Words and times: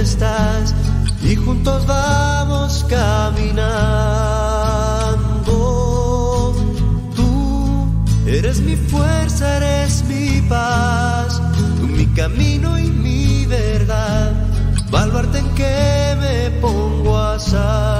y 0.00 1.36
juntos 1.36 1.86
vamos 1.86 2.86
caminando. 2.88 3.44
Tú 7.14 7.86
eres 8.26 8.60
mi 8.60 8.76
fuerza, 8.76 9.58
eres 9.58 10.02
mi 10.04 10.40
paz, 10.48 11.42
tú 11.78 11.86
mi 11.86 12.06
camino 12.14 12.78
y 12.78 12.84
mi 12.84 13.44
verdad, 13.44 14.32
baluarte 14.90 15.40
en 15.40 15.54
que 15.54 16.16
me 16.18 16.50
pongo 16.62 17.18
a 17.18 17.38
salvo. 17.38 17.99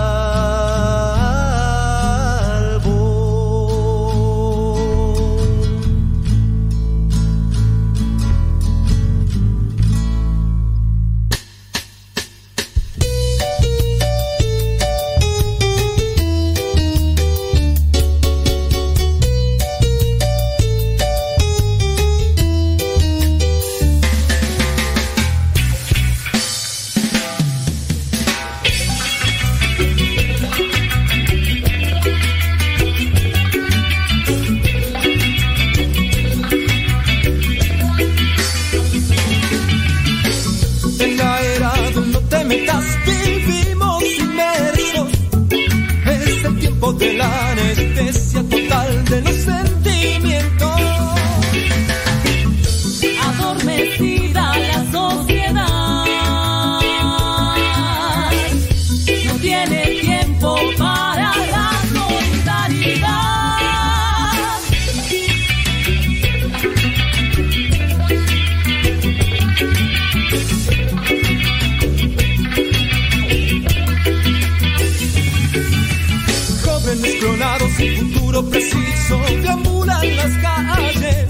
Futuro 78.40 78.50
preciso 78.50 79.18
deambulan 79.42 80.16
las 80.16 80.38
calles. 80.38 81.26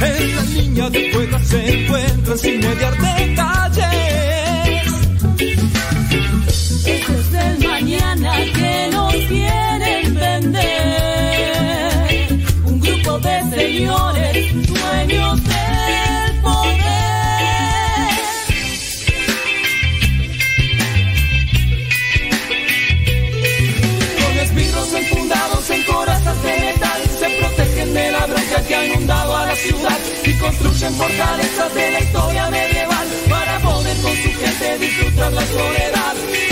En 0.00 0.36
la 0.36 0.42
línea 0.42 0.90
de 0.90 1.12
fuego 1.12 1.38
se 1.40 1.82
encuentran 1.82 2.38
sin 2.38 2.60
mediar 2.60 2.96
detalles. 2.96 3.55
Ciudad 29.56 29.98
y 30.24 30.32
construyen 30.34 30.94
fortalezas 30.94 31.74
de 31.74 31.90
la 31.90 32.00
historia 32.00 32.50
medieval 32.50 33.08
para 33.28 33.58
poder 33.60 33.96
con 34.02 34.16
su 34.16 34.30
gente 34.30 34.78
disfrutar 34.78 35.32
la 35.32 35.46
soledad. 35.46 36.45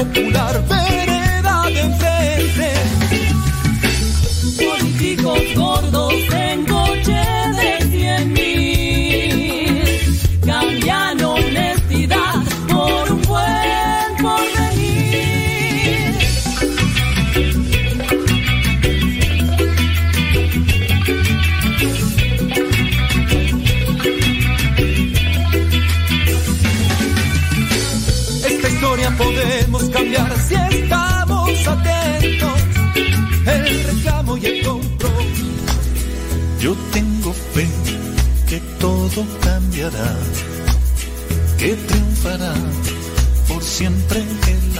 Popular, 0.00 0.62
vereda 0.62 1.09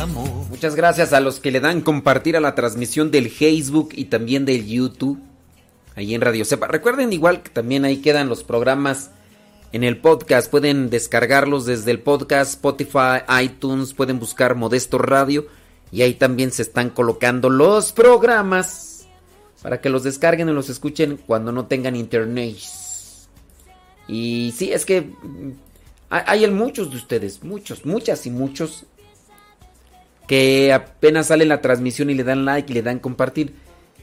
Muchas 0.07 0.77
gracias 0.77 1.13
a 1.13 1.21
los 1.21 1.41
que 1.41 1.51
le 1.51 1.61
dan 1.61 1.83
compartir 1.83 2.35
a 2.37 2.41
la 2.41 2.55
transmisión 2.55 3.11
del 3.11 3.29
Facebook 3.29 3.91
y 3.93 4.07
también 4.07 4.47
del 4.47 4.67
YouTube. 4.67 5.19
Ahí 5.95 6.15
en 6.15 6.23
Radio 6.23 6.45
Sepa. 6.47 6.69
Recuerden 6.69 7.13
igual 7.13 7.43
que 7.43 7.51
también 7.51 7.85
ahí 7.85 7.99
quedan 7.99 8.29
los 8.29 8.43
programas 8.43 9.11
en 9.73 9.85
el 9.85 9.99
podcast. 9.99 10.51
Pueden 10.51 10.89
descargarlos 10.89 11.67
desde 11.67 11.91
el 11.91 12.01
podcast, 12.01 12.53
Spotify, 12.53 13.25
iTunes. 13.43 13.93
Pueden 13.93 14.19
buscar 14.19 14.55
Modesto 14.55 14.97
Radio. 14.97 15.47
Y 15.93 16.01
ahí 16.01 16.15
también 16.15 16.51
se 16.51 16.63
están 16.63 16.91
colocando 16.91 17.51
los 17.51 17.93
programas. 17.93 19.07
Para 19.63 19.83
que 19.83 19.91
los 19.91 20.03
descarguen 20.03 20.49
y 20.49 20.53
los 20.53 20.71
escuchen 20.71 21.19
cuando 21.27 21.53
no 21.53 21.67
tengan 21.67 21.95
internet. 21.95 22.57
Y 24.09 24.55
sí, 24.57 24.73
es 24.73 24.87
que 24.87 25.11
hay 26.09 26.45
hay 26.45 26.51
muchos 26.51 26.91
de 26.91 26.97
ustedes, 26.97 27.45
muchos, 27.45 27.85
muchas 27.85 28.25
y 28.25 28.31
muchos 28.31 28.87
que 30.31 30.73
apenas 30.73 31.27
sale 31.27 31.45
la 31.45 31.61
transmisión 31.61 32.09
y 32.09 32.15
le 32.15 32.23
dan 32.23 32.45
like 32.45 32.71
y 32.71 32.75
le 32.75 32.83
dan 32.83 33.01
compartir. 33.01 33.53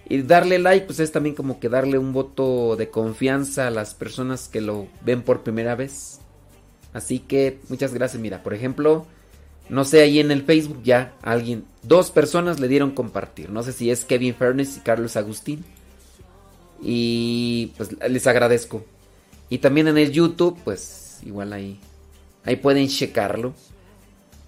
Y 0.10 0.24
darle 0.24 0.60
like, 0.60 0.86
pues 0.86 1.00
es 1.00 1.14
también 1.14 1.34
como 1.34 1.62
que 1.62 1.70
darle 1.70 1.98
un 1.98 2.12
voto 2.12 2.76
de 2.76 2.90
confianza 2.90 3.68
a 3.68 3.72
las 3.72 3.94
personas 3.94 4.50
que 4.50 4.60
lo 4.60 4.88
ven 5.06 5.22
por 5.22 5.44
primera 5.44 5.76
vez. 5.76 6.20
Así 6.92 7.20
que 7.20 7.60
muchas 7.70 7.94
gracias. 7.94 8.22
Mira, 8.22 8.44
por 8.44 8.54
ejemplo, 8.54 9.06
no 9.70 9.86
sé, 9.86 10.02
ahí 10.02 10.20
en 10.20 10.32
el 10.32 10.44
Facebook 10.44 10.82
ya 10.84 11.14
alguien, 11.22 11.64
dos 11.82 12.12
personas 12.12 12.60
le 12.60 12.68
dieron 12.68 12.92
compartir. 12.92 13.50
No 13.50 13.64
sé 13.64 13.72
si 13.72 13.90
es 13.90 14.04
Kevin 14.04 14.36
Furnace 14.36 14.80
y 14.80 14.82
Carlos 14.82 15.16
Agustín. 15.16 15.64
Y 16.82 17.72
pues 17.78 17.96
les 18.06 18.28
agradezco. 18.28 18.84
Y 19.48 19.60
también 19.60 19.88
en 19.88 19.98
el 19.98 20.12
YouTube, 20.12 20.60
pues 20.66 21.22
igual 21.26 21.54
ahí. 21.54 21.80
Ahí 22.44 22.58
pueden 22.58 22.90
checarlo. 22.90 23.54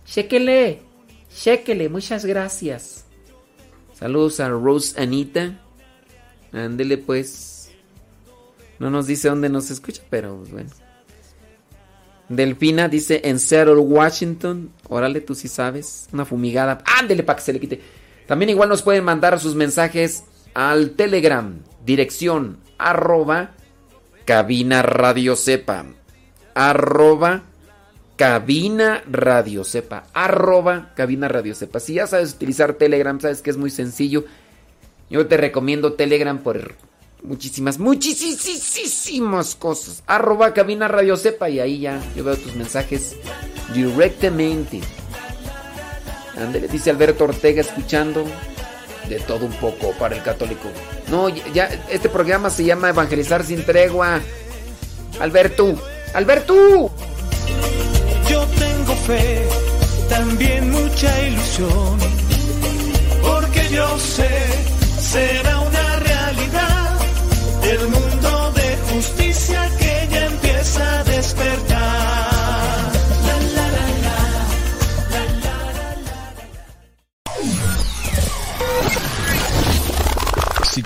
Chequele, 0.06 0.88
chequele, 1.34 1.90
muchas 1.90 2.26
gracias. 2.26 3.06
Saludos 3.94 4.40
a 4.40 4.50
Rose 4.50 5.00
Anita. 5.02 5.60
Ándele 6.52 6.98
pues. 6.98 7.72
No 8.80 8.90
nos 8.90 9.08
dice 9.08 9.28
dónde 9.28 9.50
nos 9.50 9.70
escucha, 9.72 10.02
pero 10.10 10.38
bueno. 10.38 10.70
Delfina 12.30 12.88
dice 12.88 13.22
en 13.26 13.40
Seattle, 13.40 13.76
Washington. 13.76 14.72
Órale, 14.88 15.20
tú 15.20 15.36
sí 15.36 15.48
sabes. 15.48 16.08
Una 16.14 16.26
fumigada. 16.26 16.81
Ándele 16.98 17.24
para 17.24 17.38
que 17.38 17.44
se 17.44 17.54
le 17.54 17.60
quite. 17.60 17.82
También 18.28 18.52
igual 18.52 18.70
nos 18.70 18.84
pueden 18.84 19.04
mandar 19.04 19.40
sus 19.40 19.56
mensajes 19.56 20.24
al 20.54 20.92
Telegram. 20.92 21.60
Dirección 21.84 22.60
arroba 22.78 23.52
cabina 24.25 24.84
radio 24.84 25.36
sepa. 25.36 25.86
Arroba 26.54 27.44
cabina 28.19 29.01
radio 29.10 29.63
sepa. 29.63 30.04
Arroba 30.13 30.92
cabina 30.94 31.30
radio 31.30 31.56
sepa. 31.56 31.80
Si 31.80 31.94
ya 31.94 32.06
sabes 32.06 32.33
utilizar 32.33 32.74
Telegram, 32.74 33.18
sabes 33.18 33.42
que 33.42 33.50
es 33.50 33.56
muy 33.56 33.69
sencillo. 33.69 34.25
Yo 35.10 35.25
te 35.27 35.38
recomiendo 35.38 35.94
Telegram 35.94 36.38
por 36.38 36.75
muchísimas, 37.24 37.80
muchísimas 37.80 39.56
cosas. 39.56 40.04
Arroba 40.06 40.54
cabina 40.54 40.89
radio 40.89 41.16
sepa 41.16 41.50
y 41.50 41.62
ahí 41.62 41.80
ya 41.80 42.01
yo 42.13 42.25
veo 42.25 42.36
tus 42.36 42.57
mensajes 42.57 43.16
directamente. 43.74 44.81
Ándale, 46.38 46.68
dice 46.68 46.89
Alberto 46.89 47.24
Ortega 47.24 47.62
escuchando 47.62 48.25
de 49.07 49.22
todo 49.22 49.45
un 49.45 49.54
poco 49.54 49.94
para 49.98 50.18
el 50.18 50.24
católico. 50.24 50.68
No, 51.07 51.30
ya 51.30 51.69
este 51.89 52.10
programa 52.10 52.50
se 52.50 52.65
llama 52.65 52.89
Evangelizar 52.89 53.45
sin 53.45 53.63
tregua. 53.63 54.19
Alberto, 55.22 55.74
Alberto. 56.13 56.92
También 60.08 60.70
mucha 60.70 61.28
ilusión, 61.28 61.98
porque 63.24 63.68
yo 63.72 63.98
sé, 63.98 64.30
será 65.00 65.60
una 65.62 65.69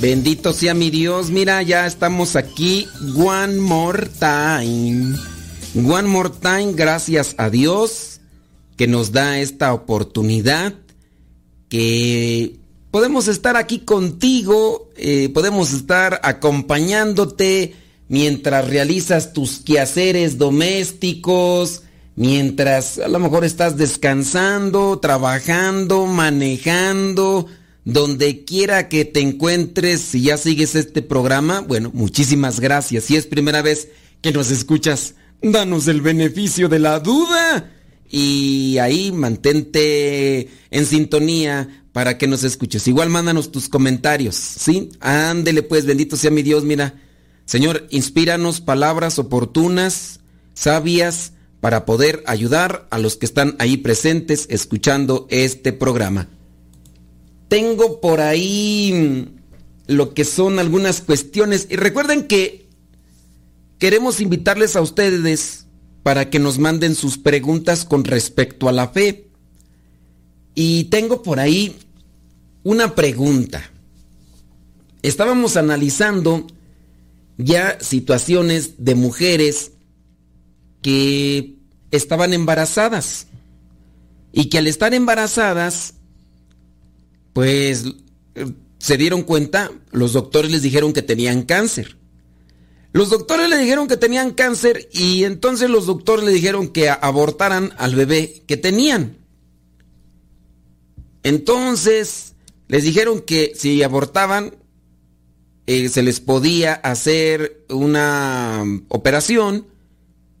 Bendito 0.00 0.52
sea 0.52 0.74
mi 0.74 0.90
Dios. 0.90 1.30
Mira, 1.30 1.62
ya 1.62 1.86
estamos 1.86 2.36
aquí. 2.36 2.86
One 3.16 3.56
more 3.56 4.06
time. 4.18 5.16
One 5.74 6.06
more 6.06 6.28
time. 6.28 6.74
Gracias 6.74 7.34
a 7.38 7.48
Dios 7.48 8.20
que 8.76 8.86
nos 8.86 9.12
da 9.12 9.38
esta 9.38 9.72
oportunidad. 9.72 10.74
Que 11.70 12.56
podemos 12.90 13.26
estar 13.26 13.56
aquí 13.56 13.80
contigo. 13.80 14.90
Eh, 14.96 15.30
podemos 15.32 15.72
estar 15.72 16.20
acompañándote 16.22 17.74
mientras 18.08 18.68
realizas 18.68 19.32
tus 19.32 19.60
quehaceres 19.60 20.36
domésticos. 20.36 21.84
Mientras 22.16 22.98
a 22.98 23.08
lo 23.08 23.18
mejor 23.18 23.46
estás 23.46 23.78
descansando, 23.78 24.98
trabajando, 24.98 26.04
manejando 26.04 27.46
donde 27.86 28.44
quiera 28.44 28.88
que 28.88 29.04
te 29.04 29.20
encuentres, 29.20 30.00
si 30.00 30.22
ya 30.22 30.36
sigues 30.36 30.74
este 30.74 31.02
programa, 31.02 31.60
bueno, 31.60 31.92
muchísimas 31.94 32.58
gracias. 32.58 33.04
Si 33.04 33.14
es 33.14 33.26
primera 33.26 33.62
vez 33.62 33.88
que 34.20 34.32
nos 34.32 34.50
escuchas, 34.50 35.14
danos 35.40 35.86
el 35.86 36.00
beneficio 36.00 36.68
de 36.68 36.80
la 36.80 36.98
duda. 36.98 37.72
Y 38.10 38.78
ahí 38.78 39.12
mantente 39.12 40.48
en 40.72 40.84
sintonía 40.84 41.84
para 41.92 42.18
que 42.18 42.26
nos 42.26 42.42
escuches. 42.42 42.88
Igual 42.88 43.08
mándanos 43.08 43.52
tus 43.52 43.68
comentarios, 43.68 44.34
¿sí? 44.34 44.90
Ándele 44.98 45.62
pues, 45.62 45.86
bendito 45.86 46.16
sea 46.16 46.32
mi 46.32 46.42
Dios, 46.42 46.64
mira. 46.64 47.00
Señor, 47.44 47.86
inspíranos 47.90 48.60
palabras 48.60 49.20
oportunas, 49.20 50.18
sabias, 50.54 51.34
para 51.60 51.84
poder 51.84 52.24
ayudar 52.26 52.88
a 52.90 52.98
los 52.98 53.16
que 53.16 53.26
están 53.26 53.54
ahí 53.60 53.76
presentes 53.76 54.46
escuchando 54.50 55.28
este 55.30 55.72
programa. 55.72 56.28
Tengo 57.48 58.00
por 58.00 58.20
ahí 58.20 59.28
lo 59.86 60.14
que 60.14 60.24
son 60.24 60.58
algunas 60.58 61.00
cuestiones. 61.00 61.68
Y 61.70 61.76
recuerden 61.76 62.26
que 62.26 62.66
queremos 63.78 64.20
invitarles 64.20 64.76
a 64.76 64.80
ustedes 64.80 65.66
para 66.02 66.30
que 66.30 66.38
nos 66.38 66.58
manden 66.58 66.94
sus 66.94 67.18
preguntas 67.18 67.84
con 67.84 68.04
respecto 68.04 68.68
a 68.68 68.72
la 68.72 68.88
fe. 68.88 69.28
Y 70.54 70.84
tengo 70.84 71.22
por 71.22 71.38
ahí 71.38 71.76
una 72.62 72.94
pregunta. 72.94 73.70
Estábamos 75.02 75.56
analizando 75.56 76.46
ya 77.38 77.78
situaciones 77.80 78.84
de 78.84 78.94
mujeres 78.94 79.72
que 80.82 81.56
estaban 81.90 82.32
embarazadas 82.32 83.26
y 84.32 84.46
que 84.46 84.58
al 84.58 84.66
estar 84.66 84.94
embarazadas 84.94 85.94
pues 87.36 87.84
se 88.78 88.96
dieron 88.96 89.22
cuenta, 89.22 89.70
los 89.90 90.14
doctores 90.14 90.50
les 90.50 90.62
dijeron 90.62 90.94
que 90.94 91.02
tenían 91.02 91.42
cáncer. 91.42 91.98
Los 92.92 93.10
doctores 93.10 93.50
le 93.50 93.58
dijeron 93.58 93.88
que 93.88 93.98
tenían 93.98 94.32
cáncer 94.32 94.88
y 94.90 95.24
entonces 95.24 95.68
los 95.68 95.84
doctores 95.84 96.24
le 96.24 96.32
dijeron 96.32 96.68
que 96.68 96.88
abortaran 96.88 97.74
al 97.76 97.94
bebé 97.94 98.42
que 98.46 98.56
tenían. 98.56 99.18
Entonces 101.24 102.32
les 102.68 102.84
dijeron 102.84 103.20
que 103.20 103.52
si 103.54 103.82
abortaban 103.82 104.54
eh, 105.66 105.90
se 105.90 106.02
les 106.02 106.20
podía 106.20 106.72
hacer 106.72 107.66
una 107.68 108.64
operación 108.88 109.66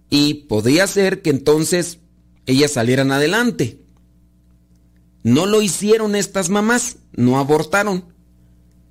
y 0.08 0.32
podía 0.48 0.86
ser 0.86 1.20
que 1.20 1.28
entonces 1.28 1.98
ellas 2.46 2.70
salieran 2.70 3.12
adelante. 3.12 3.85
No 5.26 5.44
lo 5.44 5.60
hicieron 5.60 6.14
estas 6.14 6.50
mamás, 6.50 6.98
no 7.12 7.40
abortaron, 7.40 8.04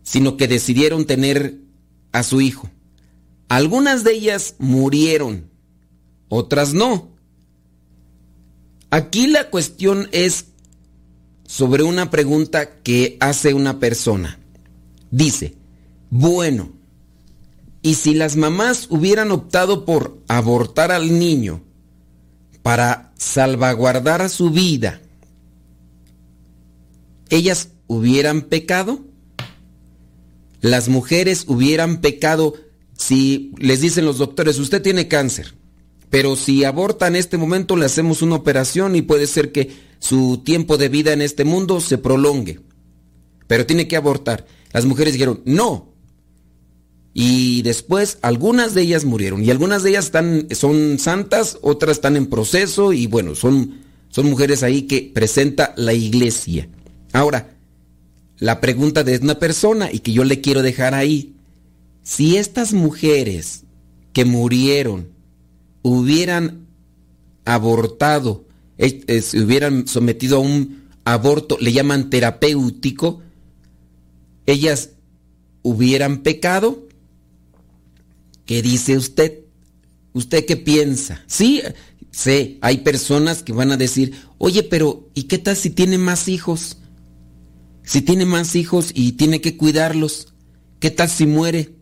sino 0.04 0.36
que 0.36 0.50
decidieron 0.50 1.06
tener 1.06 1.62
a 2.12 2.24
su 2.24 2.42
hijo. 2.42 2.70
Algunas 3.48 4.04
de 4.04 4.16
ellas 4.16 4.56
murieron, 4.60 5.50
otras 6.28 6.74
no. 6.74 7.16
Aquí 8.90 9.28
la 9.28 9.50
cuestión 9.50 10.10
es 10.12 10.48
sobre 11.46 11.84
una 11.84 12.12
pregunta 12.12 12.82
que 12.82 13.16
hace 13.22 13.54
una 13.54 13.80
persona. 13.80 14.38
Dice, 15.12 15.56
bueno, 16.10 16.74
¿y 17.82 17.96
si 17.96 18.14
las 18.14 18.36
mamás 18.36 18.88
hubieran 18.90 19.32
optado 19.32 19.86
por 19.86 20.22
abortar 20.28 20.92
al 20.92 21.18
niño 21.18 21.64
para 22.62 23.14
salvaguardar 23.16 24.30
su 24.30 24.50
vida? 24.50 25.00
Ellas 27.30 27.70
hubieran 27.88 28.44
pecado? 28.44 29.06
Las 30.62 30.90
mujeres 30.90 31.46
hubieran 31.48 32.02
pecado 32.02 32.56
si 32.98 33.52
les 33.58 33.82
dicen 33.82 34.06
los 34.06 34.18
doctores, 34.18 34.58
usted 34.58 34.82
tiene 34.82 35.08
cáncer, 35.08 35.54
pero 36.10 36.36
si 36.36 36.64
aborta 36.64 37.08
en 37.08 37.16
este 37.16 37.38
momento 37.38 37.76
le 37.76 37.86
hacemos 37.86 38.22
una 38.22 38.36
operación 38.36 38.96
y 38.96 39.02
puede 39.02 39.28
ser 39.28 39.52
que 39.52 39.70
su 40.00 40.42
tiempo 40.44 40.78
de 40.78 40.90
vida 40.90 41.14
en 41.14 41.22
este 41.22 41.44
mundo 41.44 41.82
se 41.82 41.98
prolongue. 41.98 42.62
pero 43.48 43.66
tiene 43.68 43.88
que 43.88 43.96
abortar. 43.96 44.48
Las 44.74 44.86
mujeres 44.86 45.14
dijeron, 45.14 45.42
no. 45.46 45.94
Y 47.14 47.62
después 47.62 48.18
algunas 48.24 48.74
de 48.74 48.82
ellas 48.82 49.06
murieron 49.06 49.44
y 49.44 49.52
algunas 49.52 49.84
de 49.84 49.92
ellas 49.92 50.06
están, 50.06 50.48
son 50.52 50.98
santas, 51.00 51.60
otras 51.62 51.98
están 51.98 52.18
en 52.18 52.26
proceso 52.26 52.92
y 52.92 53.08
bueno, 53.08 53.36
son, 53.36 53.82
son 54.10 54.26
mujeres 54.30 54.64
ahí 54.64 54.84
que 54.84 55.12
presenta 55.14 55.74
la 55.78 55.94
iglesia. 55.94 56.68
Ahora, 57.16 57.56
la 58.40 58.60
pregunta 58.60 59.06
de 59.06 59.18
una 59.20 59.40
persona 59.40 59.90
y 59.90 60.00
que 60.00 60.12
yo 60.12 60.26
le 60.26 60.42
quiero 60.42 60.62
dejar 60.62 60.94
ahí, 60.94 61.34
si 62.04 62.36
estas 62.36 62.74
mujeres 62.74 63.64
que 64.12 64.26
murieron 64.26 65.08
hubieran 65.82 66.68
abortado, 67.46 68.44
se 68.78 69.40
hubieran 69.42 69.88
sometido 69.88 70.36
a 70.36 70.40
un 70.42 70.90
aborto, 71.06 71.58
le 71.62 71.72
llaman 71.72 72.10
terapéutico, 72.10 73.22
ellas 74.46 74.90
hubieran 75.64 76.18
pecado. 76.18 76.86
¿Qué 78.46 78.62
dice 78.62 78.98
usted? 78.98 79.40
¿Usted 80.12 80.46
qué 80.46 80.58
piensa? 80.58 81.24
Sí, 81.28 81.62
sé, 82.12 82.58
hay 82.60 82.80
personas 82.80 83.42
que 83.42 83.54
van 83.54 83.72
a 83.72 83.78
decir, 83.78 84.16
oye, 84.38 84.64
pero 84.64 85.08
¿y 85.14 85.24
qué 85.24 85.38
tal 85.38 85.56
si 85.56 85.70
tiene 85.70 85.98
más 85.98 86.28
hijos? 86.28 86.80
Si 87.86 88.02
tiene 88.02 88.26
más 88.26 88.56
hijos 88.56 88.92
y 88.94 89.14
tiene 89.14 89.42
que 89.42 89.58
cuidarlos, 89.58 90.34
¿qué 90.80 90.92
tal 90.92 91.10
si 91.10 91.26
muere? 91.26 91.76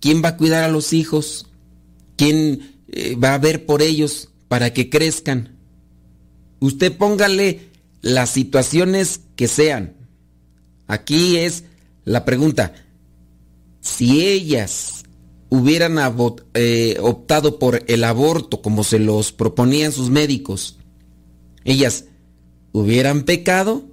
¿Quién 0.00 0.22
va 0.24 0.30
a 0.30 0.36
cuidar 0.36 0.64
a 0.64 0.68
los 0.68 0.92
hijos? 0.92 1.50
¿Quién 2.16 2.80
eh, 2.88 3.16
va 3.16 3.34
a 3.34 3.38
ver 3.38 3.66
por 3.66 3.82
ellos 3.82 4.30
para 4.48 4.72
que 4.72 4.88
crezcan? 4.88 5.58
Usted 6.60 6.96
póngale 6.96 7.70
las 8.02 8.30
situaciones 8.30 9.20
que 9.34 9.48
sean. 9.48 9.96
Aquí 10.86 11.36
es 11.36 11.64
la 12.04 12.24
pregunta. 12.24 12.72
Si 13.80 14.26
ellas 14.26 15.04
hubieran 15.48 15.98
eh, 16.54 16.98
optado 17.00 17.58
por 17.58 17.84
el 17.88 18.04
aborto 18.04 18.62
como 18.62 18.84
se 18.84 18.98
los 18.98 19.32
proponían 19.32 19.92
sus 19.92 20.10
médicos, 20.10 20.78
ellas 21.64 22.04
hubieran 22.72 23.24
pecado. 23.24 23.84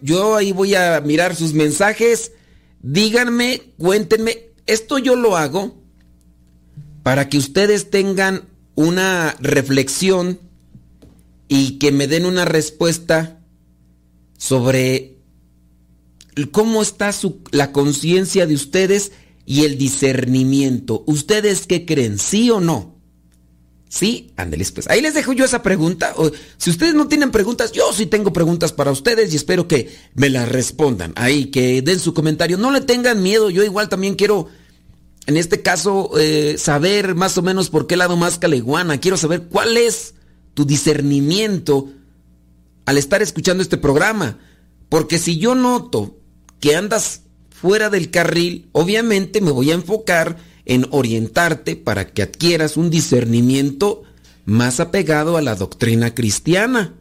Yo 0.00 0.34
ahí 0.34 0.52
voy 0.52 0.74
a 0.74 1.00
mirar 1.02 1.36
sus 1.36 1.52
mensajes. 1.52 2.32
Díganme, 2.80 3.74
cuéntenme. 3.76 4.50
Esto 4.66 4.98
yo 4.98 5.14
lo 5.14 5.36
hago 5.36 5.82
para 7.02 7.28
que 7.28 7.36
ustedes 7.36 7.90
tengan 7.90 8.48
una 8.76 9.36
reflexión 9.40 10.40
y 11.48 11.78
que 11.78 11.92
me 11.92 12.06
den 12.06 12.24
una 12.24 12.46
respuesta 12.46 13.40
sobre 14.38 15.18
cómo 16.50 16.80
está 16.80 17.10
la 17.50 17.72
conciencia 17.72 18.46
de 18.46 18.54
ustedes 18.54 19.12
y 19.44 19.64
el 19.64 19.76
discernimiento. 19.76 21.04
¿Ustedes 21.06 21.66
qué 21.66 21.84
creen? 21.84 22.18
¿Sí 22.18 22.50
o 22.50 22.60
no? 22.60 22.99
¿Sí? 23.90 24.30
Ándeles 24.36 24.70
pues. 24.70 24.88
Ahí 24.88 25.00
les 25.00 25.14
dejo 25.14 25.32
yo 25.32 25.44
esa 25.44 25.64
pregunta. 25.64 26.14
si 26.58 26.70
ustedes 26.70 26.94
no 26.94 27.08
tienen 27.08 27.32
preguntas, 27.32 27.72
yo 27.72 27.92
sí 27.92 28.06
tengo 28.06 28.32
preguntas 28.32 28.72
para 28.72 28.92
ustedes 28.92 29.32
y 29.32 29.36
espero 29.36 29.66
que 29.66 29.92
me 30.14 30.30
las 30.30 30.48
respondan. 30.48 31.12
Ahí, 31.16 31.46
que 31.46 31.82
den 31.82 31.98
su 31.98 32.14
comentario. 32.14 32.56
No 32.56 32.70
le 32.70 32.82
tengan 32.82 33.20
miedo. 33.20 33.50
Yo 33.50 33.64
igual 33.64 33.88
también 33.88 34.14
quiero, 34.14 34.46
en 35.26 35.36
este 35.36 35.60
caso, 35.62 36.12
eh, 36.20 36.54
saber 36.56 37.16
más 37.16 37.36
o 37.36 37.42
menos 37.42 37.68
por 37.68 37.88
qué 37.88 37.96
lado 37.96 38.16
más 38.16 38.38
caleguana. 38.38 39.00
Quiero 39.00 39.16
saber 39.16 39.48
cuál 39.48 39.76
es 39.76 40.14
tu 40.54 40.64
discernimiento 40.64 41.88
al 42.86 42.96
estar 42.96 43.22
escuchando 43.22 43.60
este 43.60 43.76
programa. 43.76 44.38
Porque 44.88 45.18
si 45.18 45.36
yo 45.38 45.56
noto 45.56 46.16
que 46.60 46.76
andas 46.76 47.22
fuera 47.50 47.90
del 47.90 48.12
carril, 48.12 48.68
obviamente 48.70 49.40
me 49.40 49.50
voy 49.50 49.72
a 49.72 49.74
enfocar 49.74 50.36
en 50.64 50.86
orientarte 50.90 51.76
para 51.76 52.08
que 52.08 52.22
adquieras 52.22 52.76
un 52.76 52.90
discernimiento 52.90 54.02
más 54.44 54.80
apegado 54.80 55.36
a 55.36 55.42
la 55.42 55.54
doctrina 55.54 56.14
cristiana. 56.14 56.94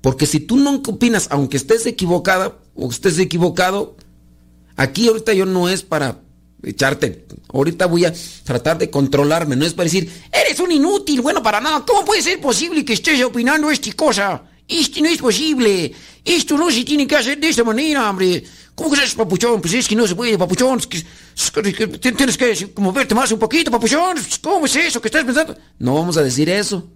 Porque 0.00 0.26
si 0.26 0.40
tú 0.40 0.56
no 0.56 0.76
opinas, 0.76 1.28
aunque 1.30 1.56
estés 1.56 1.86
equivocada 1.86 2.58
o 2.74 2.90
estés 2.90 3.18
equivocado, 3.18 3.96
aquí 4.76 5.08
ahorita 5.08 5.32
yo 5.34 5.46
no 5.46 5.68
es 5.68 5.82
para 5.82 6.20
echarte. 6.62 7.26
Ahorita 7.52 7.86
voy 7.86 8.04
a 8.04 8.14
tratar 8.44 8.78
de 8.78 8.90
controlarme, 8.90 9.56
no 9.56 9.64
es 9.64 9.74
para 9.74 9.84
decir, 9.84 10.10
eres 10.32 10.60
un 10.60 10.72
inútil, 10.72 11.20
bueno 11.20 11.42
para 11.42 11.60
nada. 11.60 11.84
¿Cómo 11.86 12.04
puede 12.04 12.22
ser 12.22 12.40
posible 12.40 12.84
que 12.84 12.92
estés 12.92 13.22
opinando 13.22 13.70
esta 13.70 13.92
cosa? 13.92 14.42
Esto 14.68 15.00
no 15.00 15.08
es 15.08 15.18
posible. 15.18 15.92
Esto 16.24 16.56
no 16.58 16.70
se 16.70 16.84
tiene 16.84 17.06
que 17.06 17.16
hacer 17.16 17.38
de 17.38 17.48
esta 17.48 17.64
manera, 17.64 18.10
hombre. 18.10 18.44
¿Cómo 18.74 18.92
que 18.92 19.02
es 19.02 19.14
papuchón? 19.14 19.60
Pues 19.60 19.74
es 19.74 19.88
que 19.88 19.96
no 19.96 20.06
se 20.06 20.14
puede, 20.14 20.38
papuchón. 20.38 20.80
tienes 22.00 22.36
que 22.36 22.72
moverte 22.76 23.14
más 23.14 23.32
un 23.32 23.38
poquito, 23.38 23.70
papuchón. 23.70 24.18
¿Cómo 24.42 24.66
es 24.66 24.76
eso 24.76 25.00
que 25.00 25.08
estás 25.08 25.24
pensando? 25.24 25.56
No 25.78 25.94
vamos 25.94 26.16
a 26.16 26.22
decir 26.22 26.48
eso. 26.50 26.86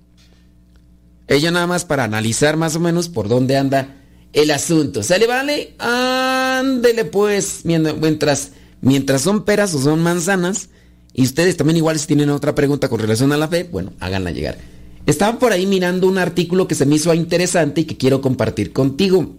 Ella 1.26 1.50
nada 1.50 1.66
más 1.66 1.84
para 1.84 2.04
analizar 2.04 2.56
más 2.56 2.76
o 2.76 2.80
menos 2.80 3.08
por 3.08 3.28
dónde 3.28 3.56
anda 3.56 3.96
el 4.32 4.50
asunto. 4.50 5.02
¿Sale, 5.02 5.26
vale? 5.26 5.74
Ándele 5.78 7.06
pues, 7.06 7.62
mientras 7.64 8.52
mientras 8.82 9.22
son 9.22 9.44
peras 9.44 9.72
o 9.72 9.80
son 9.80 10.02
manzanas, 10.02 10.68
y 11.14 11.22
ustedes 11.22 11.56
también 11.56 11.78
igual 11.78 11.98
si 11.98 12.06
tienen 12.06 12.28
otra 12.28 12.54
pregunta 12.54 12.88
con 12.88 12.98
relación 12.98 13.32
a 13.32 13.38
la 13.38 13.48
fe, 13.48 13.64
bueno, 13.64 13.94
háganla 14.00 14.30
llegar. 14.30 14.58
Estaba 15.06 15.38
por 15.38 15.52
ahí 15.52 15.66
mirando 15.66 16.06
un 16.06 16.18
artículo 16.18 16.68
que 16.68 16.74
se 16.74 16.86
me 16.86 16.96
hizo 16.96 17.12
interesante 17.12 17.80
y 17.80 17.84
que 17.84 17.96
quiero 17.96 18.20
compartir 18.20 18.72
contigo. 18.72 19.34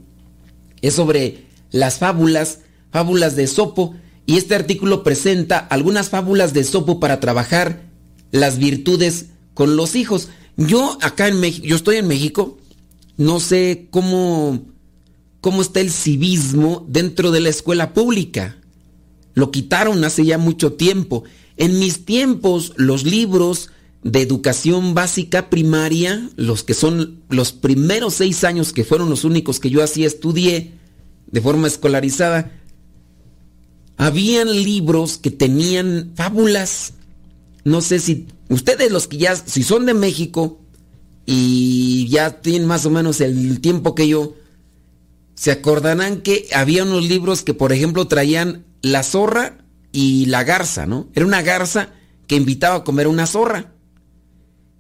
Es 0.82 0.96
sobre 0.96 1.46
las 1.72 2.00
fábulas, 2.00 2.60
fábulas 2.92 3.36
de 3.36 3.48
Sopo, 3.48 3.96
y 4.26 4.38
este 4.38 4.56
artículo 4.56 5.04
presenta 5.04 5.58
algunas 5.58 6.10
fábulas 6.10 6.54
de 6.54 6.64
Sopo 6.64 7.00
para 7.00 7.20
trabajar 7.20 7.84
las 8.32 8.58
virtudes 8.58 9.28
con 9.54 9.76
los 9.76 9.96
hijos. 9.96 10.30
Yo 10.58 10.98
acá 11.02 11.28
en 11.28 11.40
México, 11.40 11.66
yo 11.66 11.76
estoy 11.76 11.98
en 11.98 12.08
México, 12.08 12.58
no 13.18 13.40
sé 13.40 13.88
cómo, 13.90 14.66
cómo 15.40 15.62
está 15.62 15.80
el 15.80 15.92
civismo 15.92 16.86
dentro 16.90 17.32
de 17.32 17.40
la 17.40 17.50
escuela 17.50 17.94
pública. 17.94 18.58
Lo 19.34 19.52
quitaron 19.52 20.04
hace 20.04 20.26
ya 20.26 20.38
mucho 20.38 20.74
tiempo. 20.74 21.24
En 21.58 21.80
mis 21.80 22.06
tiempos, 22.06 22.74
los 22.76 23.04
libros 23.04 23.70
de 24.04 24.22
educación 24.22 24.94
básica 24.94 25.50
primaria, 25.50 26.30
los 26.36 26.64
que 26.64 26.74
son 26.74 27.22
los 27.30 27.52
primeros 27.54 28.16
seis 28.16 28.44
años 28.44 28.74
que 28.74 28.84
fueron 28.84 29.10
los 29.10 29.24
únicos 29.24 29.60
que 29.60 29.70
yo 29.70 29.82
así 29.82 30.04
estudié 30.06 30.74
de 31.28 31.42
forma 31.42 31.68
escolarizada, 31.68 32.52
habían 33.98 34.52
libros 34.52 35.18
que 35.18 35.32
tenían 35.32 36.12
fábulas. 36.16 36.94
No 37.64 37.82
sé 37.82 38.00
si 38.00 38.28
ustedes 38.50 38.92
los 38.92 39.08
que 39.08 39.18
ya, 39.18 39.36
si 39.36 39.64
son 39.64 39.86
de 39.86 39.94
México 39.94 40.60
y 41.26 42.08
ya 42.10 42.42
tienen 42.42 42.68
más 42.68 42.86
o 42.86 42.90
menos 42.90 43.22
el 43.22 43.62
tiempo 43.62 43.96
que 43.96 44.08
yo, 44.08 44.36
se 45.36 45.52
acordarán 45.52 46.22
que 46.22 46.48
había 46.54 46.84
unos 46.84 47.08
libros 47.08 47.42
que, 47.42 47.54
por 47.54 47.74
ejemplo, 47.74 48.08
traían 48.08 48.66
la 48.82 49.04
zorra 49.04 49.58
y 49.92 50.26
la 50.28 50.44
garza, 50.44 50.86
¿no? 50.86 51.08
Era 51.14 51.26
una 51.26 51.42
garza 51.42 51.90
que 52.28 52.36
invitaba 52.36 52.76
a 52.76 52.84
comer 52.84 53.08
una 53.08 53.26
zorra. 53.26 53.73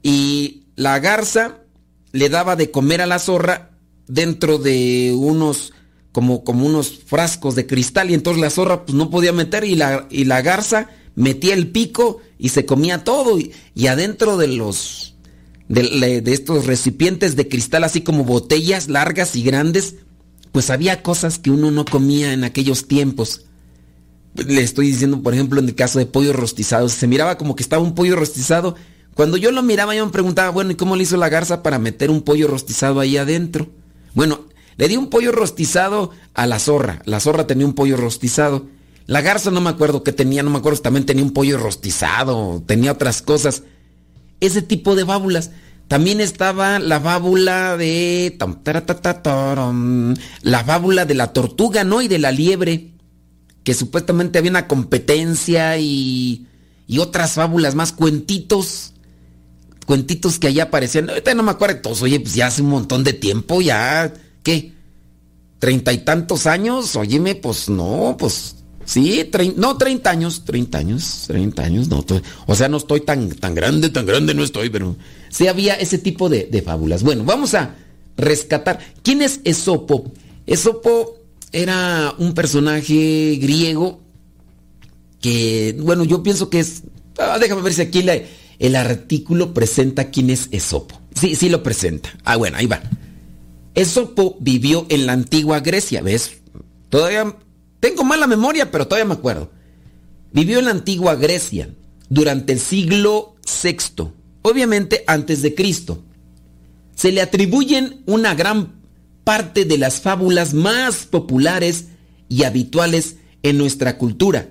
Y 0.03 0.65
la 0.75 1.00
garza 1.00 1.62
le 2.12 2.29
daba 2.29 2.55
de 2.55 2.69
comer 2.69 3.01
a 3.01 3.07
la 3.07 3.17
zorra 3.17 3.72
dentro 4.07 4.60
de 4.60 5.13
unos 5.15 5.74
como, 6.12 6.43
como 6.43 6.67
unos 6.67 7.00
frascos 7.05 7.55
de 7.55 7.65
cristal 7.65 8.12
y 8.12 8.13
entonces 8.13 8.39
la 8.39 8.51
zorra 8.51 8.86
pues 8.86 8.95
no 8.95 9.10
podía 9.10 9.33
meter 9.33 9.63
y 9.63 9.75
la, 9.75 10.07
y 10.12 10.25
la 10.25 10.43
garza 10.43 10.89
metía 11.15 11.55
el 11.55 11.72
pico 11.72 12.22
y 12.38 12.50
se 12.50 12.65
comía 12.65 13.03
todo 13.03 13.39
y, 13.39 13.88
adentro 13.88 14.38
de 14.38 14.48
los 14.48 15.15
de, 15.69 16.22
de, 16.22 16.33
estos 16.33 16.67
recipientes 16.67 17.36
de 17.36 17.48
cristal 17.48 17.83
así 17.83 18.01
como 18.01 18.25
botellas 18.25 18.89
largas 18.89 19.36
y 19.36 19.41
grandes 19.41 19.95
pues 20.51 20.69
había 20.69 21.01
cosas 21.01 21.39
que 21.39 21.50
uno 21.50 21.72
no 21.72 21.83
comía 21.86 22.33
en 22.33 22.43
aquellos 22.43 22.88
tiempos 22.88 23.45
le 24.36 24.63
estoy 24.63 24.88
diciendo, 24.88 25.22
por 25.22 25.33
ejemplo, 25.33 25.60
en 25.60 25.67
el 25.67 25.75
caso 25.75 26.00
de 26.00 26.05
pollo 26.05 26.33
rostizado, 26.33 26.89
se 26.89 27.07
miraba 27.07 27.38
como 27.38 27.55
que 27.55 27.63
estaba 27.63 27.83
un 27.83 27.93
pollo 27.93 28.15
rostizado. 28.15 28.75
Cuando 29.15 29.38
yo 29.38 29.51
lo 29.51 29.62
miraba, 29.62 29.96
yo 29.96 30.05
me 30.05 30.12
preguntaba, 30.12 30.50
bueno, 30.50 30.72
¿y 30.72 30.75
cómo 30.75 30.96
le 30.96 31.03
hizo 31.03 31.17
la 31.17 31.29
garza 31.29 31.62
para 31.62 31.79
meter 31.79 32.10
un 32.10 32.22
pollo 32.22 32.48
rostizado 32.48 33.00
ahí 33.00 33.17
adentro? 33.17 33.70
Bueno, 34.13 34.41
le 34.77 34.88
di 34.88 34.98
un 34.98 35.10
pollo 35.10 35.32
rostizado 35.32 36.12
a 36.34 36.48
la 36.48 36.60
zorra. 36.60 37.01
La 37.05 37.20
zorra 37.20 37.46
tenía 37.46 37.65
un 37.65 37.74
pollo 37.74 37.98
rostizado. 37.98 38.67
La 39.05 39.22
garza 39.22 39.51
no 39.51 39.62
me 39.62 39.70
acuerdo 39.70 40.03
qué 40.03 40.13
tenía, 40.13 40.43
no 40.43 40.50
me 40.50 40.58
acuerdo 40.58 40.77
si 40.77 40.84
también 40.84 41.05
tenía 41.05 41.24
un 41.24 41.34
pollo 41.34 41.58
rostizado, 41.58 42.63
tenía 42.65 42.91
otras 42.91 43.22
cosas. 43.22 43.63
Ese 44.39 44.62
tipo 44.62 44.96
de 44.96 45.03
bábulas. 45.03 45.51
También 45.88 46.22
estaba 46.22 46.79
la 46.79 47.00
bábula 47.00 47.77
de... 47.77 48.38
La 50.41 50.63
bábula 50.63 51.05
de 51.05 51.13
la 51.13 51.34
tortuga, 51.34 51.84
¿no? 51.84 52.01
Y 52.01 52.08
de 52.08 52.20
la 52.20 52.32
liebre 52.32 52.93
que 53.63 53.74
supuestamente 53.74 54.39
había 54.39 54.51
una 54.51 54.67
competencia 54.67 55.77
y, 55.77 56.48
y 56.88 57.00
otras 57.00 57.34
fábulas 57.34 57.75
más, 57.75 57.91
cuentitos, 57.93 58.92
cuentitos 59.85 60.39
que 60.39 60.47
allá 60.47 60.63
aparecían. 60.63 61.09
Ahorita 61.09 61.33
no 61.33 61.43
me 61.43 61.51
acuerdo 61.51 61.81
todos, 61.81 62.01
oye, 62.01 62.19
pues 62.19 62.35
ya 62.35 62.47
hace 62.47 62.61
un 62.61 62.69
montón 62.69 63.03
de 63.03 63.13
tiempo, 63.13 63.61
ya, 63.61 64.13
¿qué? 64.43 64.73
treinta 65.59 65.93
y 65.93 65.99
tantos 65.99 66.45
años, 66.45 66.93
óyeme, 66.97 67.35
pues 67.35 67.69
no, 67.69 68.17
pues 68.19 68.57
sí, 68.83 69.29
no, 69.55 69.77
treinta 69.77 70.09
años, 70.09 70.43
treinta 70.43 70.79
años, 70.79 71.23
treinta 71.27 71.63
años, 71.63 71.87
no, 71.87 72.05
o 72.47 72.55
sea, 72.55 72.67
no 72.67 72.75
estoy 72.75 72.99
tan, 72.99 73.29
tan 73.29 73.55
grande, 73.55 73.87
tan 73.87 74.05
grande 74.05 74.33
no 74.33 74.43
estoy, 74.43 74.69
pero 74.69 74.97
sí 75.29 75.47
había 75.47 75.75
ese 75.75 75.99
tipo 75.99 76.27
de, 76.27 76.49
de 76.51 76.61
fábulas. 76.61 77.01
Bueno, 77.03 77.23
vamos 77.23 77.53
a 77.53 77.77
rescatar. 78.17 78.79
¿Quién 79.03 79.21
es 79.21 79.39
Esopo? 79.45 80.11
Esopo 80.45 81.15
era 81.53 82.13
un 82.17 82.33
personaje 82.33 83.37
griego 83.41 84.01
que, 85.21 85.77
bueno, 85.79 86.03
yo 86.03 86.23
pienso 86.23 86.49
que 86.49 86.59
es... 86.59 86.83
Ah, 87.17 87.37
déjame 87.39 87.61
ver 87.61 87.73
si 87.73 87.81
aquí 87.83 88.03
el 88.60 88.75
artículo 88.75 89.53
presenta 89.53 90.10
quién 90.12 90.29
es 90.29 90.48
Esopo. 90.51 91.00
Sí, 91.15 91.36
sí 91.36 91.50
lo 91.50 91.63
presenta. 91.63 92.10
Ah, 92.24 92.38
bueno, 92.38 92.57
ahí 92.57 92.65
va. 92.65 92.81
Esopo 93.75 94.38
vivió 94.39 94.86
en 94.89 95.05
la 95.05 95.13
antigua 95.13 95.60
Grecia, 95.60 96.01
¿ves? 96.01 96.41
Todavía 96.89 97.36
tengo 97.79 98.03
mala 98.03 98.27
memoria, 98.27 98.72
pero 98.72 98.88
todavía 98.88 99.05
me 99.05 99.15
acuerdo. 99.15 99.51
Vivió 100.31 100.60
en 100.60 100.65
la 100.65 100.72
antigua 100.72 101.15
Grecia 101.15 101.69
durante 102.10 102.53
el 102.53 102.60
siglo 102.60 103.36
VI, 103.63 104.10
obviamente 104.41 105.03
antes 105.07 105.41
de 105.41 105.55
Cristo. 105.55 106.03
Se 106.95 107.12
le 107.12 107.22
atribuyen 107.22 108.03
una 108.05 108.36
gran 108.36 108.81
parte 109.24 109.65
de 109.65 109.77
las 109.77 110.01
fábulas 110.01 110.53
más 110.53 111.05
populares 111.05 111.86
y 112.29 112.43
habituales 112.43 113.15
en 113.41 113.57
nuestra 113.57 113.98
cultura. 113.98 114.50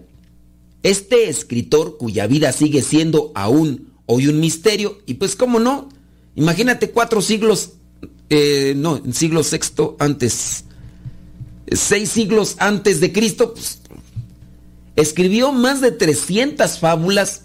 Este 0.83 1.29
escritor, 1.29 1.97
cuya 1.97 2.27
vida 2.27 2.53
sigue 2.53 2.83
siendo 2.83 3.31
aún 3.35 3.92
hoy 4.13 4.29
un 4.29 4.41
misterio, 4.41 4.99
y 5.07 5.15
pues 5.15 5.37
cómo 5.37 5.59
no, 5.59 5.89
imagínate 6.35 6.91
cuatro 6.91 7.23
siglos, 7.23 7.73
eh, 8.31 8.75
no, 8.77 8.97
en 8.97 9.13
siglo 9.13 9.43
sexto 9.43 9.97
antes, 9.99 10.65
seis 11.71 12.11
siglos 12.11 12.57
antes 12.59 13.01
de 13.01 13.13
Cristo, 13.13 13.55
pues, 13.55 13.81
escribió 14.97 15.53
más 15.53 15.81
de 15.81 15.93
300 15.93 16.79
fábulas 16.79 17.43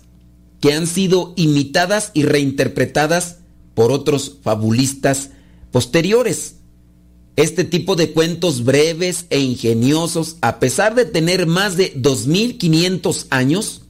que 0.59 0.73
han 0.73 0.87
sido 0.87 1.33
imitadas 1.37 2.11
y 2.13 2.23
reinterpretadas 2.23 3.37
por 3.73 3.91
otros 3.91 4.37
fabulistas 4.41 5.29
posteriores. 5.71 6.55
Este 7.35 7.63
tipo 7.63 7.95
de 7.95 8.11
cuentos 8.13 8.63
breves 8.63 9.27
e 9.29 9.39
ingeniosos, 9.39 10.37
a 10.41 10.59
pesar 10.59 10.95
de 10.95 11.05
tener 11.05 11.45
más 11.45 11.77
de 11.77 11.93
2500 11.95 13.27
años, 13.29 13.83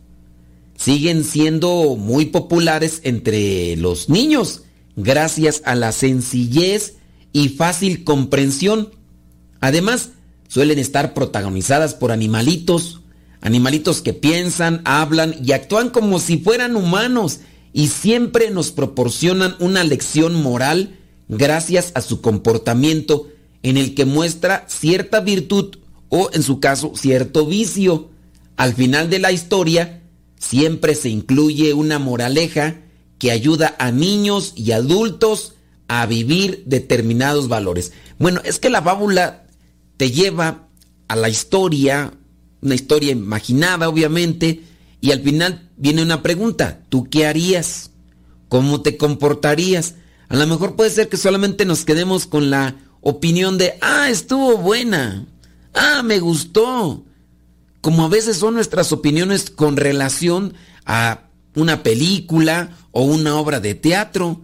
siguen 0.88 1.26
siendo 1.26 1.98
muy 1.98 2.28
populares 2.28 3.02
entre 3.04 3.76
los 3.76 4.08
niños 4.08 4.62
gracias 4.96 5.62
a 5.66 5.76
la 5.76 5.92
sencillez 5.92 6.96
y 7.34 7.50
fácil 7.50 8.06
comprensión. 8.06 8.94
Además, 9.60 10.12
suelen 10.48 10.80
estar 10.80 11.14
protagonizadas 11.14 11.94
por 11.94 12.14
animalitos, 12.14 13.02
animalitos 13.42 14.02
que 14.02 14.14
piensan, 14.14 14.82
hablan 14.86 15.36
y 15.44 15.52
actúan 15.52 15.90
como 15.90 16.20
si 16.20 16.38
fueran 16.38 16.78
humanos 16.78 17.42
y 17.74 17.90
siempre 17.90 18.50
nos 18.50 18.72
proporcionan 18.72 19.58
una 19.60 19.84
lección 19.84 20.42
moral 20.42 20.96
gracias 21.28 21.92
a 21.96 22.02
su 22.02 22.22
comportamiento 22.22 23.28
en 23.62 23.76
el 23.76 23.94
que 23.94 24.06
muestra 24.06 24.64
cierta 24.70 25.20
virtud 25.20 25.80
o 26.08 26.30
en 26.32 26.44
su 26.44 26.62
caso 26.62 26.94
cierto 26.96 27.46
vicio. 27.46 28.10
Al 28.56 28.74
final 28.74 29.10
de 29.10 29.20
la 29.20 29.34
historia 29.34 29.98
siempre 30.38 30.96
se 30.96 31.10
incluye 31.10 31.74
una 31.74 32.00
moraleja 32.00 32.82
que 33.20 33.32
ayuda 33.32 33.76
a 33.80 33.92
niños 33.92 34.54
y 34.56 34.72
adultos 34.72 35.56
a 35.88 36.06
vivir 36.06 36.64
determinados 36.66 37.48
valores. 37.48 37.92
Bueno, 38.20 38.42
es 38.44 38.60
que 38.60 38.70
la 38.70 38.82
fábula 38.82 39.48
te 39.98 40.12
lleva 40.12 40.68
a 41.08 41.16
la 41.16 41.30
historia, 41.30 42.14
una 42.62 42.76
historia 42.76 43.12
imaginada 43.12 43.90
obviamente, 43.90 44.62
y 45.02 45.12
al 45.12 45.22
final 45.22 45.70
viene 45.78 46.02
una 46.02 46.22
pregunta, 46.22 46.82
¿tú 46.90 47.10
qué 47.10 47.26
harías? 47.26 47.92
¿Cómo 48.50 48.82
te 48.82 48.98
comportarías? 48.98 49.96
A 50.30 50.36
lo 50.36 50.46
mejor 50.48 50.76
puede 50.76 50.90
ser 50.90 51.10
que 51.10 51.18
solamente 51.18 51.66
nos 51.66 51.86
quedemos 51.86 52.28
con 52.28 52.50
la 52.50 52.76
opinión 53.02 53.58
de, 53.58 53.76
ah, 53.82 54.10
estuvo 54.10 54.58
buena, 54.58 55.26
ah, 55.74 56.02
me 56.04 56.20
gustó. 56.20 57.06
Como 57.88 58.04
a 58.04 58.10
veces 58.10 58.36
son 58.36 58.56
nuestras 58.56 58.92
opiniones 58.92 59.50
con 59.50 59.78
relación 59.78 60.56
a 60.86 61.30
una 61.56 61.84
película 61.84 62.78
o 62.92 63.04
una 63.04 63.38
obra 63.38 63.62
de 63.62 63.76
teatro. 63.76 64.42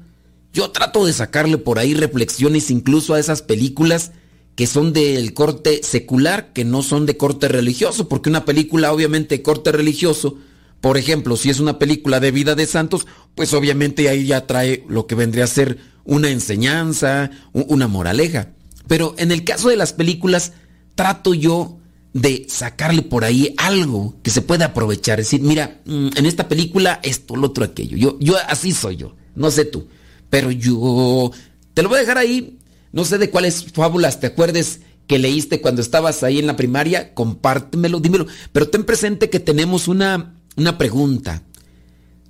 Yo 0.54 0.72
trato 0.72 1.06
de 1.06 1.12
sacarle 1.12 1.58
por 1.58 1.78
ahí 1.78 1.94
reflexiones 1.94 2.72
incluso 2.72 3.14
a 3.14 3.20
esas 3.20 3.42
películas 3.42 4.14
que 4.56 4.66
son 4.66 4.94
del 4.94 5.34
corte 5.34 5.82
secular, 5.84 6.54
que 6.54 6.64
no 6.64 6.84
son 6.84 7.06
de 7.06 7.18
corte 7.18 7.50
religioso, 7.50 8.08
porque 8.08 8.30
una 8.30 8.46
película 8.46 8.94
obviamente 8.94 9.36
de 9.36 9.44
corte 9.44 9.74
religioso, 9.74 10.38
por 10.80 10.98
ejemplo, 10.98 11.36
si 11.36 11.50
es 11.50 11.60
una 11.60 11.80
película 11.80 12.22
de 12.22 12.32
vida 12.32 12.56
de 12.56 12.66
santos, 12.66 13.08
pues 13.36 13.54
obviamente 13.54 14.08
ahí 14.08 14.26
ya 14.26 14.48
trae 14.48 14.86
lo 14.88 15.06
que 15.06 15.16
vendría 15.16 15.44
a 15.44 15.48
ser 15.48 15.80
una 16.06 16.30
enseñanza, 16.30 17.30
una 17.52 17.90
moraleja. 17.90 18.54
Pero 18.88 19.16
en 19.18 19.34
el 19.34 19.44
caso 19.44 19.68
de 19.68 19.76
las 19.76 19.92
películas, 19.92 20.54
trato 20.96 21.34
yo 21.34 21.82
de 22.14 22.46
sacarle 22.48 23.02
por 23.02 23.26
ahí 23.26 23.56
algo 23.58 24.16
que 24.22 24.30
se 24.30 24.42
pueda 24.42 24.66
aprovechar. 24.66 25.20
Es 25.20 25.28
decir, 25.28 25.42
mira, 25.42 25.82
mm, 25.86 26.10
en 26.16 26.26
esta 26.26 26.48
película 26.48 27.00
esto, 27.04 27.36
lo 27.36 27.48
otro, 27.48 27.66
aquello. 27.66 27.98
Yo, 27.98 28.18
yo 28.20 28.36
así 28.48 28.72
soy 28.72 28.98
yo. 28.98 29.16
No 29.36 29.50
sé 29.50 29.66
tú. 29.66 29.88
Pero 30.30 30.52
yo 30.52 31.32
te 31.74 31.82
lo 31.82 31.90
voy 31.90 31.98
a 31.98 32.02
dejar 32.02 32.20
ahí. 32.20 32.60
No 32.92 33.04
sé 33.06 33.18
de 33.18 33.32
cuáles 33.32 33.66
fábulas 33.74 34.20
te 34.20 34.28
acuerdes 34.28 34.82
que 35.08 35.18
leíste 35.18 35.60
cuando 35.60 35.82
estabas 35.82 36.24
ahí 36.24 36.38
en 36.38 36.48
la 36.48 36.56
primaria. 36.56 37.14
Compártemelo, 37.16 38.00
dímelo. 38.00 38.28
Pero 38.52 38.70
ten 38.70 38.84
presente 38.84 39.32
que 39.32 39.40
tenemos 39.40 39.88
una, 39.88 40.36
una 40.56 40.78
pregunta. 40.78 41.42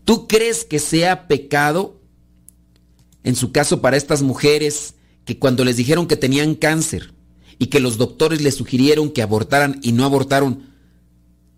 ¿Tú 0.06 0.28
crees 0.28 0.64
que 0.64 0.80
sea 0.80 1.28
pecado 1.28 2.02
en 3.24 3.36
su 3.36 3.52
caso 3.52 3.82
para 3.82 3.98
estas 3.98 4.22
mujeres 4.22 4.96
que 5.26 5.40
cuando 5.40 5.66
les 5.66 5.78
dijeron 5.78 6.08
que 6.08 6.18
tenían 6.18 6.56
cáncer 6.56 7.13
y 7.60 7.68
que 7.68 7.80
los 7.80 7.98
doctores 7.98 8.42
les 8.42 8.56
sugirieron 8.56 9.12
que 9.12 9.22
abortaran 9.22 9.80
y 9.82 9.92
no 9.92 10.06
abortaron, 10.06 10.70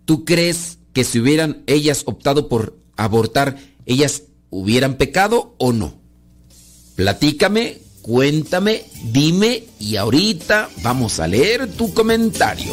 ¿tú 0.04 0.24
crees 0.24 0.78
que 0.92 1.04
si 1.04 1.20
hubieran 1.20 1.62
ellas 1.66 2.02
optado 2.06 2.48
por 2.48 2.76
abortar, 2.96 3.58
ellas 3.86 4.22
hubieran 4.50 4.96
pecado 4.96 5.54
o 5.58 5.72
no? 5.72 5.94
Platícame, 6.94 7.78
cuéntame, 8.02 8.84
dime 9.12 9.64
y 9.78 9.96
ahorita 9.96 10.70
vamos 10.82 11.20
a 11.20 11.28
leer 11.28 11.70
tu 11.72 11.92
comentario. 11.92 12.72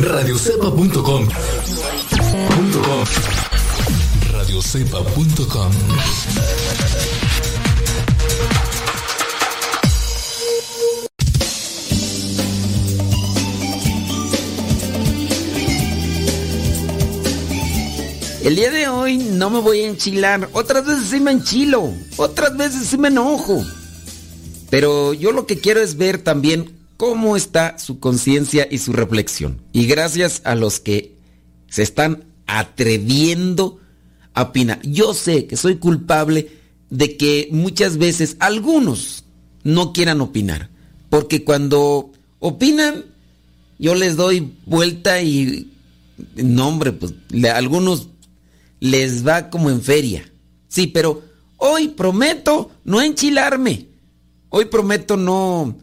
radiocepa.com 0.00 1.28
radiocepa.com 4.32 5.72
El 18.44 18.56
día 18.56 18.70
de 18.70 18.88
hoy 18.88 19.18
no 19.18 19.50
me 19.50 19.58
voy 19.60 19.80
a 19.80 19.88
enchilar. 19.88 20.48
Otras 20.52 20.86
veces 20.86 21.08
sí 21.10 21.20
me 21.20 21.32
enchilo. 21.32 21.92
Otras 22.16 22.56
veces 22.56 22.86
sí 22.86 22.96
me 22.96 23.08
enojo. 23.08 23.64
Pero 24.70 25.12
yo 25.12 25.32
lo 25.32 25.46
que 25.46 25.58
quiero 25.58 25.80
es 25.80 25.96
ver 25.96 26.18
también 26.18 26.77
cómo 26.98 27.36
está 27.36 27.78
su 27.78 28.00
conciencia 28.00 28.68
y 28.70 28.78
su 28.78 28.92
reflexión. 28.92 29.62
Y 29.72 29.86
gracias 29.86 30.42
a 30.44 30.54
los 30.54 30.80
que 30.80 31.16
se 31.68 31.82
están 31.82 32.24
atreviendo 32.46 33.80
a 34.34 34.42
opinar. 34.42 34.82
Yo 34.82 35.14
sé 35.14 35.46
que 35.46 35.56
soy 35.56 35.76
culpable 35.76 36.50
de 36.90 37.16
que 37.16 37.48
muchas 37.52 37.96
veces 37.98 38.36
algunos 38.40 39.24
no 39.62 39.92
quieran 39.92 40.20
opinar. 40.20 40.70
Porque 41.08 41.44
cuando 41.44 42.12
opinan, 42.40 43.04
yo 43.78 43.94
les 43.94 44.16
doy 44.16 44.52
vuelta 44.66 45.22
y... 45.22 45.72
No, 46.34 46.66
hombre, 46.66 46.92
pues 46.92 47.14
a 47.44 47.56
algunos 47.56 48.08
les 48.80 49.24
va 49.24 49.50
como 49.50 49.70
en 49.70 49.82
feria. 49.82 50.28
Sí, 50.66 50.88
pero 50.88 51.22
hoy 51.58 51.88
prometo 51.88 52.72
no 52.84 53.00
enchilarme. 53.00 53.86
Hoy 54.48 54.64
prometo 54.64 55.16
no... 55.16 55.76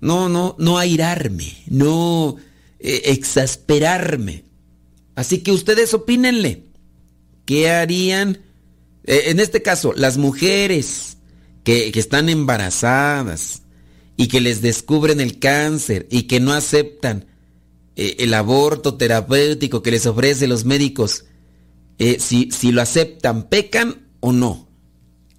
No, 0.00 0.28
no, 0.28 0.56
no 0.58 0.78
airarme, 0.78 1.56
no 1.66 2.36
eh, 2.78 3.02
exasperarme. 3.06 4.44
Así 5.14 5.38
que 5.38 5.52
ustedes 5.52 5.94
opínenle. 5.94 6.64
¿Qué 7.46 7.70
harían? 7.70 8.40
Eh, 9.04 9.24
en 9.26 9.40
este 9.40 9.62
caso, 9.62 9.94
las 9.94 10.18
mujeres 10.18 11.16
que, 11.62 11.90
están 11.94 12.28
embarazadas 12.28 13.62
y 14.16 14.28
que 14.28 14.40
les 14.40 14.60
descubren 14.60 15.20
el 15.20 15.38
cáncer 15.38 16.06
y 16.10 16.24
que 16.24 16.40
no 16.40 16.52
aceptan 16.52 17.26
eh, 17.96 18.16
el 18.18 18.34
aborto 18.34 18.96
terapéutico 18.96 19.82
que 19.82 19.90
les 19.90 20.04
ofrecen 20.04 20.50
los 20.50 20.64
médicos, 20.64 21.24
si, 21.98 22.50
si, 22.50 22.72
lo 22.72 22.82
aceptan, 22.82 23.48
pecan 23.48 24.08
o 24.20 24.32
no. 24.32 24.68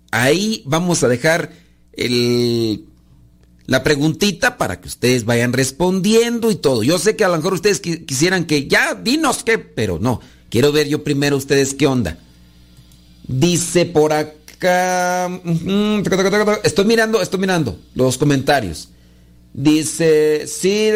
Ahí 0.10 0.63
vamos 0.65 1.04
a 1.04 1.10
dejar 1.10 1.52
el, 1.94 2.86
la 3.67 3.84
preguntita 3.84 4.58
para 4.58 4.80
que 4.80 4.88
ustedes 4.88 5.25
vayan 5.25 5.54
respondiendo 5.54 6.51
y 6.51 6.56
todo. 6.56 6.84
Yo 6.84 6.99
sé 6.99 7.15
que 7.15 7.25
a 7.25 7.30
lo 7.30 7.38
mejor 7.38 7.54
ustedes 7.54 7.80
quisieran 7.80 8.45
que 8.45 8.67
ya 8.67 8.95
dinos 8.95 9.43
qué, 9.43 9.58
pero 9.58 9.99
no. 9.99 10.21
Quiero 10.49 10.71
ver 10.71 10.88
yo 10.88 11.04
primero 11.04 11.36
ustedes 11.38 11.73
qué 11.73 11.88
onda. 11.88 12.17
Dice 13.28 13.86
por 13.86 14.13
acá. 14.13 15.30
Estoy 16.63 16.86
mirando, 16.86 17.21
estoy 17.21 17.39
mirando 17.39 17.80
los 17.95 18.17
comentarios. 18.17 18.89
Dice, 19.54 20.47
sí, 20.47 20.89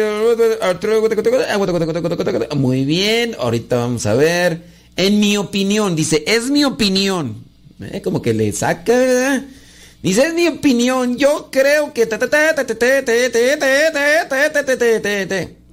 muy 2.56 2.84
bien, 2.84 3.34
ahorita 3.38 3.76
vamos 3.76 4.04
a 4.04 4.14
ver. 4.14 4.62
En 4.96 5.18
mi 5.18 5.38
opinión, 5.38 5.96
dice, 5.96 6.24
es 6.26 6.50
mi 6.50 6.64
opinión. 6.64 7.44
Como 8.04 8.20
que 8.20 8.34
le 8.34 8.52
saca, 8.52 9.42
Dice, 10.02 10.28
es 10.28 10.34
mi 10.34 10.48
opinión, 10.48 11.16
yo 11.18 11.50
creo 11.50 11.92
que... 11.92 12.08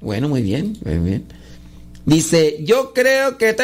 Bueno, 0.02 0.30
muy 0.30 0.42
bien, 0.42 0.78
muy 0.84 0.98
bien. 0.98 1.26
Dice, 2.06 2.58
yo 2.63 2.94
creo 2.94 3.38
que... 3.38 3.56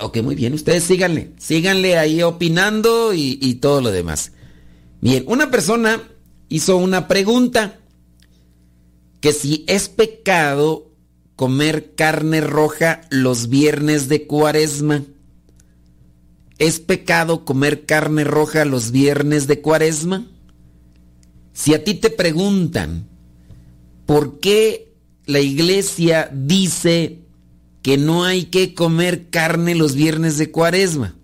Ok, 0.00 0.18
muy 0.18 0.34
bien, 0.34 0.54
ustedes 0.54 0.84
síganle, 0.84 1.30
síganle 1.38 1.98
ahí 1.98 2.22
opinando 2.22 3.14
y, 3.14 3.38
y 3.40 3.56
todo 3.56 3.80
lo 3.80 3.90
demás. 3.90 4.32
Bien, 5.00 5.24
una 5.26 5.50
persona 5.50 6.02
hizo 6.48 6.76
una 6.76 7.08
pregunta, 7.08 7.78
que 9.20 9.32
si 9.32 9.64
es 9.68 9.88
pecado 9.88 10.94
comer 11.36 11.94
carne 11.94 12.40
roja 12.40 13.02
los 13.10 13.48
viernes 13.48 14.08
de 14.08 14.26
cuaresma. 14.26 15.02
¿Es 16.58 16.78
pecado 16.78 17.44
comer 17.44 17.84
carne 17.84 18.24
roja 18.24 18.64
los 18.64 18.90
viernes 18.90 19.46
de 19.46 19.60
cuaresma? 19.60 20.26
Si 21.52 21.74
a 21.74 21.82
ti 21.82 21.94
te 21.94 22.10
preguntan, 22.10 23.08
¿por 24.06 24.38
qué 24.38 24.94
la 25.26 25.40
iglesia 25.40 26.30
dice 26.32 27.20
que 27.82 27.96
no 27.96 28.24
hay 28.24 28.44
que 28.46 28.74
comer 28.74 29.30
carne 29.30 29.74
los 29.74 29.94
viernes 29.94 30.38
de 30.38 30.50
cuaresma? 30.50 31.16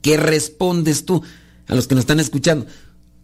¿Qué 0.00 0.16
respondes 0.16 1.04
tú 1.04 1.22
a 1.66 1.74
los 1.74 1.86
que 1.88 1.96
nos 1.96 2.02
están 2.02 2.20
escuchando? 2.20 2.66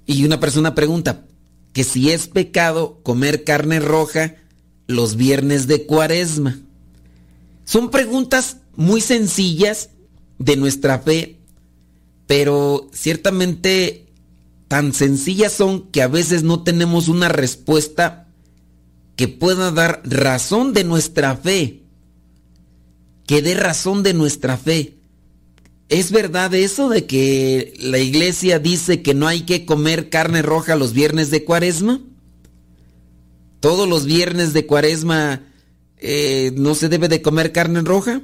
Y 0.06 0.24
una 0.24 0.40
persona 0.40 0.74
pregunta 0.74 1.24
que 1.72 1.84
si 1.84 2.10
es 2.10 2.26
pecado 2.26 3.00
comer 3.02 3.44
carne 3.44 3.80
roja 3.80 4.36
los 4.86 5.16
viernes 5.16 5.66
de 5.66 5.86
cuaresma. 5.86 6.58
Son 7.64 7.90
preguntas 7.90 8.58
muy 8.74 9.00
sencillas 9.00 9.90
de 10.38 10.56
nuestra 10.56 10.98
fe, 10.98 11.38
pero 12.26 12.90
ciertamente 12.92 14.06
tan 14.68 14.94
sencillas 14.94 15.52
son 15.52 15.90
que 15.90 16.02
a 16.02 16.08
veces 16.08 16.42
no 16.42 16.62
tenemos 16.62 17.08
una 17.08 17.28
respuesta 17.28 18.28
que 19.16 19.28
pueda 19.28 19.70
dar 19.70 20.00
razón 20.04 20.72
de 20.72 20.84
nuestra 20.84 21.36
fe, 21.36 21.82
que 23.26 23.42
dé 23.42 23.54
razón 23.54 24.02
de 24.02 24.14
nuestra 24.14 24.56
fe. 24.56 24.96
¿Es 25.88 26.10
verdad 26.10 26.54
eso 26.54 26.88
de 26.88 27.04
que 27.04 27.74
la 27.78 27.98
iglesia 27.98 28.58
dice 28.58 29.02
que 29.02 29.12
no 29.12 29.28
hay 29.28 29.42
que 29.42 29.66
comer 29.66 30.08
carne 30.08 30.40
roja 30.40 30.74
los 30.74 30.94
viernes 30.94 31.30
de 31.30 31.44
cuaresma? 31.44 32.00
¿Todos 33.60 33.86
los 33.86 34.06
viernes 34.06 34.54
de 34.54 34.66
cuaresma 34.66 35.42
eh, 35.98 36.52
no 36.56 36.74
se 36.74 36.88
debe 36.88 37.08
de 37.08 37.20
comer 37.20 37.52
carne 37.52 37.82
roja? 37.82 38.22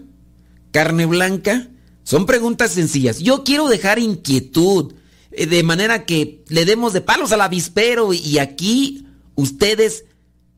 ¿Carne 0.71 1.05
blanca? 1.05 1.69
Son 2.09 2.25
preguntas 2.25 2.71
sencillas. 2.71 3.19
Yo 3.19 3.45
quiero 3.45 3.69
dejar 3.69 3.99
inquietud, 3.99 4.95
eh, 5.31 5.45
de 5.45 5.63
manera 5.63 6.07
que 6.07 6.43
le 6.49 6.65
demos 6.65 6.95
de 6.95 7.03
palos 7.03 7.33
al 7.33 7.43
avispero 7.43 8.15
y 8.15 8.39
aquí 8.39 9.05
ustedes 9.35 10.07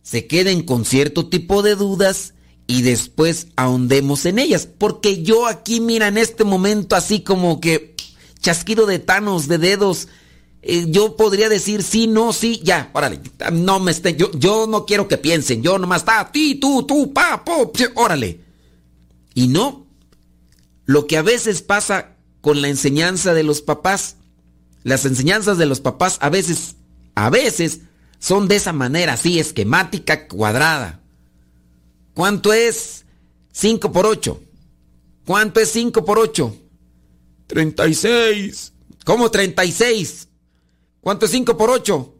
se 0.00 0.28
queden 0.28 0.62
con 0.62 0.84
cierto 0.84 1.28
tipo 1.28 1.64
de 1.64 1.74
dudas 1.74 2.34
y 2.68 2.82
después 2.82 3.48
ahondemos 3.56 4.26
en 4.26 4.38
ellas. 4.38 4.68
Porque 4.78 5.24
yo 5.24 5.48
aquí, 5.48 5.80
mira, 5.80 6.06
en 6.06 6.18
este 6.18 6.44
momento 6.44 6.94
así 6.94 7.22
como 7.22 7.60
que 7.60 7.96
chasquido 8.38 8.86
de 8.86 9.00
tanos, 9.00 9.48
de 9.48 9.58
dedos, 9.58 10.06
eh, 10.62 10.86
yo 10.86 11.16
podría 11.16 11.48
decir 11.48 11.82
sí, 11.82 12.06
no, 12.06 12.32
sí, 12.32 12.60
ya, 12.62 12.92
órale, 12.92 13.18
no 13.50 13.80
me 13.80 13.90
esté, 13.90 14.14
yo, 14.14 14.30
yo 14.38 14.68
no 14.68 14.86
quiero 14.86 15.08
que 15.08 15.18
piensen, 15.18 15.64
yo 15.64 15.80
nomás 15.80 16.02
está, 16.02 16.30
ti, 16.30 16.60
tú, 16.60 16.84
tú, 16.84 17.12
pa, 17.12 17.44
po, 17.44 17.72
órale. 17.96 18.40
Y 19.34 19.48
no, 19.48 19.89
lo 20.90 21.06
que 21.06 21.16
a 21.16 21.22
veces 21.22 21.62
pasa 21.62 22.16
con 22.40 22.60
la 22.62 22.68
enseñanza 22.68 23.32
de 23.32 23.44
los 23.44 23.62
papás, 23.62 24.16
las 24.82 25.04
enseñanzas 25.04 25.56
de 25.56 25.66
los 25.66 25.78
papás 25.78 26.18
a 26.20 26.30
veces, 26.30 26.74
a 27.14 27.30
veces 27.30 27.82
son 28.18 28.48
de 28.48 28.56
esa 28.56 28.72
manera, 28.72 29.12
así, 29.12 29.38
esquemática, 29.38 30.26
cuadrada. 30.26 31.00
¿Cuánto 32.12 32.52
es 32.52 33.04
5 33.52 33.92
por 33.92 34.04
8? 34.04 34.42
¿Cuánto 35.26 35.60
es 35.60 35.70
5 35.70 36.04
por 36.04 36.18
8? 36.18 36.56
36. 37.46 38.72
¿Cómo 39.04 39.30
36? 39.30 40.26
¿Cuánto 41.00 41.26
es 41.26 41.30
5 41.30 41.56
por 41.56 41.70
8? 41.70 42.14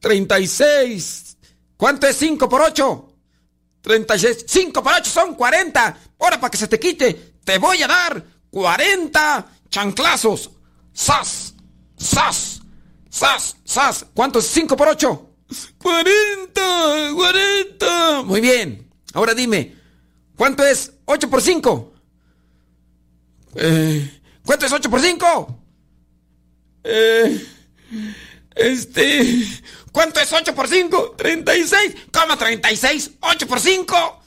36. 0.00 1.38
¿Cuánto 1.78 2.06
es 2.06 2.16
5 2.16 2.50
por 2.50 2.60
8? 2.60 3.13
36. 3.84 4.46
5 4.48 4.82
por 4.82 4.94
8 4.94 5.10
son 5.10 5.34
40. 5.34 5.98
Ahora 6.18 6.40
para 6.40 6.50
que 6.50 6.56
se 6.56 6.68
te 6.68 6.80
quite, 6.80 7.34
te 7.44 7.58
voy 7.58 7.82
a 7.82 7.86
dar 7.86 8.24
40 8.50 9.46
chanclazos. 9.68 10.50
¡Sas! 10.94 11.54
¡Sas! 11.98 12.62
¡Sas! 13.10 13.56
¡Sas! 13.62 14.06
¿Cuánto 14.14 14.38
es 14.38 14.46
5 14.46 14.74
por 14.74 14.88
8? 14.88 15.30
40, 15.76 17.10
40. 17.14 18.22
Muy 18.24 18.40
bien. 18.40 18.90
Ahora 19.12 19.34
dime, 19.34 19.76
¿cuánto 20.34 20.64
es 20.64 20.90
8 21.04 21.28
por 21.28 21.42
5? 21.42 21.92
Eh, 23.56 24.20
¿Cuánto 24.46 24.64
es 24.64 24.72
8 24.72 24.90
por 24.90 25.00
5? 25.00 25.58
Eh, 26.84 27.46
este, 28.54 29.46
¿cuánto 29.92 30.20
es 30.20 30.32
8 30.32 30.54
por 30.54 30.68
5? 30.68 31.14
36. 31.16 31.94
¿Cómo 32.12 32.36
36? 32.36 33.10
8 33.20 33.46
por 33.46 33.60
5. 33.60 34.20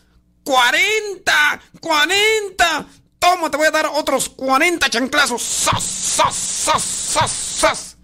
40, 0.44 1.62
40. 1.82 2.88
Toma, 3.20 3.50
te 3.50 3.58
voy 3.58 3.68
a 3.68 3.72
dar 3.72 3.88
otros 3.94 4.30
40 4.30 4.90
chanclazos. 4.90 5.42
¡Sas, 5.42 5.84
sas, 5.84 6.36
sas, 6.36 6.84
sas, 6.84 7.32
sas! 7.32 7.98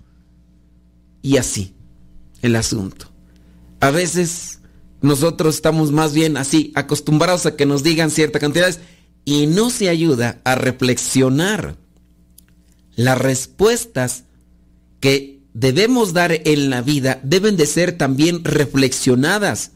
Y 1.21 1.37
así 1.37 1.75
el 2.41 2.55
asunto. 2.55 3.09
A 3.79 3.91
veces 3.91 4.59
nosotros 5.01 5.55
estamos 5.55 5.91
más 5.91 6.13
bien 6.13 6.37
así, 6.37 6.71
acostumbrados 6.75 7.45
a 7.45 7.55
que 7.55 7.65
nos 7.65 7.83
digan 7.83 8.11
ciertas 8.11 8.39
cantidades 8.39 8.79
y 9.25 9.47
no 9.47 9.69
se 9.69 9.89
ayuda 9.89 10.41
a 10.43 10.55
reflexionar. 10.55 11.77
Las 12.95 13.17
respuestas 13.17 14.25
que 14.99 15.42
debemos 15.53 16.13
dar 16.13 16.31
en 16.31 16.69
la 16.69 16.81
vida 16.81 17.19
deben 17.23 17.57
de 17.57 17.65
ser 17.65 17.97
también 17.97 18.43
reflexionadas, 18.43 19.71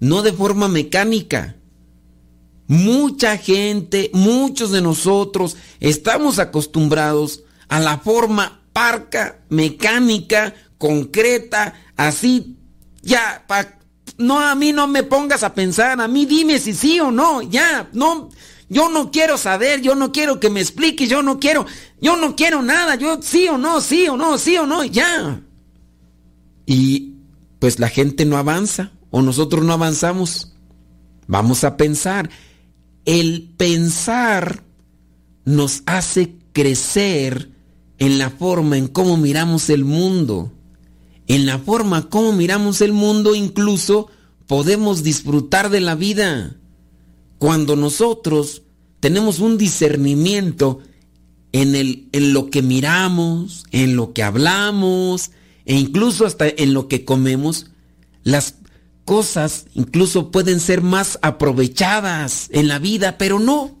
no 0.00 0.22
de 0.22 0.32
forma 0.32 0.68
mecánica. 0.68 1.56
Mucha 2.66 3.36
gente, 3.36 4.10
muchos 4.12 4.70
de 4.70 4.82
nosotros 4.82 5.56
estamos 5.80 6.38
acostumbrados 6.38 7.42
a 7.68 7.80
la 7.80 7.98
forma 7.98 8.62
parca, 8.72 9.40
mecánica, 9.48 10.54
concreta, 10.76 11.74
así, 11.96 12.56
ya, 13.02 13.44
no, 14.18 14.38
a 14.38 14.54
mí 14.54 14.72
no 14.72 14.86
me 14.86 15.02
pongas 15.02 15.42
a 15.42 15.54
pensar, 15.54 16.00
a 16.00 16.08
mí 16.08 16.26
dime 16.26 16.58
si 16.58 16.74
sí 16.74 17.00
o 17.00 17.10
no, 17.10 17.42
ya, 17.42 17.88
no, 17.92 18.30
yo 18.68 18.90
no 18.90 19.10
quiero 19.10 19.38
saber, 19.38 19.80
yo 19.80 19.94
no 19.94 20.12
quiero 20.12 20.40
que 20.40 20.50
me 20.50 20.60
expliques, 20.60 21.08
yo 21.08 21.22
no 21.22 21.40
quiero, 21.40 21.66
yo 22.00 22.16
no 22.16 22.36
quiero 22.36 22.62
nada, 22.62 22.96
yo 22.96 23.20
sí 23.22 23.48
o 23.48 23.56
no, 23.56 23.80
sí 23.80 24.08
o 24.08 24.16
no, 24.16 24.38
sí 24.38 24.56
o 24.56 24.66
no, 24.66 24.84
ya. 24.84 25.42
Y 26.66 27.14
pues 27.58 27.78
la 27.78 27.88
gente 27.88 28.24
no 28.26 28.36
avanza, 28.36 28.92
o 29.10 29.22
nosotros 29.22 29.64
no 29.64 29.72
avanzamos. 29.72 30.54
Vamos 31.26 31.64
a 31.64 31.76
pensar. 31.76 32.30
El 33.04 33.54
pensar 33.56 34.64
nos 35.44 35.82
hace 35.86 36.36
crecer 36.52 37.50
en 37.98 38.18
la 38.18 38.30
forma 38.30 38.76
en 38.76 38.88
cómo 38.88 39.16
miramos 39.16 39.70
el 39.70 39.84
mundo. 39.84 40.52
En 41.26 41.46
la 41.46 41.58
forma 41.58 42.08
como 42.08 42.32
miramos 42.32 42.80
el 42.80 42.92
mundo 42.92 43.34
incluso 43.34 44.08
podemos 44.46 45.02
disfrutar 45.02 45.70
de 45.70 45.80
la 45.80 45.94
vida. 45.94 46.57
Cuando 47.38 47.76
nosotros 47.76 48.62
tenemos 49.00 49.38
un 49.38 49.58
discernimiento 49.58 50.80
en, 51.52 51.74
el, 51.74 52.08
en 52.12 52.32
lo 52.32 52.50
que 52.50 52.62
miramos, 52.62 53.64
en 53.70 53.96
lo 53.96 54.12
que 54.12 54.22
hablamos 54.22 55.30
e 55.64 55.76
incluso 55.76 56.26
hasta 56.26 56.48
en 56.48 56.74
lo 56.74 56.88
que 56.88 57.04
comemos, 57.04 57.66
las 58.24 58.54
cosas 59.04 59.66
incluso 59.74 60.30
pueden 60.30 60.60
ser 60.60 60.82
más 60.82 61.18
aprovechadas 61.22 62.48
en 62.52 62.68
la 62.68 62.78
vida, 62.78 63.18
pero 63.18 63.38
no. 63.38 63.78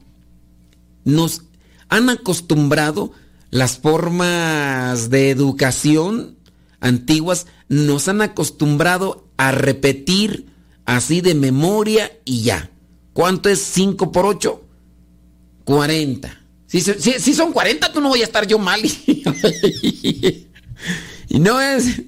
Nos 1.04 1.42
han 1.88 2.10
acostumbrado 2.10 3.12
las 3.50 3.78
formas 3.78 5.10
de 5.10 5.30
educación 5.30 6.36
antiguas, 6.80 7.46
nos 7.68 8.08
han 8.08 8.22
acostumbrado 8.22 9.26
a 9.36 9.52
repetir 9.52 10.46
así 10.84 11.20
de 11.20 11.34
memoria 11.34 12.12
y 12.24 12.42
ya. 12.42 12.70
¿Cuánto 13.18 13.48
es 13.48 13.58
5 13.58 14.12
por 14.12 14.26
8? 14.26 14.62
40. 15.64 16.40
Si, 16.68 16.80
si, 16.80 17.34
son 17.34 17.52
40, 17.52 17.92
tú 17.92 18.00
no 18.00 18.10
voy 18.10 18.20
a 18.20 18.24
estar 18.24 18.46
yo 18.46 18.60
mal. 18.60 18.80
y 21.28 21.40
no 21.40 21.60
es. 21.60 22.00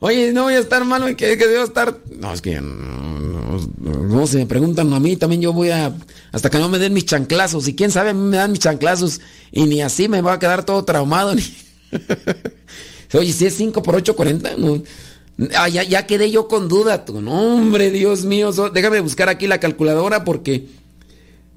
Oye, 0.00 0.34
no 0.34 0.42
voy 0.42 0.52
a 0.52 0.58
estar 0.58 0.84
mal, 0.84 1.16
que, 1.16 1.38
que 1.38 1.46
debo 1.46 1.64
estar. 1.64 1.98
No, 2.18 2.30
es 2.30 2.42
que. 2.42 2.60
No, 2.60 3.58
no, 3.80 4.26
se 4.26 4.36
me 4.36 4.44
preguntan 4.44 4.92
a 4.92 5.00
mí, 5.00 5.16
también 5.16 5.40
yo 5.40 5.54
voy 5.54 5.70
a. 5.70 5.96
Hasta 6.30 6.50
que 6.50 6.58
no 6.58 6.68
me 6.68 6.78
den 6.78 6.92
mis 6.92 7.06
chanclazos. 7.06 7.66
Y 7.66 7.74
quién 7.74 7.90
sabe, 7.90 8.10
a 8.10 8.12
mí 8.12 8.28
me 8.28 8.36
dan 8.36 8.52
mis 8.52 8.60
chanclazos. 8.60 9.22
Y 9.50 9.64
ni 9.64 9.80
así 9.80 10.10
me 10.10 10.20
va 10.20 10.34
a 10.34 10.38
quedar 10.38 10.66
todo 10.66 10.84
traumado. 10.84 11.34
Oye, 13.14 13.32
si 13.32 13.46
es 13.46 13.54
5 13.54 13.82
por 13.82 13.94
8, 13.94 14.14
40. 14.14 14.58
No. 14.58 14.82
Ah, 15.56 15.68
ya, 15.68 15.82
ya, 15.82 16.06
quedé 16.06 16.30
yo 16.30 16.48
con 16.48 16.68
duda. 16.68 17.04
Tu 17.04 17.16
hombre, 17.28 17.90
Dios 17.90 18.24
mío. 18.24 18.52
déjame 18.72 19.00
buscar 19.00 19.28
aquí 19.28 19.46
la 19.46 19.58
calculadora 19.58 20.24
porque 20.24 20.66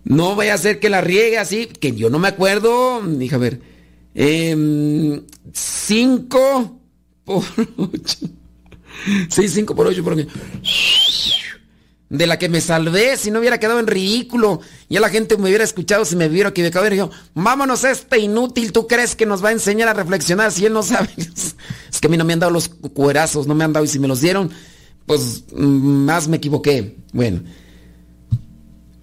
no 0.03 0.35
voy 0.35 0.47
a 0.47 0.55
hacer 0.55 0.79
que 0.79 0.89
la 0.89 1.01
riegue 1.01 1.37
así. 1.37 1.67
Que 1.67 1.93
yo 1.93 2.09
no 2.09 2.19
me 2.19 2.29
acuerdo. 2.29 3.01
Dije, 3.05 3.35
a 3.35 3.37
ver. 3.37 3.61
5 4.15 4.15
em, 4.15 5.21
por 7.23 7.43
8. 7.77 8.17
Sí, 9.29 9.47
5 9.47 9.75
por 9.75 9.87
8. 9.87 10.03
Porque 10.03 10.27
de 12.09 12.25
la 12.25 12.39
que 12.39 12.47
me 12.47 12.61
salvé 12.61 13.17
si 13.17 13.31
no 13.31 13.39
hubiera 13.39 13.59
quedado 13.59 13.79
en 13.79 13.87
ridículo. 13.87 14.61
Ya 14.89 14.99
la 14.99 15.09
gente 15.09 15.37
me 15.37 15.43
hubiera 15.43 15.63
escuchado 15.63 16.05
si 16.05 16.15
me 16.15 16.27
hubiera 16.27 16.49
equivocado. 16.49 16.93
Y 16.93 16.97
yo, 16.97 17.09
vámonos, 17.33 17.83
este 17.83 18.19
inútil, 18.19 18.71
¿tú 18.71 18.87
crees 18.87 19.15
que 19.15 19.25
nos 19.25 19.43
va 19.43 19.49
a 19.49 19.53
enseñar 19.53 19.89
a 19.89 19.93
reflexionar 19.93 20.51
si 20.51 20.65
él 20.65 20.73
no 20.73 20.83
sabe? 20.83 21.09
es 21.17 21.99
que 21.99 22.07
a 22.07 22.09
mí 22.09 22.17
no 22.17 22.25
me 22.25 22.33
han 22.33 22.39
dado 22.39 22.51
los 22.51 22.69
cuerazos, 22.69 23.47
no 23.47 23.55
me 23.55 23.63
han 23.63 23.73
dado. 23.73 23.85
Y 23.85 23.89
si 23.89 23.99
me 23.99 24.07
los 24.07 24.21
dieron, 24.21 24.51
pues 25.05 25.43
mm, 25.53 26.05
más 26.05 26.27
me 26.27 26.37
equivoqué. 26.37 26.97
Bueno, 27.11 27.41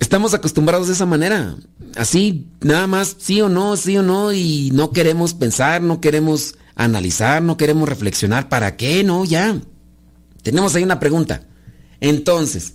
estamos 0.00 0.32
acostumbrados 0.32 0.86
de 0.86 0.94
esa 0.94 1.06
manera. 1.06 1.56
Así, 1.96 2.48
nada 2.60 2.86
más, 2.86 3.16
sí 3.18 3.40
o 3.40 3.48
no, 3.48 3.76
sí 3.76 3.96
o 3.98 4.02
no. 4.02 4.32
Y 4.32 4.70
no 4.72 4.92
queremos 4.92 5.34
pensar, 5.34 5.82
no 5.82 6.00
queremos 6.00 6.54
analizar, 6.74 7.42
no 7.42 7.58
queremos 7.58 7.86
reflexionar. 7.86 8.48
¿Para 8.48 8.76
qué? 8.76 9.04
No, 9.04 9.26
ya. 9.26 9.60
Tenemos 10.42 10.74
ahí 10.74 10.82
una 10.82 11.00
pregunta. 11.00 11.42
Entonces, 12.00 12.74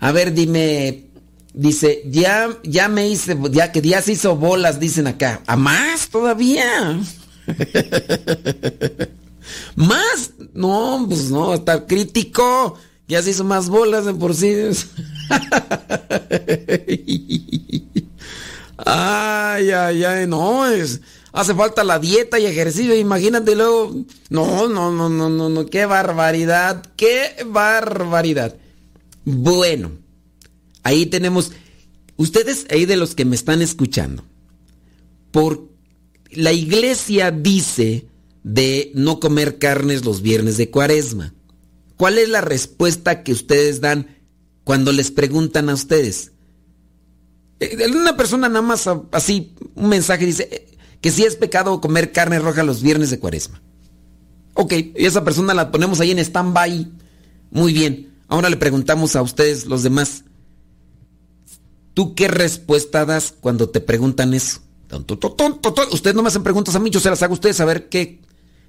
a 0.00 0.12
ver, 0.12 0.34
dime, 0.34 1.04
dice, 1.52 2.02
ya, 2.06 2.50
ya 2.62 2.88
me 2.88 3.08
hice, 3.08 3.36
ya 3.50 3.72
que 3.72 3.80
ya 3.80 4.02
se 4.02 4.12
hizo 4.12 4.36
bolas, 4.36 4.80
dicen 4.80 5.06
acá. 5.06 5.40
¿A 5.46 5.56
más 5.56 6.08
todavía? 6.08 7.00
¿Más? 9.76 10.32
No, 10.52 11.04
pues 11.08 11.30
no, 11.30 11.54
está 11.54 11.86
crítico. 11.86 12.76
Ya 13.06 13.22
se 13.22 13.30
hizo 13.30 13.44
más 13.44 13.68
bolas 13.68 14.06
de 14.06 14.14
por 14.14 14.34
sí. 14.34 14.54
ay, 18.78 19.70
ay, 19.70 20.04
ay, 20.04 20.26
no, 20.26 20.66
es, 20.66 21.00
hace 21.32 21.54
falta 21.54 21.84
la 21.84 21.98
dieta 21.98 22.38
y 22.38 22.46
ejercicio, 22.46 22.94
imagínate 22.94 23.54
luego. 23.54 23.94
No, 24.30 24.68
no, 24.68 24.90
no, 24.90 25.10
no, 25.10 25.28
no, 25.28 25.50
no, 25.50 25.66
qué 25.66 25.84
barbaridad, 25.84 26.82
qué 26.96 27.44
barbaridad. 27.46 28.54
Bueno, 29.24 29.92
ahí 30.82 31.06
tenemos, 31.06 31.52
ustedes 32.16 32.66
ahí 32.70 32.84
de 32.84 32.96
los 32.96 33.14
que 33.14 33.24
me 33.24 33.36
están 33.36 33.62
escuchando, 33.62 34.24
por 35.30 35.68
la 36.30 36.52
iglesia 36.52 37.30
dice 37.30 38.06
de 38.42 38.92
no 38.94 39.20
comer 39.20 39.58
carnes 39.58 40.04
los 40.04 40.20
viernes 40.22 40.56
de 40.56 40.70
cuaresma. 40.70 41.34
¿Cuál 41.96 42.18
es 42.18 42.28
la 42.28 42.40
respuesta 42.40 43.22
que 43.22 43.32
ustedes 43.32 43.80
dan 43.80 44.18
cuando 44.64 44.92
les 44.92 45.10
preguntan 45.10 45.70
a 45.70 45.74
ustedes? 45.74 46.32
Eh, 47.60 47.86
una 47.88 48.16
persona 48.16 48.48
nada 48.48 48.62
más 48.62 48.88
así, 49.12 49.54
un 49.74 49.88
mensaje 49.88 50.26
dice 50.26 50.48
eh, 50.50 50.76
que 51.00 51.10
si 51.10 51.24
es 51.24 51.36
pecado 51.36 51.80
comer 51.80 52.12
carne 52.12 52.38
roja 52.38 52.62
los 52.62 52.82
viernes 52.82 53.10
de 53.10 53.18
cuaresma. 53.18 53.62
Ok, 54.54 54.72
y 54.72 55.06
esa 55.06 55.24
persona 55.24 55.54
la 55.54 55.70
ponemos 55.70 56.00
ahí 56.00 56.10
en 56.10 56.18
stand-by. 56.18 56.90
Muy 57.50 57.72
bien. 57.72 58.13
Ahora 58.34 58.50
le 58.50 58.56
preguntamos 58.56 59.14
a 59.14 59.22
ustedes, 59.22 59.66
los 59.66 59.84
demás, 59.84 60.24
¿tú 61.94 62.16
qué 62.16 62.26
respuesta 62.26 63.04
das 63.04 63.32
cuando 63.40 63.68
te 63.68 63.80
preguntan 63.80 64.34
eso? 64.34 64.58
Ustedes 65.92 66.16
no 66.16 66.22
me 66.22 66.28
hacen 66.30 66.42
preguntas 66.42 66.74
a 66.74 66.80
mí, 66.80 66.90
yo 66.90 66.98
se 66.98 67.10
las 67.10 67.22
hago 67.22 67.34
a 67.34 67.34
ustedes 67.34 67.60
a 67.60 67.64
ver 67.64 67.88
qué, 67.88 68.22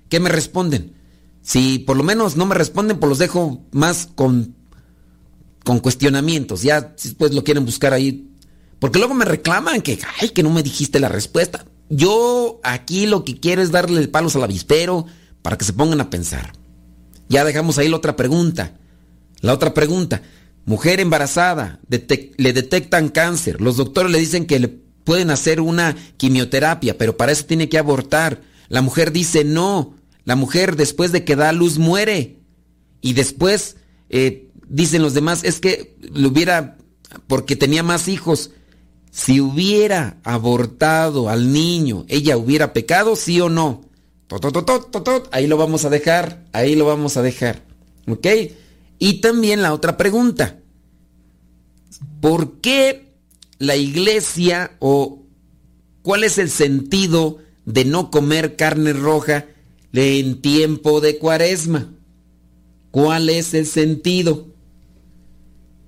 qué 0.07 0.19
me 0.19 0.29
responden. 0.29 0.93
Si 1.41 1.79
por 1.79 1.97
lo 1.97 2.03
menos 2.03 2.35
no 2.35 2.45
me 2.45 2.53
responden, 2.53 2.99
pues 2.99 3.09
los 3.09 3.17
dejo 3.17 3.63
más 3.71 4.07
con, 4.13 4.53
con 5.63 5.79
cuestionamientos. 5.79 6.61
Ya 6.61 6.81
después 6.81 7.33
lo 7.33 7.43
quieren 7.43 7.65
buscar 7.65 7.91
ahí. 7.91 8.29
Porque 8.77 8.99
luego 8.99 9.15
me 9.15 9.25
reclaman 9.25 9.81
que, 9.81 9.97
ay, 10.21 10.29
que 10.29 10.43
no 10.43 10.51
me 10.51 10.61
dijiste 10.61 10.99
la 10.99 11.09
respuesta. 11.09 11.65
Yo 11.89 12.59
aquí 12.61 13.07
lo 13.07 13.25
que 13.25 13.39
quiero 13.39 13.63
es 13.63 13.71
darle 13.71 14.07
palos 14.09 14.35
al 14.35 14.43
avispero 14.43 15.07
para 15.41 15.57
que 15.57 15.65
se 15.65 15.73
pongan 15.73 16.01
a 16.01 16.11
pensar. 16.11 16.53
Ya 17.29 17.43
dejamos 17.43 17.79
ahí 17.79 17.89
la 17.89 17.97
otra 17.97 18.15
pregunta. 18.15 18.77
La 19.41 19.53
otra 19.53 19.73
pregunta, 19.73 20.21
mujer 20.65 20.99
embarazada, 20.99 21.79
le 21.89 22.53
detectan 22.53 23.09
cáncer, 23.09 23.61
los 23.61 23.77
doctores 23.77 24.11
le 24.11 24.19
dicen 24.19 24.45
que 24.45 24.59
le 24.59 24.67
pueden 25.05 25.29
hacer 25.29 25.61
una 25.61 25.95
quimioterapia, 26.17 26.97
pero 26.97 27.15
para 27.15 27.31
eso 27.31 27.45
tiene 27.45 27.69
que 27.69 27.77
abortar. 27.77 28.41
La 28.67 28.81
mujer 28.81 29.11
dice 29.11 29.43
no, 29.45 29.95
la 30.25 30.35
mujer 30.35 30.75
después 30.75 31.11
de 31.11 31.23
que 31.23 31.35
da 31.35 31.53
luz 31.53 31.77
muere. 31.77 32.39
Y 32.99 33.13
después 33.13 33.77
eh, 34.09 34.49
dicen 34.67 35.03
los 35.03 35.13
demás, 35.13 35.43
es 35.43 35.59
que 35.59 35.95
lo 36.01 36.29
hubiera, 36.29 36.77
porque 37.27 37.55
tenía 37.55 37.83
más 37.83 38.07
hijos. 38.07 38.51
Si 39.11 39.39
hubiera 39.39 40.17
abortado 40.23 41.29
al 41.29 41.53
niño, 41.53 42.05
¿ella 42.09 42.35
hubiera 42.35 42.73
pecado, 42.73 43.15
sí 43.15 43.39
o 43.39 43.47
no? 43.47 43.81
Ahí 45.31 45.45
lo 45.47 45.55
vamos 45.55 45.85
a 45.85 45.89
dejar, 45.89 46.43
ahí 46.51 46.75
lo 46.75 46.85
vamos 46.85 47.15
a 47.15 47.21
dejar. 47.21 47.63
¿Ok? 48.07 48.27
Y 48.99 49.21
también 49.21 49.61
la 49.61 49.73
otra 49.73 49.97
pregunta, 49.97 50.59
¿por 52.21 52.59
qué 52.61 53.13
la 53.59 53.75
iglesia 53.75 54.71
o 54.79 55.23
cuál 56.01 56.23
es 56.23 56.37
el 56.37 56.49
sentido 56.49 57.39
de 57.65 57.85
no 57.85 58.11
comer 58.11 58.55
carne 58.55 58.93
roja 58.93 59.45
en 59.93 60.41
tiempo 60.41 61.01
de 61.01 61.17
cuaresma? 61.17 61.93
¿Cuál 62.91 63.29
es 63.29 63.53
el 63.53 63.65
sentido? 63.65 64.47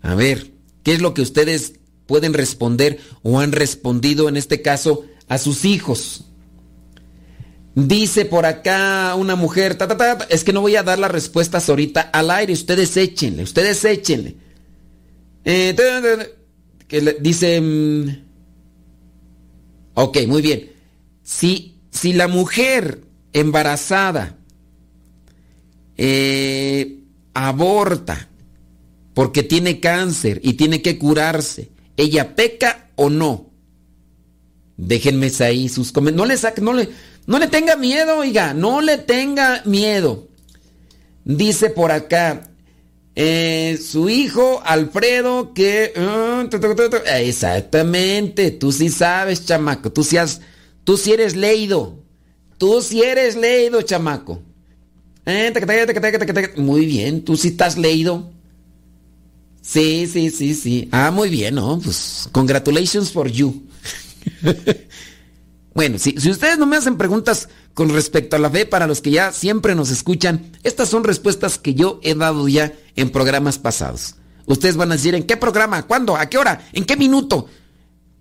A 0.02 0.16
ver, 0.16 0.52
¿qué 0.84 0.94
es 0.94 1.02
lo 1.02 1.14
que 1.14 1.22
ustedes 1.22 1.76
pueden 2.06 2.34
responder 2.34 3.00
o 3.24 3.40
han 3.40 3.52
respondido 3.52 4.28
en 4.28 4.38
este 4.38 4.62
caso 4.62 5.06
a 5.28 5.38
sus 5.38 5.66
hijos? 5.66 6.27
Dice 7.78 8.26
por 8.26 8.48
acá 8.48 9.14
una 9.14 9.36
mujer, 9.36 9.78
es 10.30 10.44
que 10.44 10.52
no 10.52 10.62
voy 10.62 10.76
a 10.76 10.82
dar 10.82 10.98
las 10.98 11.12
respuestas 11.12 11.70
ahorita 11.70 12.02
al 12.02 12.32
aire, 12.32 12.52
ustedes 12.52 12.98
échenle, 12.98 13.44
ustedes 13.44 13.86
échenle. 13.86 14.36
Eh, 15.46 15.76
que 16.88 17.18
dice, 17.22 17.62
mm, 17.62 18.08
ok, 19.94 20.18
muy 20.26 20.42
bien. 20.42 20.72
Si, 21.22 21.76
si 21.92 22.14
la 22.14 22.28
mujer 22.28 23.02
embarazada 23.32 24.38
eh, 25.98 26.98
aborta 27.36 28.28
porque 29.14 29.44
tiene 29.44 29.80
cáncer 29.80 30.42
y 30.44 30.54
tiene 30.54 30.82
que 30.82 30.98
curarse, 30.98 31.70
¿ella 31.96 32.36
peca 32.36 32.90
o 32.96 33.12
no? 33.12 33.52
Déjenme 34.78 35.32
ahí 35.42 35.70
sus 35.70 35.92
comentarios. 35.92 36.28
No 36.28 36.34
le 36.34 36.38
saquen, 36.38 36.66
no 36.66 36.74
le 36.74 36.90
no 37.28 37.38
le 37.38 37.48
tenga 37.48 37.76
miedo, 37.76 38.18
oiga, 38.18 38.54
no 38.56 38.82
le 38.82 38.98
tenga 38.98 39.62
miedo. 39.66 40.28
Dice 41.24 41.70
por 41.70 41.92
acá, 41.92 42.50
Eh, 43.20 43.80
su 43.84 44.10
hijo, 44.10 44.62
Alfredo, 44.64 45.52
que... 45.56 45.92
Uh, 45.98 46.48
exactamente, 47.16 48.52
tú 48.52 48.72
sí 48.72 48.90
sabes, 48.90 49.44
chamaco, 49.44 49.92
tú 49.92 50.04
sí, 50.04 50.18
tú 50.84 50.98
sí 50.98 51.14
eres 51.14 51.36
leído. 51.36 51.98
Tú 52.60 52.80
sí 52.84 53.02
eres 53.02 53.36
leído, 53.36 53.82
chamaco. 53.82 54.44
Eh, 55.26 55.52
muy 56.58 56.86
bien, 56.86 57.26
tú 57.26 57.36
sí 57.36 57.48
estás 57.48 57.76
leído. 57.76 58.32
Sí, 59.64 60.06
sí, 60.06 60.30
sí, 60.30 60.54
sí. 60.54 60.88
Ah, 60.92 61.10
muy 61.10 61.30
bien, 61.30 61.56
¿no? 61.56 61.80
Pues, 61.80 62.30
congratulations 62.32 63.12
for 63.12 63.28
you. 63.28 63.64
bueno, 65.78 66.00
si, 66.00 66.16
si 66.18 66.32
ustedes 66.32 66.58
no 66.58 66.66
me 66.66 66.76
hacen 66.76 66.98
preguntas 66.98 67.50
con 67.76 67.90
respecto 67.90 68.36
a 68.36 68.40
la 68.40 68.50
fe, 68.50 68.66
para 68.66 68.88
los 68.88 69.00
que 69.00 69.12
ya 69.12 69.32
siempre 69.32 69.76
nos 69.76 69.92
escuchan, 69.92 70.52
estas 70.64 70.90
son 70.90 71.04
respuestas 71.04 71.60
que 71.60 71.76
yo 71.76 72.00
he 72.02 72.16
dado 72.16 72.48
ya 72.48 72.74
en 72.96 73.12
programas 73.12 73.60
pasados. 73.60 74.16
Ustedes 74.48 74.76
van 74.76 74.92
a 74.92 74.96
decir, 74.96 75.14
¿en 75.14 75.22
qué 75.22 75.38
programa? 75.38 75.86
¿Cuándo? 75.86 76.18
¿A 76.18 76.26
qué 76.30 76.40
hora? 76.40 76.68
¿En 76.74 76.84
qué 76.84 76.98
minuto? 76.98 77.46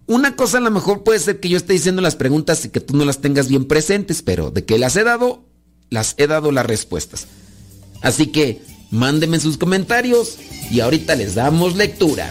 Una 0.04 0.36
cosa 0.36 0.58
a 0.58 0.60
lo 0.60 0.70
mejor 0.70 1.02
puede 1.02 1.18
ser 1.18 1.40
que 1.40 1.48
yo 1.48 1.56
esté 1.56 1.72
diciendo 1.72 2.02
las 2.02 2.14
preguntas 2.14 2.62
y 2.66 2.68
que 2.68 2.80
tú 2.80 2.94
no 2.94 3.06
las 3.06 3.22
tengas 3.22 3.48
bien 3.48 3.64
presentes, 3.64 4.20
pero 4.20 4.50
de 4.50 4.66
que 4.66 4.78
las 4.78 4.94
he 4.96 5.04
dado, 5.04 5.42
las 5.88 6.14
he 6.18 6.26
dado 6.26 6.52
las 6.52 6.66
respuestas. 6.66 7.26
Así 8.02 8.26
que 8.26 8.60
mándenme 8.90 9.40
sus 9.40 9.56
comentarios 9.56 10.36
y 10.70 10.80
ahorita 10.80 11.14
les 11.14 11.34
damos 11.34 11.74
lectura. 11.74 12.30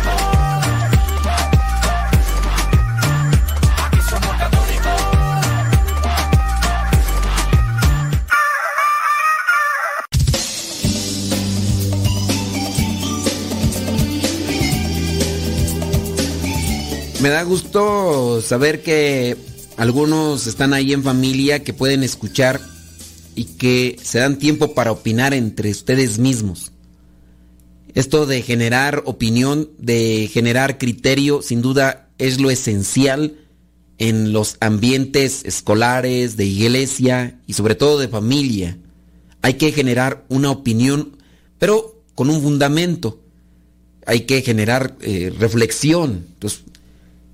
Me 17.21 17.29
da 17.29 17.43
gusto 17.43 18.41
saber 18.41 18.81
que 18.81 19.37
algunos 19.77 20.47
están 20.47 20.73
ahí 20.73 20.91
en 20.91 21.03
familia 21.03 21.63
que 21.63 21.71
pueden 21.71 22.01
escuchar 22.01 22.59
y 23.35 23.45
que 23.45 23.95
se 24.01 24.17
dan 24.17 24.39
tiempo 24.39 24.73
para 24.73 24.91
opinar 24.91 25.35
entre 25.35 25.69
ustedes 25.69 26.17
mismos. 26.17 26.71
Esto 27.93 28.25
de 28.25 28.41
generar 28.41 29.03
opinión, 29.05 29.69
de 29.77 30.31
generar 30.33 30.79
criterio, 30.79 31.43
sin 31.43 31.61
duda 31.61 32.09
es 32.17 32.41
lo 32.41 32.49
esencial 32.49 33.37
en 33.99 34.33
los 34.33 34.57
ambientes 34.59 35.45
escolares, 35.45 36.37
de 36.37 36.45
iglesia 36.45 37.39
y 37.45 37.53
sobre 37.53 37.75
todo 37.75 37.99
de 37.99 38.07
familia. 38.07 38.79
Hay 39.43 39.55
que 39.55 39.71
generar 39.71 40.25
una 40.27 40.49
opinión, 40.49 41.17
pero 41.59 42.01
con 42.15 42.31
un 42.31 42.41
fundamento. 42.41 43.21
Hay 44.07 44.21
que 44.21 44.41
generar 44.41 44.97
eh, 45.01 45.31
reflexión. 45.37 46.25
Entonces, 46.33 46.63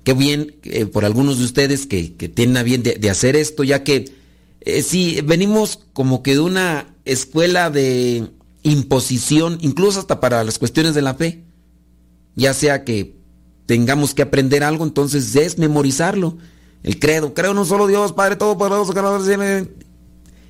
qué 0.08 0.14
bien 0.14 0.56
eh, 0.62 0.86
por 0.86 1.04
algunos 1.04 1.36
de 1.36 1.44
ustedes 1.44 1.86
que, 1.86 2.08
tienen 2.34 2.56
a 2.56 2.62
bien 2.62 2.82
de, 2.82 3.10
hacer 3.10 3.36
esto, 3.36 3.62
ya 3.62 3.84
que 3.84 4.10
eh, 4.62 4.80
si 4.80 5.20
venimos 5.20 5.80
como 5.92 6.22
que 6.22 6.32
de 6.32 6.40
una 6.40 6.94
escuela 7.04 7.68
de 7.68 8.26
imposición, 8.62 9.58
incluso 9.60 10.00
hasta 10.00 10.18
para 10.18 10.44
las 10.44 10.58
cuestiones 10.58 10.94
de 10.94 11.02
la 11.02 11.12
fe, 11.12 11.44
ya 12.36 12.54
sea 12.54 12.84
que 12.84 13.18
tengamos 13.66 14.14
que 14.14 14.22
aprender 14.22 14.64
algo, 14.64 14.82
entonces 14.82 15.36
es 15.36 15.58
memorizarlo. 15.58 16.38
El 16.84 16.98
credo, 16.98 17.34
creo 17.34 17.50
en 17.50 17.58
un 17.58 17.66
solo 17.66 17.86
Dios, 17.86 18.14
Padre 18.14 18.36
Todopoderoso, 18.36 18.94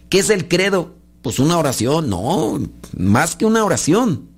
¿qué 0.09 0.19
es 0.21 0.31
el 0.31 0.47
credo? 0.47 0.95
Pues 1.21 1.41
una 1.41 1.59
oración, 1.59 2.09
no, 2.09 2.61
más 2.97 3.35
que 3.35 3.45
una 3.45 3.65
oración. 3.65 4.29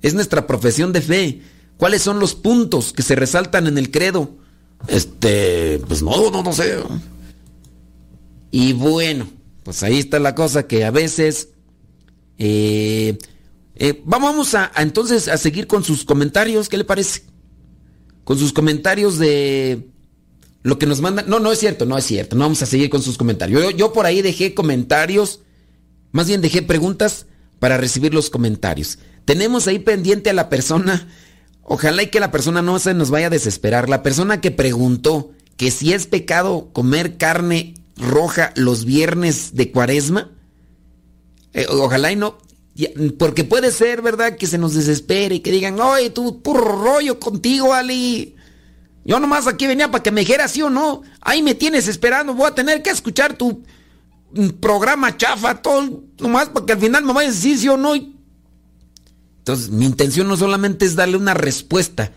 Es 0.00 0.14
nuestra 0.14 0.46
profesión 0.46 0.94
de 0.94 1.02
fe. 1.02 1.42
¿Cuáles 1.76 2.00
son 2.00 2.20
los 2.20 2.34
puntos 2.34 2.94
que 2.94 3.02
se 3.02 3.16
resaltan 3.16 3.66
en 3.66 3.76
el 3.76 3.90
credo? 3.90 4.45
Este, 4.88 5.80
pues 5.86 6.02
no, 6.02 6.30
no, 6.30 6.42
no 6.42 6.52
sé. 6.52 6.78
Y 8.50 8.72
bueno, 8.72 9.28
pues 9.62 9.82
ahí 9.82 9.98
está 9.98 10.18
la 10.18 10.34
cosa 10.34 10.66
que 10.66 10.84
a 10.84 10.90
veces... 10.90 11.50
Eh, 12.38 13.18
eh, 13.78 14.02
vamos 14.04 14.54
a, 14.54 14.72
entonces 14.76 15.28
a 15.28 15.36
seguir 15.36 15.66
con 15.66 15.84
sus 15.84 16.04
comentarios, 16.04 16.68
¿qué 16.68 16.78
le 16.78 16.84
parece? 16.84 17.24
Con 18.24 18.38
sus 18.38 18.52
comentarios 18.52 19.18
de 19.18 19.90
lo 20.62 20.78
que 20.78 20.86
nos 20.86 21.00
mandan. 21.00 21.28
No, 21.28 21.40
no 21.40 21.52
es 21.52 21.58
cierto, 21.58 21.84
no 21.84 21.98
es 21.98 22.04
cierto. 22.04 22.36
No 22.36 22.44
vamos 22.44 22.62
a 22.62 22.66
seguir 22.66 22.88
con 22.88 23.02
sus 23.02 23.18
comentarios. 23.18 23.62
Yo, 23.62 23.70
yo 23.70 23.92
por 23.92 24.06
ahí 24.06 24.22
dejé 24.22 24.54
comentarios, 24.54 25.40
más 26.10 26.26
bien 26.26 26.40
dejé 26.40 26.62
preguntas 26.62 27.26
para 27.58 27.76
recibir 27.76 28.14
los 28.14 28.30
comentarios. 28.30 28.98
Tenemos 29.26 29.68
ahí 29.68 29.78
pendiente 29.78 30.30
a 30.30 30.34
la 30.34 30.48
persona 30.48 31.08
Ojalá 31.68 32.04
y 32.04 32.06
que 32.06 32.20
la 32.20 32.30
persona 32.30 32.62
no 32.62 32.78
se 32.78 32.94
nos 32.94 33.10
vaya 33.10 33.26
a 33.26 33.30
desesperar. 33.30 33.88
La 33.88 34.04
persona 34.04 34.40
que 34.40 34.52
preguntó 34.52 35.32
que 35.56 35.72
si 35.72 35.92
es 35.92 36.06
pecado 36.06 36.70
comer 36.72 37.16
carne 37.16 37.74
roja 37.96 38.52
los 38.54 38.84
viernes 38.84 39.54
de 39.54 39.72
cuaresma, 39.72 40.30
eh, 41.54 41.66
ojalá 41.68 42.12
y 42.12 42.16
no, 42.16 42.38
porque 43.18 43.42
puede 43.42 43.72
ser, 43.72 44.00
¿verdad? 44.00 44.36
Que 44.36 44.46
se 44.46 44.58
nos 44.58 44.74
desespere 44.74 45.36
y 45.36 45.40
que 45.40 45.50
digan, 45.50 45.80
oye, 45.80 46.10
tú 46.10 46.40
puro 46.40 46.60
rollo 46.60 47.18
contigo, 47.18 47.74
Ali. 47.74 48.36
Yo 49.04 49.18
nomás 49.18 49.48
aquí 49.48 49.66
venía 49.66 49.90
para 49.90 50.02
que 50.02 50.12
me 50.12 50.20
dijeras 50.20 50.52
sí 50.52 50.62
o 50.62 50.70
no. 50.70 51.02
Ahí 51.20 51.42
me 51.42 51.56
tienes 51.56 51.88
esperando, 51.88 52.34
voy 52.34 52.46
a 52.48 52.54
tener 52.54 52.82
que 52.82 52.90
escuchar 52.90 53.34
tu 53.34 53.64
mm, 54.34 54.48
programa 54.60 55.16
chafa, 55.16 55.62
todo, 55.62 56.04
nomás 56.20 56.48
para 56.50 56.64
que 56.64 56.72
al 56.74 56.80
final 56.80 57.02
me 57.02 57.12
vayas 57.12 57.32
a 57.32 57.36
decir 57.36 57.58
sí 57.58 57.68
o 57.68 57.76
no. 57.76 57.94
Entonces, 59.46 59.68
mi 59.68 59.86
intención 59.86 60.26
no 60.26 60.36
solamente 60.36 60.84
es 60.84 60.96
darle 60.96 61.16
una 61.16 61.32
respuesta, 61.32 62.10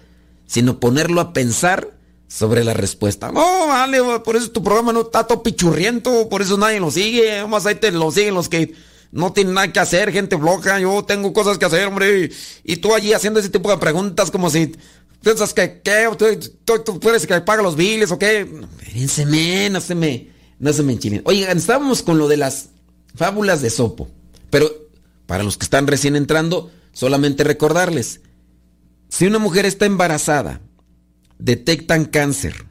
sino 0.47 0.79
ponerlo 0.79 1.21
a 1.21 1.31
pensar 1.31 1.91
sobre 2.27 2.63
la 2.63 2.73
respuesta. 2.73 3.31
No, 3.31 3.67
vale, 3.67 3.99
por 4.25 4.35
eso 4.35 4.49
tu 4.49 4.63
programa 4.63 4.93
no 4.93 5.01
está 5.01 5.27
todo 5.27 5.43
pichurriento, 5.43 6.27
por 6.27 6.41
eso 6.41 6.57
nadie 6.57 6.79
lo 6.79 6.89
sigue. 6.89 7.45
Más 7.45 7.67
ahí 7.67 7.75
te 7.75 7.91
lo 7.91 8.09
siguen 8.09 8.33
los 8.33 8.49
que 8.49 8.73
no 9.11 9.31
tienen 9.31 9.53
nada 9.53 9.71
que 9.71 9.79
hacer, 9.79 10.11
gente 10.11 10.39
floja. 10.39 10.79
Yo 10.79 11.05
tengo 11.05 11.31
cosas 11.31 11.59
que 11.59 11.65
hacer, 11.65 11.85
hombre. 11.85 12.31
Y 12.63 12.77
tú 12.77 12.95
allí 12.95 13.13
haciendo 13.13 13.39
ese 13.39 13.49
tipo 13.49 13.69
de 13.69 13.77
preguntas 13.77 14.31
como 14.31 14.49
si 14.49 14.75
piensas 15.21 15.53
que, 15.53 15.81
¿qué? 15.83 16.09
¿Tú, 16.65 16.79
tú, 16.83 16.99
puedes 16.99 17.27
que 17.27 17.41
paga 17.41 17.61
los 17.61 17.75
biles 17.75 18.11
o 18.11 18.17
qué? 18.17 18.49
Espérense, 18.81 19.69
no 19.69 19.81
se 19.81 19.93
me, 19.93 20.29
no 20.57 20.73
se 20.73 20.81
me 20.81 20.93
enchinen. 20.93 21.21
Oigan, 21.25 21.59
estábamos 21.59 22.01
con 22.01 22.17
lo 22.17 22.27
de 22.27 22.37
las 22.37 22.69
fábulas 23.13 23.61
de 23.61 23.69
Sopo. 23.69 24.07
Pero 24.49 24.67
para 25.27 25.43
los 25.43 25.57
que 25.57 25.65
están 25.65 25.85
recién 25.85 26.15
entrando, 26.15 26.71
Solamente 26.99 27.45
recordarles, 27.45 28.19
si 29.07 29.25
una 29.25 29.39
mujer 29.39 29.65
está 29.65 29.85
embarazada, 29.85 30.59
detectan 31.37 32.03
cáncer, 32.03 32.65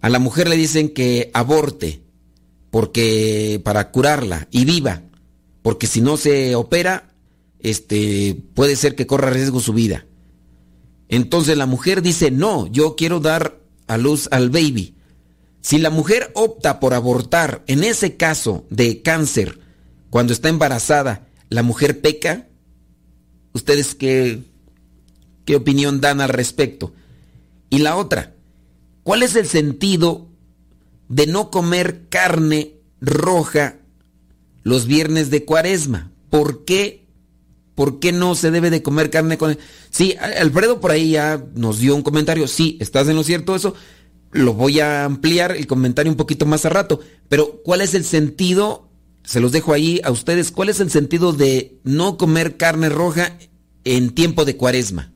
a 0.00 0.08
la 0.08 0.18
mujer 0.18 0.48
le 0.48 0.56
dicen 0.56 0.88
que 0.88 1.30
aborte 1.32 2.02
porque 2.72 3.60
para 3.62 3.92
curarla 3.92 4.48
y 4.50 4.64
viva, 4.64 5.02
porque 5.62 5.86
si 5.86 6.00
no 6.00 6.16
se 6.16 6.56
opera, 6.56 7.14
este 7.60 8.42
puede 8.54 8.74
ser 8.74 8.96
que 8.96 9.06
corra 9.06 9.30
riesgo 9.30 9.60
su 9.60 9.72
vida. 9.72 10.04
Entonces 11.08 11.56
la 11.56 11.66
mujer 11.66 12.02
dice, 12.02 12.32
"No, 12.32 12.66
yo 12.66 12.96
quiero 12.96 13.20
dar 13.20 13.60
a 13.86 13.98
luz 13.98 14.26
al 14.32 14.50
baby." 14.50 14.96
Si 15.60 15.78
la 15.78 15.90
mujer 15.90 16.32
opta 16.34 16.80
por 16.80 16.92
abortar 16.92 17.62
en 17.68 17.84
ese 17.84 18.16
caso 18.16 18.66
de 18.68 19.00
cáncer 19.00 19.60
cuando 20.10 20.32
está 20.32 20.48
embarazada, 20.48 21.28
la 21.50 21.62
mujer 21.62 22.00
peca, 22.00 22.48
¿Ustedes 23.52 23.94
qué, 23.94 24.42
qué 25.44 25.56
opinión 25.56 26.00
dan 26.00 26.20
al 26.20 26.30
respecto? 26.30 26.92
Y 27.70 27.78
la 27.78 27.96
otra, 27.96 28.34
¿cuál 29.02 29.22
es 29.22 29.34
el 29.36 29.46
sentido 29.46 30.28
de 31.08 31.26
no 31.26 31.50
comer 31.50 32.08
carne 32.08 32.74
roja 33.00 33.78
los 34.62 34.86
viernes 34.86 35.30
de 35.30 35.44
cuaresma? 35.44 36.12
¿Por 36.30 36.64
qué? 36.64 37.06
¿Por 37.74 37.98
qué 37.98 38.12
no 38.12 38.34
se 38.34 38.50
debe 38.50 38.70
de 38.70 38.82
comer 38.82 39.10
carne 39.10 39.38
con... 39.38 39.58
Sí, 39.90 40.14
Alfredo 40.20 40.80
por 40.80 40.90
ahí 40.90 41.12
ya 41.12 41.42
nos 41.54 41.78
dio 41.78 41.94
un 41.94 42.02
comentario. 42.02 42.46
Sí, 42.46 42.76
estás 42.80 43.08
en 43.08 43.16
lo 43.16 43.24
cierto 43.24 43.56
eso. 43.56 43.74
Lo 44.30 44.54
voy 44.54 44.80
a 44.80 45.04
ampliar 45.04 45.56
el 45.56 45.66
comentario 45.66 46.12
un 46.12 46.16
poquito 46.16 46.46
más 46.46 46.64
a 46.66 46.70
rato. 46.70 47.00
Pero 47.28 47.62
¿cuál 47.64 47.80
es 47.80 47.94
el 47.94 48.04
sentido 48.04 48.91
se 49.24 49.40
los 49.40 49.52
dejo 49.52 49.72
ahí 49.72 50.00
a 50.04 50.10
ustedes. 50.10 50.50
¿Cuál 50.50 50.68
es 50.68 50.80
el 50.80 50.90
sentido 50.90 51.32
de 51.32 51.78
no 51.84 52.16
comer 52.16 52.56
carne 52.56 52.88
roja 52.88 53.38
en 53.84 54.10
tiempo 54.10 54.44
de 54.44 54.56
cuaresma? 54.56 55.12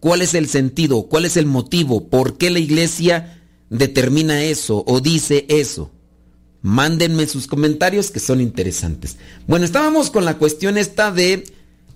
¿Cuál 0.00 0.22
es 0.22 0.34
el 0.34 0.48
sentido? 0.48 1.04
¿Cuál 1.08 1.24
es 1.24 1.36
el 1.36 1.46
motivo? 1.46 2.08
¿Por 2.08 2.38
qué 2.38 2.50
la 2.50 2.60
iglesia 2.60 3.42
determina 3.68 4.44
eso 4.44 4.84
o 4.86 5.00
dice 5.00 5.46
eso? 5.48 5.90
Mándenme 6.62 7.26
sus 7.26 7.46
comentarios 7.46 8.10
que 8.10 8.20
son 8.20 8.40
interesantes. 8.40 9.16
Bueno, 9.46 9.64
estábamos 9.64 10.10
con 10.10 10.24
la 10.24 10.38
cuestión 10.38 10.78
esta 10.78 11.10
de 11.10 11.44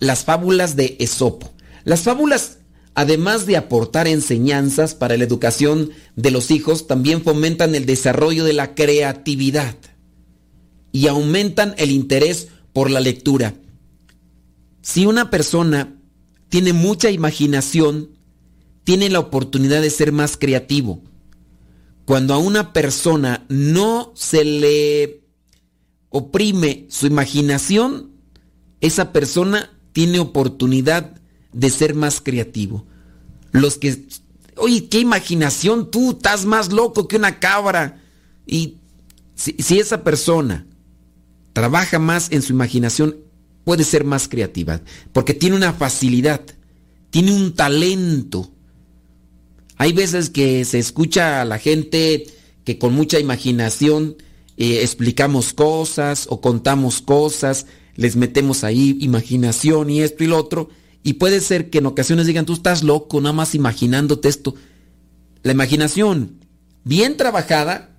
las 0.01 0.25
fábulas 0.25 0.75
de 0.75 0.97
Esopo. 0.99 1.53
Las 1.85 2.03
fábulas, 2.03 2.59
además 2.95 3.47
de 3.47 3.57
aportar 3.57 4.09
enseñanzas 4.09 4.95
para 4.95 5.16
la 5.16 5.25
educación 5.25 5.91
de 6.16 6.33
los 6.33 6.51
hijos, 6.51 6.89
también 6.89 7.23
fomentan 7.23 7.75
el 7.77 7.87
desarrollo 7.87 8.45
de 8.45 8.53
la 8.53 8.75
creatividad 8.75 9.77
y 10.93 11.07
aumentan 11.07 11.74
el 11.78 11.90
interés 11.90 12.49
por 12.72 12.90
la 12.90 13.01
lectura. 13.01 13.55
Si 14.82 15.07
una 15.07 15.30
persona 15.30 15.97
tiene 16.49 16.72
mucha 16.72 17.11
imaginación, 17.11 18.11
tiene 18.84 19.09
la 19.09 19.20
oportunidad 19.20 19.80
de 19.80 19.90
ser 19.90 20.12
más 20.12 20.36
creativo. 20.36 21.03
Cuando 22.05 22.34
a 22.34 22.38
una 22.38 22.72
persona 22.72 23.47
no 23.49 24.12
se 24.14 24.45
le 24.45 25.22
oprime 26.11 26.86
su 26.90 27.07
imaginación, 27.07 28.11
esa 28.80 29.12
persona 29.12 29.70
tiene 29.93 30.18
oportunidad 30.18 31.14
de 31.53 31.70
ser 31.70 31.95
más 31.95 32.20
creativo. 32.20 32.86
Los 33.53 33.78
que, 33.78 34.05
oye, 34.57 34.88
qué 34.88 34.99
imaginación 34.99 35.90
tú, 35.90 36.12
estás 36.12 36.45
más 36.45 36.72
loco 36.72 37.07
que 37.07 37.16
una 37.16 37.38
cabra. 37.38 38.03
Y 38.47 38.78
si, 39.34 39.53
si 39.59 39.78
esa 39.78 40.03
persona 40.03 40.66
trabaja 41.53 41.98
más 41.98 42.28
en 42.30 42.42
su 42.42 42.53
imaginación, 42.53 43.16
puede 43.64 43.84
ser 43.84 44.05
más 44.05 44.28
creativa, 44.28 44.80
porque 45.12 45.34
tiene 45.34 45.57
una 45.57 45.72
facilidad, 45.72 46.40
tiene 47.11 47.32
un 47.32 47.55
talento. 47.55 48.50
Hay 49.76 49.92
veces 49.92 50.30
que 50.30 50.64
se 50.64 50.78
escucha 50.78 51.40
a 51.40 51.44
la 51.44 51.59
gente 51.59 52.26
que 52.64 52.78
con 52.78 52.94
mucha 52.94 53.18
imaginación 53.18 54.16
eh, 54.57 54.80
explicamos 54.82 55.53
cosas 55.53 56.26
o 56.28 56.40
contamos 56.40 57.00
cosas, 57.00 57.66
les 57.96 58.16
metemos 58.16 58.64
ahí 58.64 58.96
imaginación 59.00 59.90
y 59.90 60.00
esto 60.00 60.24
y 60.24 60.28
lo 60.28 60.38
otro, 60.38 60.70
y 61.03 61.14
puede 61.14 61.40
ser 61.40 61.70
que 61.70 61.78
en 61.78 61.86
ocasiones 61.86 62.26
digan, 62.26 62.46
tú 62.46 62.53
estás 62.55 62.82
loco, 62.82 63.20
nada 63.20 63.32
más 63.32 63.55
imaginándote 63.55 64.28
esto. 64.28 64.55
La 65.42 65.53
imaginación 65.53 66.38
bien 66.84 67.16
trabajada 67.16 67.91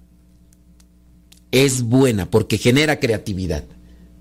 es 1.53 1.83
buena 1.83 2.29
porque 2.31 2.57
genera 2.57 2.99
creatividad. 2.99 3.63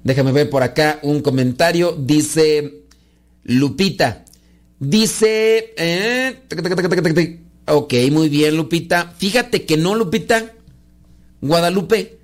Déjame 0.05 0.33
ver 0.33 0.51
por 0.51 0.63
acá 0.63 1.01
un 1.03 1.23
comentario. 1.23 1.97
Dice 1.99 2.85
Lupita. 3.43 4.27
Dice... 4.79 5.73
Eh, 5.79 6.43
ok, 7.67 7.95
muy 8.11 8.29
bien 8.29 8.55
Lupita. 8.55 9.15
Fíjate 9.17 9.65
que 9.65 9.79
no, 9.79 9.95
Lupita. 9.95 10.53
Guadalupe. 11.41 12.19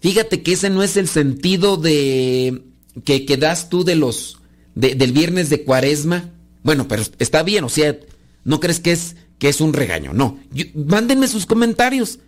Fíjate 0.00 0.42
que 0.42 0.52
ese 0.52 0.68
no 0.68 0.82
es 0.82 0.98
el 0.98 1.08
sentido 1.08 1.78
de... 1.78 2.62
que, 3.04 3.24
que 3.24 3.38
das 3.38 3.70
tú 3.70 3.82
de 3.82 3.94
los... 3.94 4.40
del 4.74 5.12
viernes 5.12 5.48
de 5.48 5.64
cuaresma. 5.64 6.34
Bueno, 6.62 6.86
pero 6.86 7.02
está 7.18 7.42
bien, 7.42 7.64
o 7.64 7.70
sea, 7.70 7.98
no 8.44 8.60
crees 8.60 8.78
que 8.78 8.92
es, 8.92 9.16
que 9.38 9.48
es 9.48 9.62
un 9.62 9.72
regaño. 9.72 10.12
No. 10.12 10.38
mándenme 10.74 11.28
sus 11.28 11.46
comentarios. 11.46 12.18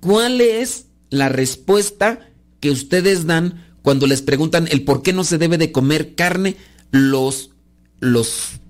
¿Cuál 0.00 0.42
es 0.42 0.89
la 1.10 1.28
respuesta 1.28 2.30
que 2.60 2.70
ustedes 2.70 3.26
dan 3.26 3.66
cuando 3.82 4.06
les 4.06 4.22
preguntan 4.22 4.68
el 4.70 4.84
por 4.84 5.02
qué 5.02 5.12
no 5.12 5.24
se 5.24 5.38
debe 5.38 5.58
de 5.58 5.72
comer 5.72 6.14
carne 6.14 6.56
los, 6.90 7.50
los 7.98 8.60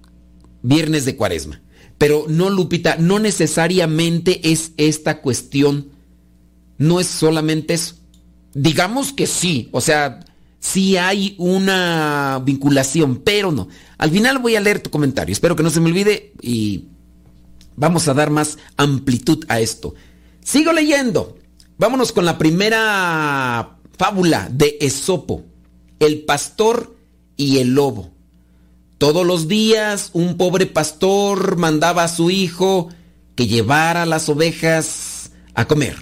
viernes 0.63 1.05
de 1.05 1.17
cuaresma. 1.17 1.61
Pero 1.99 2.25
no, 2.29 2.49
Lupita, 2.49 2.97
no 2.97 3.19
necesariamente 3.19 4.51
es 4.51 4.73
esta 4.79 5.21
cuestión. 5.21 5.89
No 6.79 6.99
es 6.99 7.07
solamente 7.07 7.75
eso. 7.75 7.97
Digamos 8.55 9.13
que 9.13 9.27
sí, 9.27 9.69
o 9.71 9.81
sea, 9.81 10.21
sí 10.61 10.97
hay 10.97 11.35
una 11.39 12.41
vinculación, 12.45 13.17
pero 13.17 13.53
no. 13.53 13.69
Al 13.99 14.11
final 14.11 14.39
voy 14.39 14.57
a 14.57 14.61
leer 14.61 14.81
tu 14.81 14.91
comentario. 14.91 15.33
Espero 15.33 15.57
que 15.57 15.63
no 15.63 15.71
se 15.71 15.81
me 15.81 15.91
olvide 15.91 16.33
y 16.41 16.87
vamos 17.77 18.09
a 18.09 18.15
dar 18.15 18.31
más 18.31 18.57
amplitud 18.77 19.45
a 19.49 19.61
esto. 19.61 19.95
Sigo 20.43 20.73
leyendo. 20.73 21.37
Vámonos 21.81 22.13
con 22.13 22.27
la 22.27 22.37
primera 22.37 23.79
fábula 23.97 24.51
de 24.53 24.77
Esopo, 24.83 25.47
el 25.99 26.25
pastor 26.27 26.95
y 27.39 27.57
el 27.57 27.69
lobo. 27.75 28.11
Todos 28.99 29.27
los 29.27 29.49
días 29.49 30.11
un 30.13 30.37
pobre 30.37 30.67
pastor 30.67 31.57
mandaba 31.57 32.05
a 32.05 32.09
su 32.09 32.31
hijo 32.31 32.91
que 33.35 33.47
llevara 33.47 34.05
las 34.05 34.29
ovejas 34.29 35.31
a 35.55 35.67
comer. 35.67 35.97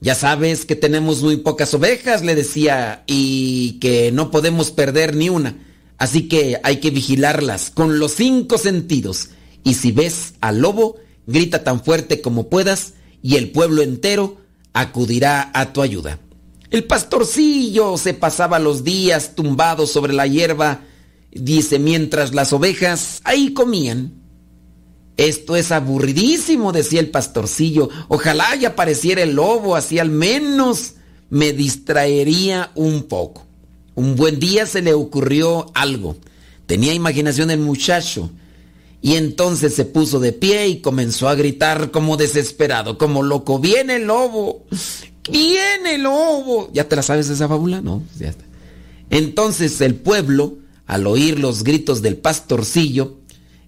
Ya 0.00 0.14
sabes 0.14 0.66
que 0.66 0.76
tenemos 0.76 1.20
muy 1.20 1.38
pocas 1.38 1.74
ovejas, 1.74 2.22
le 2.22 2.36
decía, 2.36 3.02
y 3.08 3.80
que 3.80 4.12
no 4.12 4.30
podemos 4.30 4.70
perder 4.70 5.16
ni 5.16 5.30
una. 5.30 5.58
Así 5.98 6.28
que 6.28 6.60
hay 6.62 6.76
que 6.76 6.90
vigilarlas 6.90 7.72
con 7.72 7.98
los 7.98 8.12
cinco 8.12 8.56
sentidos. 8.56 9.30
Y 9.64 9.74
si 9.74 9.90
ves 9.90 10.34
al 10.40 10.60
lobo, 10.60 10.94
grita 11.26 11.64
tan 11.64 11.82
fuerte 11.82 12.20
como 12.20 12.48
puedas 12.48 12.92
y 13.20 13.34
el 13.34 13.50
pueblo 13.50 13.82
entero 13.82 14.38
acudirá 14.72 15.50
a 15.54 15.72
tu 15.72 15.82
ayuda. 15.82 16.18
El 16.70 16.84
pastorcillo 16.84 17.96
se 17.96 18.14
pasaba 18.14 18.58
los 18.58 18.84
días 18.84 19.34
tumbado 19.34 19.86
sobre 19.86 20.12
la 20.12 20.26
hierba, 20.26 20.82
dice, 21.32 21.78
mientras 21.78 22.32
las 22.32 22.52
ovejas 22.52 23.20
ahí 23.24 23.52
comían. 23.52 24.14
Esto 25.16 25.56
es 25.56 25.72
aburridísimo, 25.72 26.72
decía 26.72 27.00
el 27.00 27.10
pastorcillo. 27.10 27.88
Ojalá 28.08 28.54
ya 28.54 28.68
apareciera 28.68 29.22
el 29.22 29.34
lobo, 29.34 29.76
así 29.76 29.98
al 29.98 30.10
menos 30.10 30.94
me 31.28 31.52
distraería 31.52 32.70
un 32.74 33.02
poco. 33.02 33.46
Un 33.94 34.16
buen 34.16 34.38
día 34.38 34.64
se 34.66 34.80
le 34.80 34.94
ocurrió 34.94 35.66
algo. 35.74 36.16
Tenía 36.66 36.94
imaginación 36.94 37.50
el 37.50 37.60
muchacho. 37.60 38.30
Y 39.02 39.14
entonces 39.14 39.74
se 39.74 39.84
puso 39.84 40.20
de 40.20 40.32
pie 40.32 40.68
y 40.68 40.80
comenzó 40.80 41.28
a 41.28 41.34
gritar 41.34 41.90
como 41.90 42.16
desesperado, 42.16 42.98
como 42.98 43.22
loco. 43.22 43.58
¡Viene 43.58 43.96
el 43.96 44.06
lobo! 44.06 44.66
¡Viene 45.30 45.94
el 45.94 46.02
lobo! 46.02 46.70
¿Ya 46.72 46.88
te 46.88 46.96
la 46.96 47.02
sabes 47.02 47.28
esa 47.28 47.48
fábula? 47.48 47.80
No, 47.80 48.02
ya 48.18 48.28
está. 48.28 48.44
Entonces 49.08 49.80
el 49.80 49.94
pueblo, 49.94 50.58
al 50.86 51.06
oír 51.06 51.38
los 51.38 51.64
gritos 51.64 52.02
del 52.02 52.16
pastorcillo, 52.16 53.18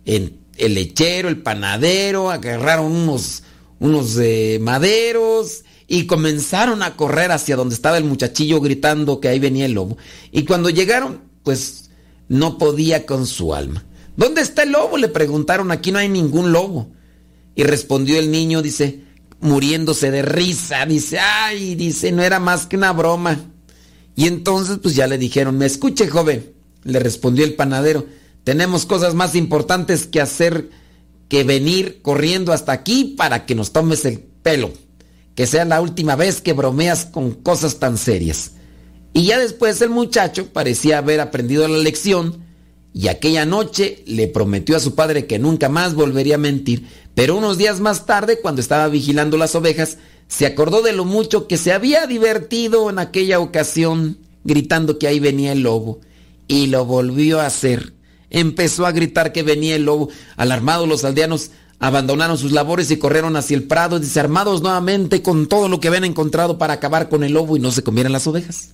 el 0.04 0.38
lechero, 0.58 1.28
el 1.28 1.42
panadero, 1.42 2.30
agarraron 2.30 2.92
unos, 2.92 3.42
unos 3.80 4.16
eh, 4.18 4.58
maderos 4.60 5.64
y 5.88 6.06
comenzaron 6.06 6.82
a 6.82 6.96
correr 6.96 7.32
hacia 7.32 7.56
donde 7.56 7.74
estaba 7.74 7.98
el 7.98 8.04
muchachillo 8.04 8.60
gritando 8.60 9.20
que 9.20 9.28
ahí 9.28 9.38
venía 9.38 9.66
el 9.66 9.72
lobo. 9.72 9.96
Y 10.30 10.44
cuando 10.44 10.70
llegaron, 10.70 11.20
pues 11.42 11.90
no 12.28 12.58
podía 12.58 13.04
con 13.06 13.26
su 13.26 13.54
alma. 13.54 13.84
¿Dónde 14.16 14.40
está 14.42 14.62
el 14.62 14.72
lobo? 14.72 14.96
Le 14.96 15.08
preguntaron, 15.08 15.70
aquí 15.70 15.92
no 15.92 15.98
hay 15.98 16.08
ningún 16.08 16.52
lobo. 16.52 16.90
Y 17.54 17.64
respondió 17.64 18.18
el 18.18 18.30
niño, 18.30 18.62
dice, 18.62 19.00
muriéndose 19.40 20.10
de 20.10 20.22
risa, 20.22 20.86
dice, 20.86 21.18
ay, 21.18 21.74
dice, 21.74 22.12
no 22.12 22.22
era 22.22 22.38
más 22.40 22.66
que 22.66 22.76
una 22.76 22.92
broma. 22.92 23.38
Y 24.14 24.26
entonces 24.26 24.78
pues 24.82 24.94
ya 24.94 25.06
le 25.06 25.18
dijeron, 25.18 25.58
me 25.58 25.66
escuche 25.66 26.08
joven, 26.08 26.52
le 26.84 26.98
respondió 26.98 27.44
el 27.44 27.54
panadero, 27.54 28.06
tenemos 28.44 28.86
cosas 28.86 29.14
más 29.14 29.34
importantes 29.34 30.06
que 30.06 30.20
hacer 30.20 30.70
que 31.28 31.44
venir 31.44 32.02
corriendo 32.02 32.52
hasta 32.52 32.72
aquí 32.72 33.14
para 33.16 33.46
que 33.46 33.54
nos 33.54 33.72
tomes 33.72 34.04
el 34.04 34.18
pelo. 34.20 34.72
Que 35.34 35.46
sea 35.46 35.64
la 35.64 35.80
última 35.80 36.14
vez 36.14 36.42
que 36.42 36.52
bromeas 36.52 37.06
con 37.06 37.32
cosas 37.32 37.78
tan 37.78 37.96
serias. 37.96 38.52
Y 39.14 39.24
ya 39.24 39.38
después 39.38 39.80
el 39.80 39.88
muchacho 39.88 40.52
parecía 40.52 40.98
haber 40.98 41.20
aprendido 41.20 41.66
la 41.68 41.78
lección 41.78 42.41
y 42.94 43.08
aquella 43.08 43.46
noche 43.46 44.02
le 44.06 44.28
prometió 44.28 44.76
a 44.76 44.80
su 44.80 44.94
padre 44.94 45.26
que 45.26 45.38
nunca 45.38 45.68
más 45.68 45.94
volvería 45.94 46.34
a 46.34 46.38
mentir, 46.38 46.86
pero 47.14 47.36
unos 47.36 47.58
días 47.58 47.80
más 47.80 48.06
tarde, 48.06 48.40
cuando 48.40 48.60
estaba 48.60 48.88
vigilando 48.88 49.36
las 49.36 49.54
ovejas, 49.54 49.98
se 50.28 50.46
acordó 50.46 50.82
de 50.82 50.92
lo 50.92 51.04
mucho 51.04 51.46
que 51.46 51.56
se 51.56 51.72
había 51.72 52.06
divertido 52.06 52.90
en 52.90 52.98
aquella 52.98 53.40
ocasión, 53.40 54.18
gritando 54.44 54.98
que 54.98 55.06
ahí 55.06 55.20
venía 55.20 55.52
el 55.52 55.62
lobo, 55.62 56.00
y 56.48 56.66
lo 56.66 56.84
volvió 56.84 57.40
a 57.40 57.46
hacer. 57.46 57.94
Empezó 58.30 58.86
a 58.86 58.92
gritar 58.92 59.32
que 59.32 59.42
venía 59.42 59.76
el 59.76 59.84
lobo. 59.84 60.08
Alarmados 60.36 60.88
los 60.88 61.04
aldeanos 61.04 61.50
abandonaron 61.78 62.38
sus 62.38 62.52
labores 62.52 62.90
y 62.90 62.96
corrieron 62.96 63.36
hacia 63.36 63.56
el 63.56 63.64
prado, 63.64 64.00
desarmados 64.00 64.62
nuevamente 64.62 65.20
con 65.20 65.48
todo 65.48 65.68
lo 65.68 65.80
que 65.80 65.88
habían 65.88 66.04
encontrado 66.04 66.56
para 66.56 66.74
acabar 66.74 67.08
con 67.10 67.24
el 67.24 67.32
lobo 67.32 67.56
y 67.56 67.60
no 67.60 67.70
se 67.72 67.82
comieran 67.82 68.12
las 68.12 68.26
ovejas. 68.26 68.70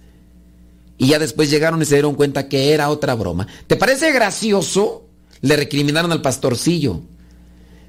Y 0.98 1.06
ya 1.08 1.18
después 1.20 1.48
llegaron 1.48 1.80
y 1.80 1.84
se 1.84 1.94
dieron 1.94 2.16
cuenta 2.16 2.48
que 2.48 2.72
era 2.72 2.90
otra 2.90 3.14
broma. 3.14 3.46
¿Te 3.68 3.76
parece 3.76 4.12
gracioso? 4.12 5.06
Le 5.40 5.56
recriminaron 5.56 6.10
al 6.10 6.20
pastorcillo. 6.20 7.00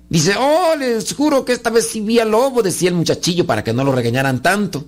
Dice, 0.10 0.36
oh, 0.40 0.76
les 0.78 1.14
juro 1.14 1.44
que 1.44 1.54
esta 1.54 1.72
vez 1.72 1.88
sí 1.88 2.02
vi 2.02 2.20
al 2.20 2.32
lobo, 2.32 2.62
decía 2.64 2.90
el 2.90 2.96
muchachillo 2.96 3.46
para 3.46 3.64
que 3.64 3.74
no 3.74 3.84
lo 3.84 3.92
regañaran 3.92 4.42
tanto. 4.42 4.86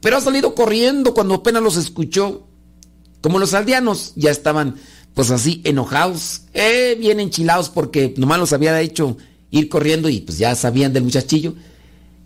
pero 0.00 0.16
ha 0.16 0.20
salido 0.20 0.54
corriendo 0.54 1.14
cuando 1.14 1.34
apenas 1.34 1.62
los 1.62 1.76
escuchó. 1.76 2.46
Como 3.20 3.38
los 3.38 3.54
aldeanos 3.54 4.12
ya 4.16 4.30
estaban 4.30 4.76
pues 5.14 5.30
así 5.30 5.60
enojados, 5.64 6.42
eh, 6.54 6.96
bien 6.98 7.20
enchilados 7.20 7.68
porque 7.68 8.14
nomás 8.16 8.38
los 8.38 8.52
había 8.52 8.80
hecho 8.80 9.16
ir 9.50 9.68
corriendo 9.68 10.08
y 10.08 10.20
pues 10.20 10.38
ya 10.38 10.54
sabían 10.54 10.92
del 10.92 11.04
muchachillo. 11.04 11.54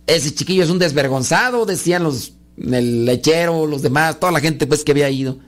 Ese 0.06 0.34
chiquillo 0.34 0.62
es 0.62 0.70
un 0.70 0.78
desvergonzado, 0.78 1.66
decían 1.66 2.04
los 2.04 2.34
el 2.56 3.04
lechero, 3.04 3.66
los 3.66 3.82
demás, 3.82 4.20
toda 4.20 4.32
la 4.32 4.40
gente 4.40 4.66
pues 4.66 4.84
que 4.84 4.92
había 4.92 5.10
ido. 5.10 5.38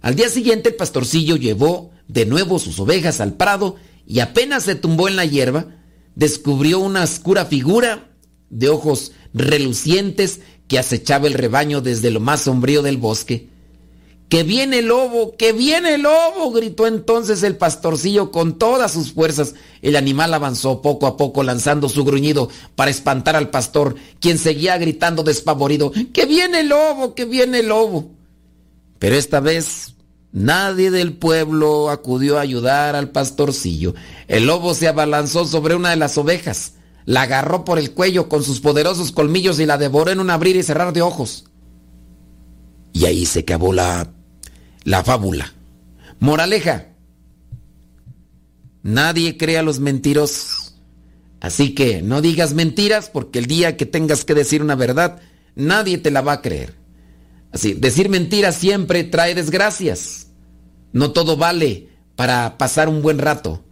Al 0.00 0.14
día 0.14 0.28
siguiente 0.28 0.70
el 0.70 0.74
pastorcillo 0.76 1.36
llevó 1.36 1.90
de 2.08 2.26
nuevo 2.26 2.58
sus 2.58 2.78
ovejas 2.78 3.20
al 3.20 3.34
prado 3.34 3.76
y 4.06 4.20
apenas 4.20 4.64
se 4.64 4.74
tumbó 4.74 5.08
en 5.08 5.16
la 5.16 5.24
hierba, 5.24 5.66
descubrió 6.14 6.78
una 6.78 7.02
oscura 7.02 7.44
figura 7.46 8.10
de 8.50 8.68
ojos 8.68 9.12
relucientes 9.34 10.40
que 10.68 10.78
acechaba 10.78 11.26
el 11.26 11.34
rebaño 11.34 11.80
desde 11.80 12.10
lo 12.10 12.20
más 12.20 12.42
sombrío 12.42 12.82
del 12.82 12.96
bosque. 12.96 13.48
¡Que 14.28 14.42
viene 14.42 14.80
el 14.80 14.86
lobo! 14.86 15.36
¡Que 15.36 15.52
viene 15.52 15.94
el 15.94 16.02
lobo! 16.02 16.50
gritó 16.50 16.88
entonces 16.88 17.44
el 17.44 17.56
pastorcillo 17.56 18.32
con 18.32 18.58
todas 18.58 18.92
sus 18.92 19.12
fuerzas. 19.12 19.54
El 19.82 19.94
animal 19.94 20.34
avanzó 20.34 20.82
poco 20.82 21.06
a 21.06 21.16
poco 21.16 21.44
lanzando 21.44 21.88
su 21.88 22.04
gruñido 22.04 22.48
para 22.74 22.90
espantar 22.90 23.36
al 23.36 23.50
pastor, 23.50 23.94
quien 24.18 24.38
seguía 24.38 24.78
gritando 24.78 25.22
despavorido. 25.22 25.92
¡Que 26.12 26.26
viene 26.26 26.60
el 26.60 26.70
lobo! 26.70 27.14
¡Que 27.14 27.24
viene 27.24 27.60
el 27.60 27.68
lobo! 27.68 28.10
Pero 28.98 29.14
esta 29.14 29.38
vez 29.38 29.94
nadie 30.32 30.90
del 30.90 31.12
pueblo 31.12 31.88
acudió 31.88 32.38
a 32.38 32.40
ayudar 32.40 32.96
al 32.96 33.10
pastorcillo. 33.10 33.94
El 34.26 34.46
lobo 34.46 34.74
se 34.74 34.88
abalanzó 34.88 35.44
sobre 35.44 35.76
una 35.76 35.90
de 35.90 35.96
las 35.96 36.18
ovejas, 36.18 36.72
la 37.04 37.22
agarró 37.22 37.64
por 37.64 37.78
el 37.78 37.92
cuello 37.92 38.28
con 38.28 38.42
sus 38.42 38.58
poderosos 38.58 39.12
colmillos 39.12 39.60
y 39.60 39.66
la 39.66 39.78
devoró 39.78 40.10
en 40.10 40.18
un 40.18 40.30
abrir 40.30 40.56
y 40.56 40.64
cerrar 40.64 40.92
de 40.92 41.02
ojos. 41.02 41.44
Y 42.92 43.04
ahí 43.04 43.26
se 43.26 43.40
acabó 43.40 43.72
la 43.72 44.15
la 44.86 45.02
fábula. 45.02 45.52
Moraleja. 46.20 46.86
Nadie 48.84 49.36
crea 49.36 49.62
los 49.62 49.80
mentirosos. 49.80 50.76
Así 51.40 51.74
que 51.74 52.02
no 52.02 52.22
digas 52.22 52.54
mentiras 52.54 53.10
porque 53.10 53.40
el 53.40 53.46
día 53.46 53.76
que 53.76 53.84
tengas 53.84 54.24
que 54.24 54.34
decir 54.34 54.62
una 54.62 54.76
verdad, 54.76 55.20
nadie 55.56 55.98
te 55.98 56.12
la 56.12 56.20
va 56.20 56.34
a 56.34 56.40
creer. 56.40 56.74
Así, 57.50 57.74
decir 57.74 58.08
mentiras 58.08 58.54
siempre 58.54 59.02
trae 59.02 59.34
desgracias. 59.34 60.28
No 60.92 61.10
todo 61.10 61.36
vale 61.36 61.88
para 62.14 62.56
pasar 62.56 62.88
un 62.88 63.02
buen 63.02 63.18
rato. 63.18 63.64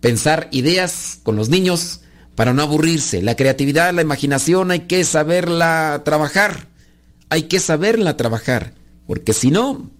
Pensar 0.00 0.48
ideas 0.52 1.20
con 1.22 1.36
los 1.36 1.50
niños 1.50 2.00
para 2.34 2.54
no 2.54 2.62
aburrirse. 2.62 3.20
La 3.20 3.36
creatividad, 3.36 3.92
la 3.92 4.02
imaginación 4.02 4.70
hay 4.70 4.80
que 4.80 5.04
saberla 5.04 6.00
trabajar. 6.02 6.68
Hay 7.28 7.42
que 7.42 7.60
saberla 7.60 8.16
trabajar. 8.16 8.72
Porque 9.06 9.34
si 9.34 9.50
no, 9.50 9.90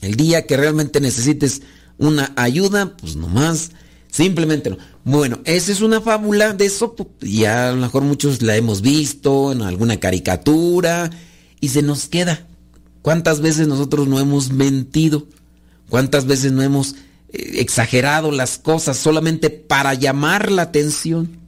el 0.00 0.14
día 0.16 0.46
que 0.46 0.56
realmente 0.56 1.00
necesites 1.00 1.62
una 1.98 2.32
ayuda, 2.36 2.96
pues 2.96 3.16
nomás, 3.16 3.72
simplemente 4.10 4.70
no. 4.70 4.78
Bueno, 5.04 5.40
esa 5.44 5.72
es 5.72 5.80
una 5.80 6.00
fábula 6.00 6.52
de 6.52 6.66
eso, 6.66 6.94
pues, 6.94 7.08
ya 7.20 7.68
a 7.68 7.72
lo 7.72 7.80
mejor 7.80 8.02
muchos 8.02 8.42
la 8.42 8.56
hemos 8.56 8.80
visto 8.80 9.52
en 9.52 9.62
alguna 9.62 9.98
caricatura 9.98 11.10
y 11.60 11.68
se 11.68 11.82
nos 11.82 12.06
queda. 12.08 12.46
¿Cuántas 13.02 13.40
veces 13.40 13.68
nosotros 13.68 14.08
no 14.08 14.18
hemos 14.18 14.50
mentido? 14.50 15.26
¿Cuántas 15.88 16.26
veces 16.26 16.52
no 16.52 16.62
hemos 16.62 16.94
eh, 17.32 17.60
exagerado 17.60 18.30
las 18.30 18.58
cosas 18.58 18.98
solamente 18.98 19.50
para 19.50 19.94
llamar 19.94 20.50
la 20.50 20.62
atención? 20.62 21.38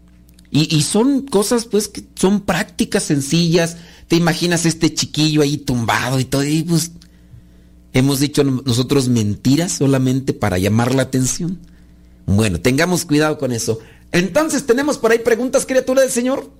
Y, 0.50 0.74
y, 0.74 0.82
son 0.82 1.22
cosas 1.22 1.64
pues 1.64 1.88
que 1.88 2.04
son 2.14 2.42
prácticas 2.42 3.04
sencillas. 3.04 3.78
Te 4.08 4.16
imaginas 4.16 4.66
este 4.66 4.92
chiquillo 4.92 5.40
ahí 5.40 5.56
tumbado 5.56 6.20
y 6.20 6.26
todo, 6.26 6.44
y 6.44 6.62
pues 6.62 6.92
Hemos 7.92 8.20
dicho 8.20 8.42
nosotros 8.42 9.08
mentiras 9.08 9.72
solamente 9.72 10.32
para 10.32 10.58
llamar 10.58 10.94
la 10.94 11.02
atención. 11.02 11.58
Bueno, 12.26 12.60
tengamos 12.60 13.04
cuidado 13.04 13.38
con 13.38 13.52
eso. 13.52 13.80
Entonces, 14.12 14.66
¿tenemos 14.66 14.98
por 14.98 15.12
ahí 15.12 15.18
preguntas, 15.18 15.66
criatura 15.66 16.02
del 16.02 16.10
Señor? 16.10 16.50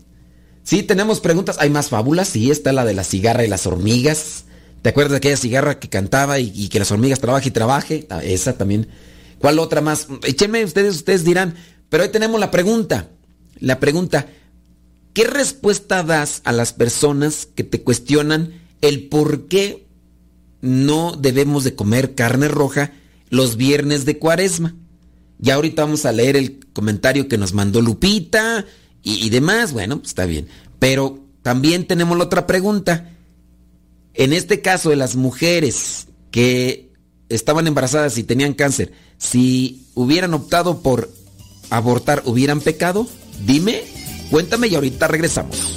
Sí, 0.63 0.83
tenemos 0.83 1.21
preguntas. 1.21 1.57
Hay 1.59 1.71
más 1.71 1.89
fábulas. 1.89 2.29
Sí, 2.29 2.51
está 2.51 2.73
la 2.73 2.85
de 2.85 2.95
la 2.95 3.05
cigarra 3.05 3.45
y 3.45 3.49
las 3.49 3.67
hormigas. 3.67 4.45
¿Te 4.83 4.91
acuerdas 4.91 5.13
de 5.13 5.17
aquella 5.19 5.37
cigarra 5.37 5.79
que 5.79 5.89
cantaba 5.89 6.39
y, 6.39 6.69
que 6.69 6.79
las 6.79 6.91
hormigas 6.91 7.21
trabaje 7.21 7.49
y 7.49 7.53
trabaje? 7.53 8.07
Ah, 8.11 8.23
esa 8.23 8.55
también. 8.55 8.89
¿Cuál 9.39 9.59
otra 9.59 9.81
más? 9.81 10.09
Échenme 10.25 10.65
ustedes, 10.65 10.97
ustedes 10.97 11.25
dirán. 11.25 11.55
Pero 11.89 12.05
hoy 12.05 12.11
tenemos 12.11 12.41
la 12.41 12.51
pregunta. 12.51 13.09
La 13.59 13.81
pregunta, 13.81 14.27
¿qué 15.15 15.25
respuesta 15.25 16.03
das 16.03 16.43
a 16.45 16.53
las 16.53 16.73
personas 16.73 17.47
que 17.47 17.65
te 17.65 17.83
cuestionan 17.83 18.61
el 18.81 19.09
por 19.09 19.47
qué 19.47 19.87
no 20.63 21.17
debemos 21.19 21.65
de 21.65 21.75
comer 21.75 22.15
carne 22.15 22.49
roja 22.49 22.93
los 23.29 23.57
viernes 23.57 24.07
de 24.07 24.19
cuaresma. 24.19 24.75
Ya 25.39 25.55
ahorita 25.55 25.83
vamos 25.83 26.07
a 26.07 26.13
leer 26.13 26.37
el 26.37 26.61
comentario 26.73 27.29
que 27.29 27.37
nos 27.37 27.53
mandó 27.53 27.83
Lupita 27.83 28.65
y, 29.03 29.29
demás. 29.31 29.73
Bueno, 29.73 29.99
pues 29.99 30.11
está 30.11 30.25
bien. 30.25 30.49
Pero 30.79 31.19
también 31.43 31.87
tenemos 31.87 32.17
la 32.17 32.25
otra 32.25 32.47
pregunta. 32.47 33.11
En 34.15 34.33
este 34.33 34.61
caso 34.61 34.91
de 34.91 34.97
las 34.97 35.17
mujeres 35.17 36.07
que 36.31 36.93
estaban 37.29 37.67
embarazadas 37.67 38.17
y 38.19 38.23
tenían 38.23 38.55
cáncer, 38.55 38.93
si 39.19 39.89
hubieran 39.95 40.35
optado 40.35 40.81
por 40.81 41.11
abortar, 41.71 42.23
¿hubieran 42.27 42.61
pecado? 42.61 43.09
Dime, 43.45 43.83
cuéntame 44.31 44.69
y 44.69 44.77
ahorita 44.77 45.09
regresamos. 45.09 45.77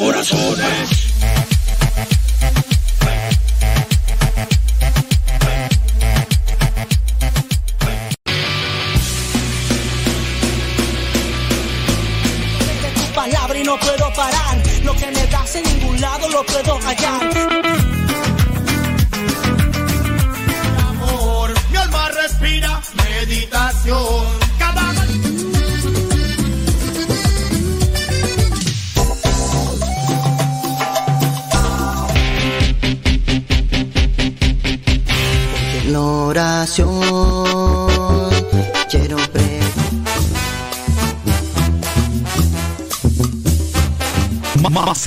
Corazones. 0.00 0.99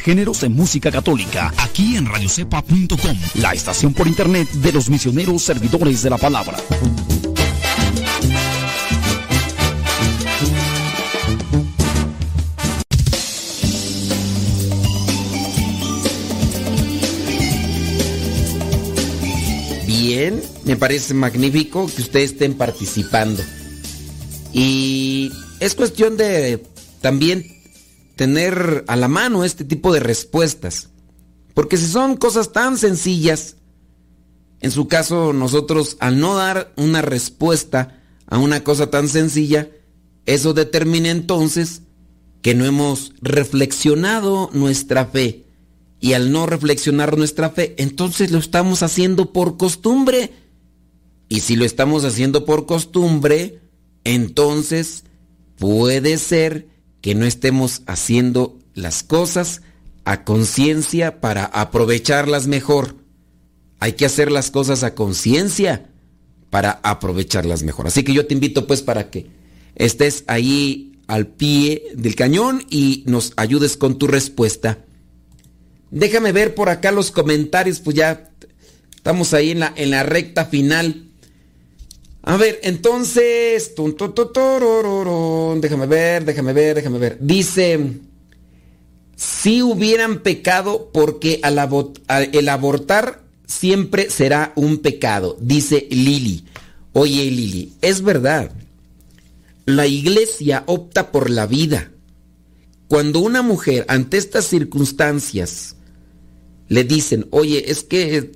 Géneros 0.04 0.41
de 0.41 0.49
música 0.49 0.91
católica 0.91 1.54
aquí 1.58 1.95
en 1.95 2.06
radiocepa.com, 2.06 3.18
la 3.36 3.54
estación 3.54 3.93
por 3.93 4.08
internet 4.08 4.49
de 4.51 4.72
los 4.72 4.89
misioneros 4.89 5.41
servidores 5.41 6.04
de 6.04 6.10
la 6.10 6.18
palabra. 6.18 6.58
me 20.66 20.76
parece 20.78 21.14
magnífico 21.14 21.89
que 21.93 22.01
ustedes 22.01 22.32
estén 22.32 22.56
participando. 22.56 23.43
Y 24.54 25.32
es 25.60 25.76
cuestión 25.76 26.18
de 26.18 26.64
también 27.01 27.62
tener 28.16 28.84
a 28.88 28.95
la 28.95 29.07
mano 29.07 29.43
este 29.43 29.66
tipo 29.66 29.93
de 29.93 29.99
respuestas. 29.99 30.89
Porque 31.53 31.78
si 31.78 31.88
son 31.88 32.18
cosas 32.18 32.51
tan 32.51 32.78
sencillas, 32.78 33.57
en 34.59 34.72
su 34.72 34.88
caso 34.88 35.34
nosotros 35.34 35.97
al 35.99 36.20
no 36.20 36.36
dar 36.36 36.74
una 36.78 37.01
respuesta 37.01 37.99
a 38.28 38.38
una 38.38 38.64
cosa 38.64 38.89
tan 38.89 39.07
sencilla, 39.07 39.70
eso 40.26 40.53
determina 40.53 41.09
entonces 41.09 41.82
que 42.41 42.55
no 42.55 42.66
hemos 42.66 43.14
reflexionado 43.22 44.49
nuestra 44.53 45.05
fe. 45.05 45.45
Y 45.99 46.14
al 46.14 46.34
no 46.34 46.45
reflexionar 46.45 47.18
nuestra 47.18 47.49
fe, 47.49 47.76
entonces 47.78 48.30
lo 48.32 48.38
estamos 48.38 48.84
haciendo 48.84 49.32
por 49.32 49.55
costumbre. 49.55 50.34
Y 51.30 51.39
si 51.39 51.55
lo 51.55 51.64
estamos 51.64 52.03
haciendo 52.03 52.43
por 52.43 52.66
costumbre, 52.66 53.61
entonces 54.03 55.05
puede 55.57 56.18
ser 56.18 56.68
que 57.04 57.16
no 57.16 57.26
estemos 57.26 57.82
haciendo 57.86 58.58
las 58.76 59.04
cosas 59.04 59.62
a 60.06 60.24
conciencia 60.24 61.20
para 61.20 61.43
aprovecharlas 61.43 62.47
mejor. 62.47 62.95
Hay 63.80 63.93
que 63.93 64.06
hacer 64.06 64.32
las 64.32 64.51
cosas 64.51 64.84
a 64.84 64.95
conciencia 64.95 65.89
para 66.49 66.80
aprovecharlas 66.82 67.62
mejor. 67.64 67.88
Así 67.88 68.04
que 68.04 68.14
yo 68.14 68.26
te 68.26 68.34
invito 68.34 68.68
pues 68.68 68.82
para 68.82 69.10
que 69.10 69.28
estés 69.76 70.24
ahí 70.28 70.93
al 71.08 71.28
pie 71.28 71.84
del 71.93 72.16
cañón 72.16 72.64
y 72.70 73.04
nos 73.06 73.34
ayudes 73.36 73.76
con 73.76 73.97
tu 73.97 74.08
respuesta. 74.08 74.86
Déjame 75.91 76.32
ver 76.32 76.56
por 76.56 76.70
acá 76.70 76.93
los 76.93 77.12
comentarios, 77.12 77.82
pues 77.82 77.97
ya 77.97 78.32
estamos 78.95 79.34
ahí 79.34 79.51
en 79.51 79.60
la, 79.60 79.74
en 79.76 79.91
la 79.91 80.04
recta 80.04 80.45
final. 80.45 81.10
A 82.26 82.38
ver, 82.38 82.59
entonces, 82.63 83.74
déjame 83.76 85.88
ver, 85.88 86.24
déjame 86.24 86.53
ver, 86.53 86.76
déjame 86.76 86.97
ver. 86.97 87.17
Dice, 87.19 87.99
si 89.15 89.61
hubieran 89.61 90.21
pecado 90.21 90.89
porque 90.93 91.41
el 91.43 92.49
abortar 92.49 93.24
siempre 93.45 94.09
será 94.09 94.53
un 94.55 94.78
pecado, 94.78 95.38
dice 95.41 95.86
Lili. 95.91 96.45
Oye 96.93 97.30
Lili, 97.30 97.74
es 97.82 98.01
verdad. 98.01 98.51
La 99.65 99.86
iglesia 99.86 100.63
opta 100.65 101.11
por 101.11 101.30
la 101.30 101.45
vida. 101.45 101.91
Cuando 102.88 103.19
una 103.19 103.41
mujer 103.41 103.86
ante 103.89 104.17
estas 104.17 104.45
circunstancias 104.45 105.76
le 106.69 106.86
dicen, 106.86 107.28
oye, 107.32 107.69
es 107.69 107.84
que 107.84 108.32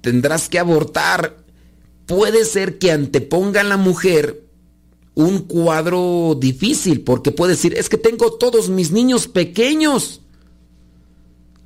tendrás 0.00 0.48
que 0.48 0.58
abortar, 0.58 1.45
puede 2.06 2.44
ser 2.44 2.78
que 2.78 2.92
anteponga 2.92 3.60
a 3.60 3.64
la 3.64 3.76
mujer 3.76 4.46
un 5.14 5.40
cuadro 5.40 6.36
difícil, 6.38 7.00
porque 7.00 7.32
puede 7.32 7.52
decir, 7.52 7.74
es 7.74 7.88
que 7.88 7.96
tengo 7.96 8.32
todos 8.32 8.68
mis 8.68 8.92
niños 8.92 9.28
pequeños. 9.28 10.20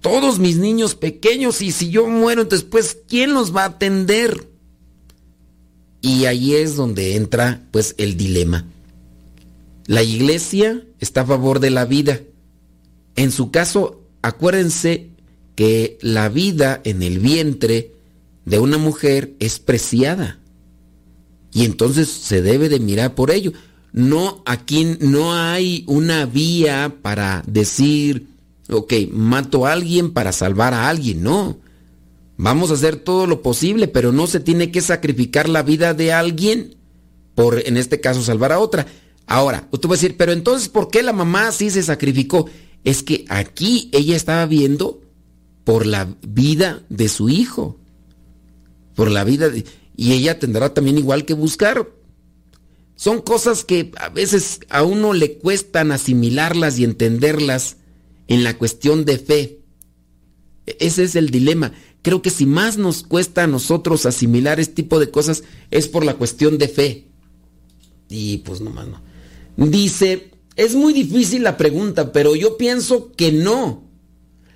Todos 0.01 0.39
mis 0.39 0.57
niños 0.57 0.95
pequeños 0.95 1.61
y 1.61 1.73
si 1.73 1.91
yo 1.91 2.07
muero 2.07 2.45
después, 2.47 2.97
¿quién 3.07 3.35
los 3.35 3.55
va 3.55 3.65
a 3.65 3.67
atender? 3.67 4.49
Y 6.01 6.25
ahí 6.25 6.55
es 6.55 6.77
donde 6.77 7.17
entra 7.17 7.67
pues 7.71 7.95
el 7.99 8.17
dilema. 8.17 8.67
La 9.87 10.03
iglesia 10.03 10.83
está 11.01 11.23
a 11.23 11.27
favor 11.27 11.61
de 11.61 11.71
la 11.71 11.85
vida. 11.85 12.21
En 13.17 13.31
su 13.33 13.51
caso, 13.51 14.01
acuérdense 14.23 15.11
que 15.55 15.99
la 16.01 16.29
vida 16.31 16.81
en 16.85 17.03
el 17.03 17.19
vientre 17.19 17.93
de 18.51 18.59
una 18.59 18.79
mujer 18.79 19.37
es 19.39 19.61
preciada. 19.61 20.41
Y 21.53 21.65
entonces 21.65 22.09
se 22.09 22.43
debe 22.43 22.69
de 22.69 22.81
mirar 22.81 23.15
por 23.15 23.31
ello. 23.31 23.53
No, 23.93 24.43
aquí 24.45 24.97
no 24.99 25.35
hay 25.35 25.85
una 25.87 26.27
vía 26.27 26.97
para 27.01 27.45
decir, 27.47 28.27
ok, 28.69 28.93
mato 29.13 29.67
a 29.67 29.73
alguien 29.73 30.13
para 30.13 30.33
salvar 30.33 30.75
a 30.75 30.89
alguien, 30.89 31.23
no. 31.23 31.59
Vamos 32.37 32.73
a 32.73 32.75
hacer 32.75 32.97
todo 32.97 33.29
lo 33.29 33.41
posible, 33.41 33.87
pero 33.87 34.11
no 34.11 34.27
se 34.27 34.41
tiene 34.41 34.73
que 34.73 34.81
sacrificar 34.81 35.49
la 35.49 35.63
vida 35.63 35.95
de 35.95 36.13
alguien 36.13 36.75
por, 37.37 37.65
en 37.65 37.77
este 37.77 38.01
caso, 38.01 38.21
salvar 38.21 38.51
a 38.51 38.59
otra. 38.59 38.87
Ahora, 39.27 39.69
tú 39.71 39.87
vas 39.87 40.01
a 40.01 40.03
decir, 40.03 40.17
pero 40.17 40.33
entonces, 40.33 40.69
¿por 40.69 40.89
qué 40.91 41.05
la 41.05 41.13
mamá 41.13 41.53
sí 41.53 41.71
se 41.71 41.85
sacrificó? 41.85 42.47
Es 42.83 43.05
que 43.05 43.27
aquí 43.29 43.91
ella 43.93 44.17
estaba 44.17 44.45
viendo 44.47 45.01
por 45.63 45.87
la 45.87 46.09
vida 46.27 46.83
de 46.89 47.09
su 47.09 47.29
hijo, 47.29 47.80
por 48.95 49.11
la 49.11 49.25
vida 49.25 49.51
y 49.97 50.13
ella 50.13 50.39
tendrá 50.39 50.73
también 50.73 50.99
igual 50.99 51.25
que 51.25 51.35
buscar. 51.35 51.89
Son 53.01 53.23
cosas 53.23 53.65
que 53.65 53.93
a 53.97 54.11
veces 54.11 54.61
a 54.69 54.83
uno 54.83 55.15
le 55.15 55.39
cuestan 55.39 55.91
asimilarlas 55.91 56.79
y 56.79 56.85
entenderlas 56.85 57.77
en 58.29 58.45
la 58.45 58.59
cuestión 58.59 59.07
de 59.07 59.19
fe. 59.19 59.61
E-, 60.67 60.77
ese 60.81 61.05
es 61.05 61.17
el 61.17 61.31
dilema. 61.31 61.73
Creo 62.03 62.21
que 62.21 62.29
si 62.31 62.45
más 62.47 62.77
nos 62.77 63.03
cuesta 63.03 63.45
a 63.45 63.47
nosotros 63.47 64.07
asimilar 64.07 64.61
este 64.61 64.75
tipo 64.75 65.01
de 65.01 65.11
cosas 65.11 65.45
es 65.71 65.89
por 65.89 66.05
la 66.05 66.15
cuestión 66.15 66.59
de 66.59 66.69
fe. 66.69 67.09
Y 68.11 68.39
pues 68.39 68.61
nomás 68.61 68.87
no. 68.89 69.01
Dice, 69.57 70.31
es 70.57 70.75
muy 70.75 70.93
difícil 70.93 71.43
la 71.43 71.57
pregunta, 71.57 72.13
pero 72.13 72.37
yo 72.37 72.59
pienso 72.59 73.13
que 73.13 73.33
no. 73.33 73.89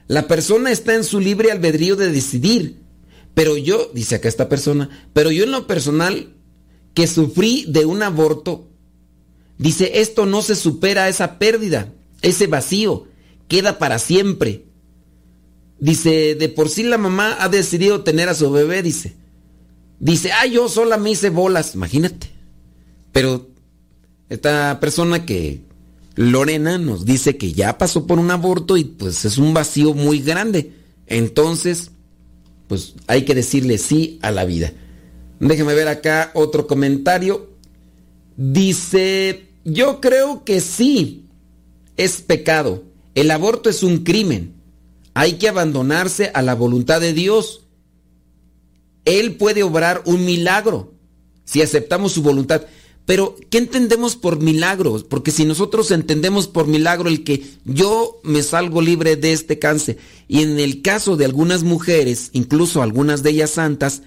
La 0.07 0.29
persona 0.29 0.71
está 0.71 0.95
en 0.95 1.05
su 1.05 1.19
libre 1.19 1.51
albedrío 1.51 1.97
de 1.97 2.13
decidir. 2.13 2.84
Pero 3.35 3.57
yo, 3.57 3.91
dice 3.93 4.17
acá 4.17 4.29
esta 4.29 4.49
persona, 4.49 5.09
pero 5.13 5.31
yo 5.31 5.45
en 5.45 5.51
lo 5.51 5.67
personal, 5.67 6.35
que 6.95 7.07
sufrí 7.09 7.67
de 7.69 7.85
un 7.85 8.03
aborto, 8.03 8.69
dice, 9.59 10.01
esto 10.01 10.25
no 10.25 10.41
se 10.41 10.55
supera 10.55 11.09
esa 11.09 11.39
pérdida, 11.39 11.93
ese 12.23 12.47
vacío, 12.47 13.09
queda 13.49 13.79
para 13.79 13.99
siempre. 13.99 14.65
Dice, 15.81 16.37
de 16.37 16.49
por 16.49 16.69
sí 16.69 16.85
la 16.85 16.97
mamá 16.97 17.37
ha 17.41 17.49
decidido 17.49 18.03
tener 18.03 18.29
a 18.29 18.35
su 18.35 18.51
bebé, 18.51 18.83
dice. 18.83 19.17
Dice, 19.99 20.31
ah, 20.33 20.47
yo 20.47 20.69
sola 20.69 20.97
me 20.97 21.11
hice 21.11 21.31
bolas, 21.31 21.75
imagínate. 21.75 22.31
Pero 23.13 23.49
esta 24.29 24.79
persona 24.81 25.27
que, 25.27 25.63
Lorena, 26.15 26.79
nos 26.79 27.05
dice 27.05 27.37
que 27.37 27.53
ya 27.53 27.79
pasó 27.79 28.07
por 28.07 28.19
un 28.19 28.31
aborto 28.31 28.77
y 28.77 28.85
pues 28.85 29.25
es 29.25 29.39
un 29.39 29.55
vacío 29.55 29.95
muy 29.95 30.21
grande. 30.21 30.73
Entonces, 31.07 31.91
pues 32.75 32.95
hay 33.07 33.25
que 33.25 33.37
decirle 33.37 33.79
sí 33.79 34.19
a 34.21 34.33
la 34.33 34.45
vida. 34.45 34.73
Déjeme 35.39 35.75
ver 35.75 35.87
acá 35.87 36.33
otro 36.35 36.67
comentario. 36.67 37.51
Dice, 38.37 39.47
yo 39.65 40.01
creo 40.01 40.45
que 40.45 40.61
sí, 40.61 41.27
es 41.97 42.21
pecado. 42.21 42.83
El 43.15 43.31
aborto 43.31 43.71
es 43.71 43.85
un 43.85 43.99
crimen. 43.99 44.55
Hay 45.15 45.35
que 45.35 45.49
abandonarse 45.49 46.33
a 46.35 46.43
la 46.43 46.57
voluntad 46.57 47.01
de 47.01 47.13
Dios. 47.13 47.61
Él 49.05 49.37
puede 49.37 49.63
obrar 49.63 50.03
un 50.05 50.25
milagro 50.25 50.95
si 51.45 51.63
aceptamos 51.63 52.11
su 52.11 52.23
voluntad. 52.23 52.63
Pero, 53.07 53.37
¿qué 53.51 53.59
entendemos 53.59 54.17
por 54.17 54.41
milagros? 54.41 55.05
Porque 55.05 55.31
si 55.31 55.45
nosotros 55.45 55.91
entendemos 55.91 56.49
por 56.49 56.67
milagro 56.67 57.11
el 57.11 57.23
que 57.23 57.45
yo 57.65 58.21
me 58.25 58.43
salgo 58.43 58.81
libre 58.81 59.17
de 59.17 59.33
este 59.33 59.59
cáncer, 59.59 59.99
y 60.27 60.41
en 60.41 60.59
el 60.59 60.81
caso 60.81 61.17
de 61.17 61.27
algunas 61.27 61.65
mujeres, 61.65 62.31
incluso 62.33 62.83
algunas 62.83 63.23
de 63.23 63.31
ellas 63.31 63.51
santas, 63.51 64.03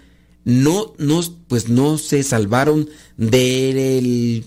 no, 0.46 0.94
no, 0.98 1.22
pues 1.48 1.70
no 1.70 2.00
se 2.00 2.24
salvaron 2.24 2.90
del, 3.18 4.46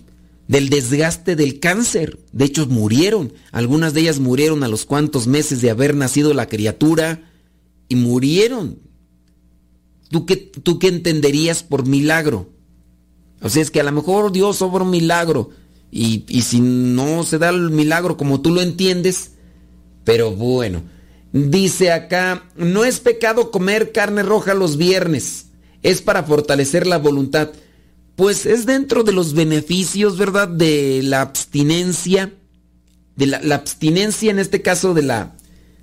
del 0.49 0.69
desgaste 0.69 1.37
del 1.37 1.61
cáncer. 1.61 2.19
De 2.33 2.47
hecho, 2.47 2.67
murieron. 2.67 3.33
Algunas 3.53 3.95
de 3.95 4.01
ellas 4.01 4.19
murieron 4.19 4.65
a 4.65 4.69
los 4.69 4.85
cuantos 4.85 5.29
meses 5.29 5.61
de 5.61 5.71
haber 5.71 5.95
nacido 5.95 6.35
la 6.35 6.49
criatura 6.49 7.31
y 7.89 7.95
murieron. 7.95 8.81
¿Tú 10.09 10.27
qué, 10.27 10.37
tú 10.37 10.81
qué 10.81 10.89
entenderías 10.89 11.63
por 11.63 11.87
milagro? 11.87 12.51
O 13.41 13.49
sea, 13.49 13.63
es 13.63 13.71
que 13.71 13.81
a 13.81 13.85
lo 13.85 13.93
mejor 13.93 14.33
Dios 14.33 14.61
obra 14.63 14.85
un 14.85 14.91
milagro. 14.91 15.51
Y, 15.91 16.25
si 16.43 16.61
no 16.61 17.25
se 17.25 17.39
da 17.39 17.49
el 17.49 17.71
milagro 17.71 18.17
como 18.17 18.41
tú 18.41 18.51
lo 18.51 18.61
entiendes, 18.61 19.33
pero 20.05 20.33
bueno. 20.33 20.83
Dice 21.33 21.93
acá, 21.93 22.49
no 22.57 22.85
es 22.85 23.01
pecado 23.01 23.51
comer 23.51 23.93
carne 23.93 24.25
roja 24.25 24.53
los 24.53 24.77
viernes, 24.77 25.47
es 25.83 26.03
para 26.03 26.25
fortalecer 26.25 26.87
la 26.87 26.99
voluntad. 26.99 27.51
Pues 28.17 28.47
es 28.47 28.67
dentro 28.67 29.05
de 29.05 29.13
los 29.13 29.33
beneficios, 29.33 30.19
¿verdad? 30.19 30.49
De 30.49 31.03
la 31.05 31.21
abstinencia, 31.23 32.35
de 33.15 33.27
la, 33.27 33.55
abstinencia 33.55 34.31
en 34.31 34.41
este 34.41 34.61
caso 34.61 34.93
de 34.93 35.03
la, 35.03 35.37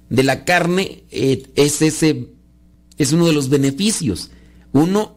de 0.09 0.23
la 0.23 0.43
carne, 0.43 1.05
eh, 1.11 1.47
es 1.55 1.81
ese, 1.81 2.27
es 2.97 3.13
uno 3.13 3.25
de 3.25 3.33
los 3.33 3.47
beneficios. 3.47 4.31
Uno 4.73 5.16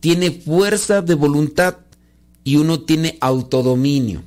tiene 0.00 0.30
fuerza 0.30 1.02
de 1.02 1.14
voluntad 1.14 1.76
y 2.44 2.56
uno 2.56 2.80
tiene 2.80 3.18
autodominio. 3.20 4.22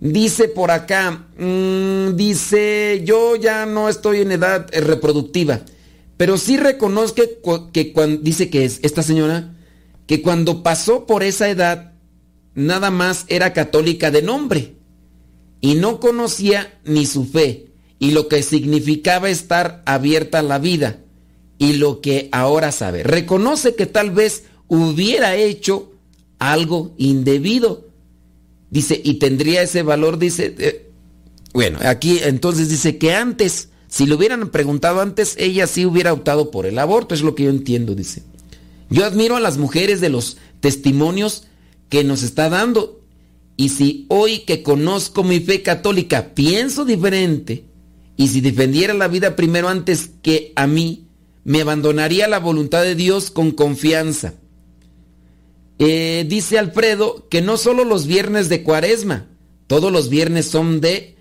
Dice 0.00 0.48
por 0.48 0.70
acá, 0.70 1.26
mm, 1.38 2.16
dice, 2.16 3.02
yo 3.04 3.36
ya 3.36 3.66
no 3.66 3.88
estoy 3.88 4.22
en 4.22 4.32
edad 4.32 4.66
eh, 4.72 4.80
reproductiva, 4.80 5.60
pero 6.16 6.38
sí 6.38 6.56
reconozco 6.56 7.22
que, 7.72 7.92
cuando, 7.92 8.22
dice 8.22 8.48
que 8.48 8.64
es 8.64 8.80
esta 8.82 9.02
señora, 9.02 9.54
que 10.06 10.22
cuando 10.22 10.62
pasó 10.62 11.06
por 11.06 11.22
esa 11.22 11.50
edad, 11.50 11.92
nada 12.54 12.90
más 12.90 13.26
era 13.28 13.52
católica 13.52 14.10
de 14.10 14.22
nombre. 14.22 14.76
y 15.62 15.74
no 15.74 16.00
conocía 16.00 16.80
ni 16.84 17.04
su 17.04 17.26
fe 17.26 17.66
y 17.98 18.12
lo 18.12 18.28
que 18.28 18.42
significaba 18.42 19.28
estar 19.28 19.82
abierta 19.84 20.38
a 20.38 20.42
la 20.42 20.58
vida 20.58 21.00
y 21.58 21.74
lo 21.74 22.00
que 22.00 22.30
ahora 22.32 22.72
sabe. 22.72 23.02
Reconoce 23.02 23.74
que 23.74 23.84
tal 23.84 24.10
vez 24.10 24.44
hubiera 24.70 25.36
hecho 25.36 25.92
algo 26.38 26.94
indebido. 26.96 27.88
Dice, 28.70 28.98
y 29.04 29.14
tendría 29.14 29.62
ese 29.62 29.82
valor, 29.82 30.18
dice, 30.18 30.54
eh, 30.58 30.90
bueno, 31.52 31.78
aquí 31.82 32.20
entonces 32.22 32.70
dice 32.70 32.96
que 32.96 33.12
antes, 33.12 33.68
si 33.88 34.06
le 34.06 34.14
hubieran 34.14 34.48
preguntado 34.50 35.00
antes, 35.00 35.34
ella 35.38 35.66
sí 35.66 35.84
hubiera 35.84 36.12
optado 36.12 36.50
por 36.50 36.64
el 36.64 36.78
aborto, 36.78 37.14
es 37.14 37.22
lo 37.22 37.34
que 37.34 37.44
yo 37.44 37.50
entiendo, 37.50 37.94
dice. 37.94 38.22
Yo 38.88 39.04
admiro 39.04 39.36
a 39.36 39.40
las 39.40 39.58
mujeres 39.58 40.00
de 40.00 40.08
los 40.08 40.38
testimonios 40.60 41.44
que 41.88 42.04
nos 42.04 42.22
está 42.22 42.48
dando. 42.48 43.00
Y 43.56 43.70
si 43.70 44.06
hoy 44.08 44.40
que 44.40 44.62
conozco 44.62 45.24
mi 45.24 45.40
fe 45.40 45.62
católica 45.62 46.32
pienso 46.34 46.84
diferente, 46.84 47.64
y 48.16 48.28
si 48.28 48.40
defendiera 48.40 48.94
la 48.94 49.08
vida 49.08 49.34
primero 49.34 49.68
antes 49.68 50.10
que 50.22 50.52
a 50.54 50.66
mí, 50.66 51.06
me 51.42 51.62
abandonaría 51.62 52.28
la 52.28 52.38
voluntad 52.38 52.82
de 52.82 52.94
Dios 52.94 53.30
con 53.30 53.50
confianza. 53.50 54.34
Eh, 55.82 56.26
dice 56.28 56.58
Alfredo 56.58 57.26
que 57.30 57.40
no 57.40 57.56
solo 57.56 57.84
los 57.84 58.06
viernes 58.06 58.50
de 58.50 58.62
cuaresma, 58.62 59.28
todos 59.66 59.90
los 59.90 60.10
viernes 60.10 60.44
son 60.44 60.82
de 60.82 61.16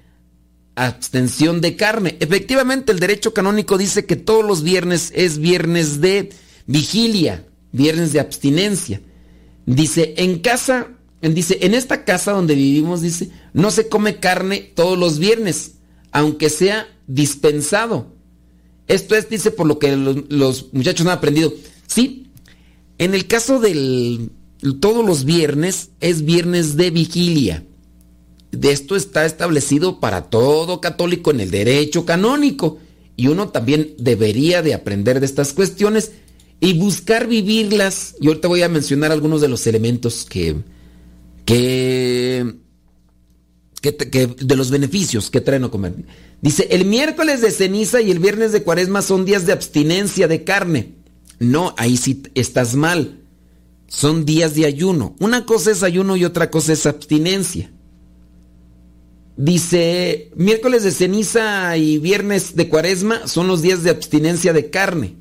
abstención 0.76 1.62
de 1.62 1.78
carne. 1.78 2.18
Efectivamente, 2.20 2.91
el 2.91 2.99
derecho 2.99 3.34
canónico 3.34 3.78
dice 3.78 4.05
que 4.05 4.18
todos 4.18 4.45
los 4.45 4.62
viernes 4.62 5.14
es 5.16 5.38
viernes 5.38 6.01
de 6.01 6.34
vigilia, 6.66 7.45
viernes 7.72 8.12
de 8.12 8.20
abstinencia. 8.20 9.01
Dice, 9.66 10.16
en 10.18 10.39
casa, 10.39 10.89
dice, 11.22 11.60
en 11.62 11.74
esta 11.74 12.03
casa 12.03 12.34
donde 12.34 12.55
vivimos, 12.55 13.01
dice, 13.01 13.30
no 13.53 13.72
se 13.72 13.88
come 13.88 14.18
carne 14.18 14.74
todos 14.76 14.97
los 14.97 15.20
viernes, 15.20 15.76
aunque 16.12 16.49
sea 16.49 16.86
dispensado. 17.07 18.14
Esto 18.88 19.16
es, 19.16 19.30
dice, 19.30 19.51
por 19.51 19.68
lo 19.68 19.80
que 19.80 19.95
los, 19.95 20.74
muchachos 20.74 21.05
han 21.05 21.14
aprendido. 21.14 21.53
Sí, 21.88 22.28
en 22.97 23.14
el 23.14 23.26
caso 23.28 23.62
del 23.62 24.32
todos 24.80 25.05
los 25.05 25.26
viernes 25.26 25.91
es 25.99 26.26
viernes 26.26 26.76
de 26.76 26.91
vigilia. 26.91 27.66
De 28.51 28.72
esto 28.72 28.95
está 28.95 29.26
establecido 29.26 29.99
para 29.99 30.24
todo 30.30 30.82
católico 30.82 31.32
en 31.32 31.39
el 31.39 31.51
derecho 31.51 32.05
canónico. 32.05 32.80
Y 33.16 33.28
uno 33.28 33.49
también 33.49 33.93
debería 33.97 34.62
de 34.62 34.74
aprender 34.74 35.20
de 35.20 35.26
estas 35.26 35.53
cuestiones 35.53 36.12
y 36.60 36.74
buscar 36.74 37.28
vivirlas. 37.28 38.16
Y 38.20 38.28
ahorita 38.28 38.47
voy 38.47 38.62
a 38.62 38.70
mencionar 38.70 39.12
algunos 39.12 39.41
de 39.41 39.47
los 39.47 39.66
elementos 39.68 40.26
que, 40.26 40.55
que, 41.45 42.55
que, 43.82 44.28
de 44.28 44.55
los 44.55 44.72
beneficios 44.72 45.30
que 45.30 45.41
traen 45.41 45.66
a 45.66 45.70
comer. 45.70 45.93
Dice, 46.41 46.68
el 46.72 46.86
miércoles 46.86 47.41
de 47.41 47.51
ceniza 47.51 48.01
y 48.01 48.12
el 48.12 48.20
viernes 48.20 48.51
de 48.51 48.64
cuaresma 48.64 49.01
son 49.01 49.26
días 49.26 49.45
de 49.45 49.53
abstinencia 49.53 50.28
de 50.28 50.43
carne. 50.43 50.95
No, 51.39 51.74
ahí 51.78 51.97
sí 51.97 52.24
estás 52.36 52.76
mal. 52.76 53.20
Son 53.89 54.23
días 54.25 54.55
de 54.55 54.65
ayuno. 54.65 55.15
Una 55.19 55.45
cosa 55.45 55.71
es 55.71 55.83
ayuno 55.83 56.15
y 56.15 56.23
otra 56.23 56.49
cosa 56.49 56.73
es 56.73 56.85
abstinencia. 56.85 57.71
Dice, 59.35 60.31
miércoles 60.35 60.83
de 60.83 60.91
ceniza 60.91 61.75
y 61.77 61.97
viernes 61.97 62.55
de 62.55 62.69
cuaresma 62.69 63.27
son 63.27 63.47
los 63.47 63.61
días 63.61 63.83
de 63.83 63.89
abstinencia 63.89 64.53
de 64.53 64.69
carne. 64.69 65.15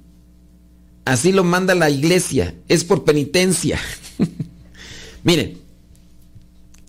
Así 1.04 1.32
lo 1.32 1.44
manda 1.44 1.74
la 1.74 1.90
iglesia. 1.90 2.54
Es 2.68 2.84
por 2.84 3.04
penitencia. 3.04 3.80
Miren, 5.24 5.58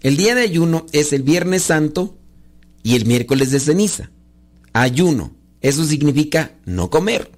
el 0.02 0.18
día 0.18 0.36
de 0.36 0.42
ayuno 0.42 0.86
es 0.92 1.14
el 1.14 1.24
viernes 1.24 1.64
santo 1.64 2.18
y 2.84 2.96
el 2.96 3.06
miércoles 3.06 3.52
de 3.52 3.60
ceniza 3.60 4.12
ayuno. 4.74 5.32
Eso 5.62 5.84
significa 5.84 6.52
no 6.66 6.90
comer. 6.90 7.32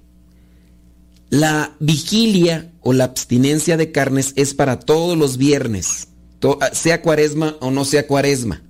La 1.32 1.74
vigilia 1.80 2.70
o 2.82 2.92
la 2.92 3.04
abstinencia 3.04 3.78
de 3.78 3.90
carnes 3.90 4.34
es 4.36 4.52
para 4.52 4.78
todos 4.78 5.16
los 5.16 5.38
viernes, 5.38 6.08
sea 6.74 7.00
cuaresma 7.00 7.56
o 7.62 7.70
no 7.70 7.86
sea 7.86 8.06
cuaresma. 8.06 8.62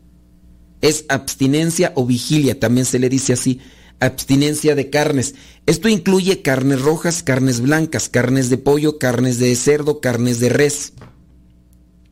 Es 0.81 1.05
abstinencia 1.09 1.91
o 1.97 2.07
vigilia, 2.07 2.61
también 2.61 2.87
se 2.87 3.01
le 3.01 3.09
dice 3.09 3.33
así, 3.33 3.59
abstinencia 3.99 4.77
de 4.77 4.91
carnes. 4.91 5.35
Esto 5.67 5.89
incluye 5.89 6.41
carnes 6.41 6.83
rojas, 6.83 7.25
carnes 7.25 7.61
blancas, 7.61 8.09
carnes 8.09 8.49
de 8.49 8.59
pollo, 8.59 8.97
carnes 8.97 9.41
de 9.41 9.57
cerdo, 9.57 10.01
carnes 10.01 10.39
de 10.39 10.51
res. 10.51 10.93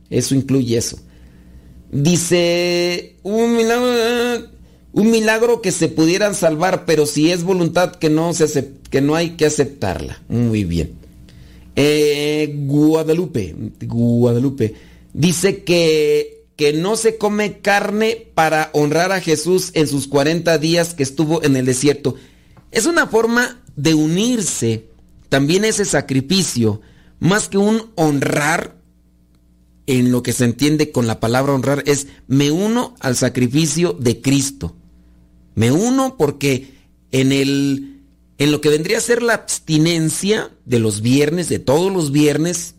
Eso 0.09 0.35
incluye 0.35 0.77
eso. 0.77 0.99
Dice, 1.93 3.15
milagro 3.23 4.51
un 4.93 5.11
milagro 5.11 5.61
que 5.61 5.71
se 5.71 5.87
pudieran 5.87 6.35
salvar, 6.35 6.85
pero 6.85 7.05
si 7.05 7.31
es 7.31 7.43
voluntad 7.43 7.95
que 7.95 8.09
no, 8.09 8.33
se 8.33 8.73
que 8.89 9.01
no 9.01 9.15
hay 9.15 9.31
que 9.31 9.45
aceptarla. 9.45 10.21
Muy 10.27 10.63
bien. 10.63 10.93
Eh, 11.75 12.53
Guadalupe, 12.65 13.55
Guadalupe, 13.81 14.75
dice 15.13 15.63
que, 15.63 16.45
que 16.57 16.73
no 16.73 16.97
se 16.97 17.17
come 17.17 17.59
carne 17.59 18.27
para 18.33 18.69
honrar 18.73 19.11
a 19.13 19.21
Jesús 19.21 19.71
en 19.73 19.87
sus 19.87 20.07
40 20.07 20.57
días 20.57 20.93
que 20.93 21.03
estuvo 21.03 21.41
en 21.43 21.55
el 21.55 21.65
desierto. 21.65 22.15
Es 22.71 22.85
una 22.85 23.07
forma 23.07 23.61
de 23.77 23.93
unirse, 23.93 24.85
también 25.29 25.63
ese 25.63 25.85
sacrificio, 25.85 26.81
más 27.19 27.47
que 27.47 27.57
un 27.57 27.91
honrar, 27.95 28.75
en 29.87 30.11
lo 30.11 30.23
que 30.23 30.31
se 30.31 30.45
entiende 30.45 30.91
con 30.91 31.07
la 31.07 31.19
palabra 31.19 31.53
honrar, 31.53 31.83
es 31.85 32.07
me 32.27 32.51
uno 32.51 32.95
al 32.99 33.15
sacrificio 33.15 33.93
de 33.93 34.21
Cristo. 34.21 34.75
Me 35.55 35.71
uno 35.71 36.15
porque 36.17 36.73
en 37.11 37.31
el 37.31 37.91
en 38.41 38.51
lo 38.51 38.59
que 38.59 38.69
vendría 38.69 38.97
a 38.97 39.01
ser 39.01 39.21
la 39.21 39.35
abstinencia 39.35 40.49
de 40.65 40.79
los 40.79 41.01
viernes, 41.01 41.47
de 41.47 41.59
todos 41.59 41.93
los 41.93 42.11
viernes, 42.11 42.73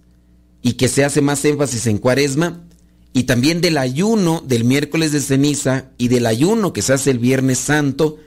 y 0.61 0.73
que 0.73 0.89
se 0.89 1.05
hace 1.05 1.21
más 1.21 1.45
énfasis 1.45 1.87
en 1.87 1.99
cuaresma, 1.99 2.65
y 3.13 3.25
también 3.25 3.61
del 3.61 3.79
ayuno 3.79 4.43
del 4.45 4.65
miércoles 4.65 5.13
de 5.13 5.21
ceniza 5.21 5.91
y 5.99 6.09
del 6.09 6.27
ayuno 6.27 6.73
que 6.73 6.83
se 6.83 6.95
hace 6.95 7.13
el 7.13 7.21
viernes 7.21 7.59
santo, 7.59 8.19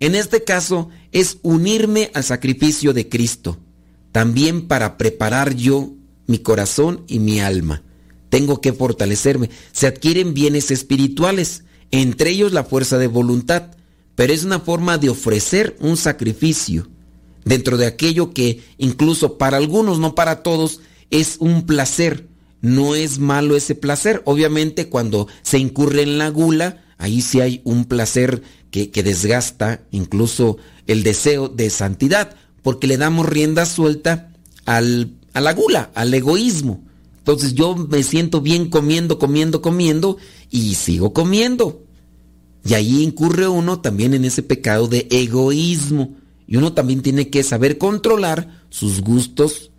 en 0.00 0.14
este 0.14 0.44
caso 0.44 0.88
es 1.12 1.36
unirme 1.42 2.10
al 2.14 2.24
sacrificio 2.24 2.94
de 2.94 3.06
Cristo, 3.10 3.58
también 4.10 4.66
para 4.66 4.96
preparar 4.96 5.54
yo 5.54 5.92
mi 6.26 6.38
corazón 6.38 7.04
y 7.06 7.18
mi 7.18 7.40
alma. 7.40 7.82
Tengo 8.30 8.62
que 8.62 8.72
fortalecerme. 8.72 9.50
Se 9.72 9.86
adquieren 9.86 10.32
bienes 10.32 10.70
espirituales, 10.70 11.64
entre 11.90 12.30
ellos 12.30 12.54
la 12.54 12.64
fuerza 12.64 12.96
de 12.96 13.08
voluntad 13.08 13.72
pero 14.18 14.32
es 14.32 14.42
una 14.42 14.58
forma 14.58 14.98
de 14.98 15.10
ofrecer 15.10 15.76
un 15.78 15.96
sacrificio 15.96 16.88
dentro 17.44 17.76
de 17.76 17.86
aquello 17.86 18.32
que 18.32 18.64
incluso 18.76 19.38
para 19.38 19.58
algunos, 19.58 20.00
no 20.00 20.16
para 20.16 20.42
todos, 20.42 20.80
es 21.12 21.36
un 21.38 21.66
placer. 21.66 22.26
No 22.60 22.96
es 22.96 23.20
malo 23.20 23.56
ese 23.56 23.76
placer. 23.76 24.20
Obviamente 24.24 24.88
cuando 24.88 25.28
se 25.42 25.60
incurre 25.60 26.02
en 26.02 26.18
la 26.18 26.30
gula, 26.30 26.82
ahí 26.98 27.22
sí 27.22 27.40
hay 27.40 27.60
un 27.62 27.84
placer 27.84 28.42
que, 28.72 28.90
desgasta 28.90 29.82
incluso 29.92 30.56
el 30.88 31.04
deseo 31.04 31.48
de 31.48 31.70
santidad, 31.70 32.34
porque 32.62 32.88
le 32.88 32.96
damos 32.96 33.24
rienda 33.24 33.66
suelta 33.66 34.32
al, 34.64 35.12
a 35.32 35.40
la 35.40 35.54
gula, 35.54 35.92
al 35.94 36.12
egoísmo. 36.12 36.82
Entonces 37.18 37.54
yo 37.54 37.76
me 37.76 38.02
siento 38.02 38.40
bien 38.40 38.68
comiendo, 38.68 39.16
comiendo, 39.20 39.62
comiendo 39.62 40.16
y 40.50 40.74
sigo 40.74 41.12
comiendo. 41.12 41.84
Y 42.64 42.74
ahí 42.74 43.02
incurre 43.02 43.48
uno 43.48 43.80
también 43.80 44.14
en 44.14 44.24
ese 44.24 44.42
pecado 44.42 44.88
de 44.88 45.06
egoísmo. 45.10 46.16
Y 46.46 46.56
uno 46.56 46.72
también 46.72 47.02
tiene 47.02 47.28
que 47.28 47.42
saber 47.42 47.78
controlar 47.78 48.64
sus 48.70 49.00
gustos, 49.00 49.70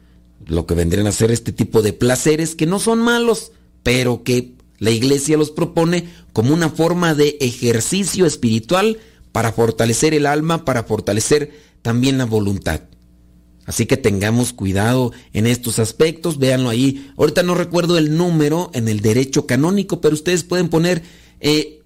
lo 0.46 0.66
que 0.66 0.76
vendrían 0.76 1.08
a 1.08 1.12
ser 1.12 1.32
este 1.32 1.52
tipo 1.52 1.82
de 1.82 1.94
placeres 1.94 2.56
que 2.56 2.66
no 2.66 2.80
son 2.80 3.00
malos, 3.00 3.52
pero 3.84 4.24
que 4.24 4.56
la 4.78 4.92
iglesia 4.92 5.38
los 5.38 5.52
propone 5.52 6.10
como 6.34 6.54
una 6.54 6.70
forma 6.70 7.14
de 7.16 7.38
ejercicio 7.42 8.26
espiritual 8.26 8.98
para 9.32 9.52
fortalecer 9.52 10.14
el 10.14 10.26
alma, 10.26 10.66
para 10.66 10.84
fortalecer 10.84 11.52
también 11.82 12.18
la 12.18 12.26
voluntad. 12.26 12.82
Así 13.66 13.86
que 13.86 13.98
tengamos 13.98 14.52
cuidado 14.52 15.12
en 15.32 15.46
estos 15.46 15.78
aspectos, 15.78 16.40
véanlo 16.40 16.70
ahí. 16.70 17.12
Ahorita 17.18 17.44
no 17.44 17.54
recuerdo 17.54 18.00
el 18.00 18.18
número 18.18 18.72
en 18.74 18.88
el 18.88 19.02
derecho 19.02 19.46
canónico, 19.46 20.02
pero 20.02 20.16
ustedes 20.16 20.44
pueden 20.44 20.70
poner 20.70 21.04
eh, 21.40 21.79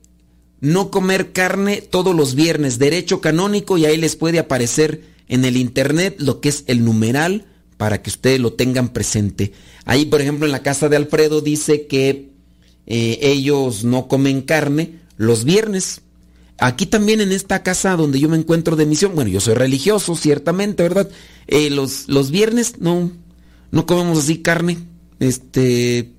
no 0.64 0.92
comer 0.92 1.34
carne 1.34 1.82
todos 1.82 2.16
los 2.16 2.36
viernes, 2.36 2.80
derecho 2.80 3.20
canónico, 3.20 3.78
y 3.78 3.86
ahí 3.86 3.98
les 3.98 4.16
puede 4.16 4.40
aparecer 4.40 5.02
en 5.28 5.44
el 5.44 5.58
internet 5.58 6.16
lo 6.20 6.40
que 6.40 6.48
es 6.48 6.64
el 6.68 6.86
numeral 6.86 7.46
para 7.76 8.02
que 8.02 8.10
ustedes 8.10 8.40
lo 8.40 8.54
tengan 8.54 8.94
presente. 8.94 9.52
Ahí, 9.84 10.06
por 10.06 10.22
ejemplo, 10.22 10.46
en 10.46 10.54
la 10.54 10.64
casa 10.64 10.88
de 10.88 10.96
Alfredo 10.96 11.42
dice 11.42 11.86
que 11.86 12.30
eh, 12.88 13.20
ellos 13.22 13.84
no 13.84 14.08
comen 14.08 14.42
carne 14.42 15.02
los 15.18 15.44
viernes. 15.44 16.00
Aquí 16.58 16.86
también 16.86 17.20
en 17.20 17.34
esta 17.34 17.62
casa 17.62 17.98
donde 17.98 18.22
yo 18.22 18.30
me 18.30 18.38
encuentro 18.38 18.78
de 18.78 18.86
misión, 18.86 19.16
bueno, 19.16 19.30
yo 19.30 19.42
soy 19.42 19.56
religioso, 19.56 20.16
ciertamente, 20.16 20.84
¿verdad? 20.84 21.10
Eh, 21.48 21.72
los, 21.72 22.08
los 22.08 22.32
viernes 22.32 22.76
no, 22.80 23.12
no 23.72 23.86
comemos 23.86 24.18
así 24.18 24.38
carne. 24.38 24.78
Este, 25.20 26.13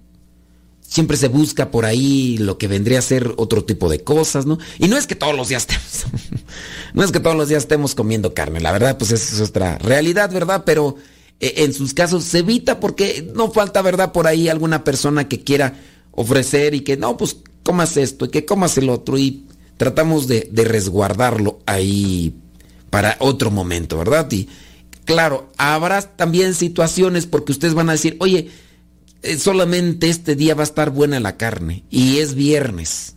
siempre 0.86 1.16
se 1.16 1.28
busca 1.28 1.70
por 1.70 1.84
ahí 1.84 2.38
lo 2.38 2.58
que 2.58 2.68
vendría 2.68 2.98
a 2.98 3.02
ser 3.02 3.34
otro 3.36 3.64
tipo 3.64 3.88
de 3.88 4.04
cosas, 4.04 4.46
¿no? 4.46 4.58
Y 4.78 4.88
no 4.88 4.96
es 4.96 5.06
que 5.06 5.16
todos 5.16 5.34
los 5.34 5.48
días 5.48 5.62
estemos, 5.62 6.04
no 6.94 7.02
es 7.02 7.10
que 7.10 7.20
todos 7.20 7.36
los 7.36 7.48
días 7.48 7.64
estemos 7.64 7.94
comiendo 7.94 8.34
carne, 8.34 8.60
la 8.60 8.72
verdad, 8.72 8.96
pues 8.98 9.10
esa 9.10 9.34
es 9.34 9.48
otra 9.48 9.78
realidad, 9.78 10.30
¿verdad? 10.30 10.62
Pero 10.64 10.96
eh, 11.40 11.54
en 11.58 11.72
sus 11.72 11.94
casos 11.94 12.24
se 12.24 12.40
evita 12.40 12.80
porque 12.80 13.30
no 13.34 13.50
falta, 13.50 13.82
¿verdad? 13.82 14.12
Por 14.12 14.26
ahí 14.26 14.48
alguna 14.48 14.84
persona 14.84 15.28
que 15.28 15.42
quiera 15.42 15.80
ofrecer 16.12 16.74
y 16.74 16.80
que 16.80 16.96
no, 16.96 17.16
pues 17.16 17.38
comas 17.62 17.96
esto 17.96 18.26
y 18.26 18.28
que 18.28 18.44
comas 18.44 18.78
el 18.78 18.90
otro 18.90 19.18
y 19.18 19.46
tratamos 19.76 20.28
de, 20.28 20.48
de 20.52 20.64
resguardarlo 20.64 21.60
ahí 21.66 22.36
para 22.90 23.16
otro 23.18 23.50
momento, 23.50 23.98
¿verdad? 23.98 24.30
Y 24.30 24.48
claro, 25.04 25.50
habrá 25.56 26.02
también 26.02 26.54
situaciones 26.54 27.26
porque 27.26 27.50
ustedes 27.50 27.74
van 27.74 27.88
a 27.88 27.92
decir, 27.92 28.16
oye, 28.20 28.50
solamente 29.38 30.08
este 30.08 30.36
día 30.36 30.54
va 30.54 30.62
a 30.62 30.64
estar 30.64 30.90
buena 30.90 31.20
la 31.20 31.36
carne 31.36 31.84
y 31.90 32.18
es 32.18 32.34
viernes. 32.34 33.16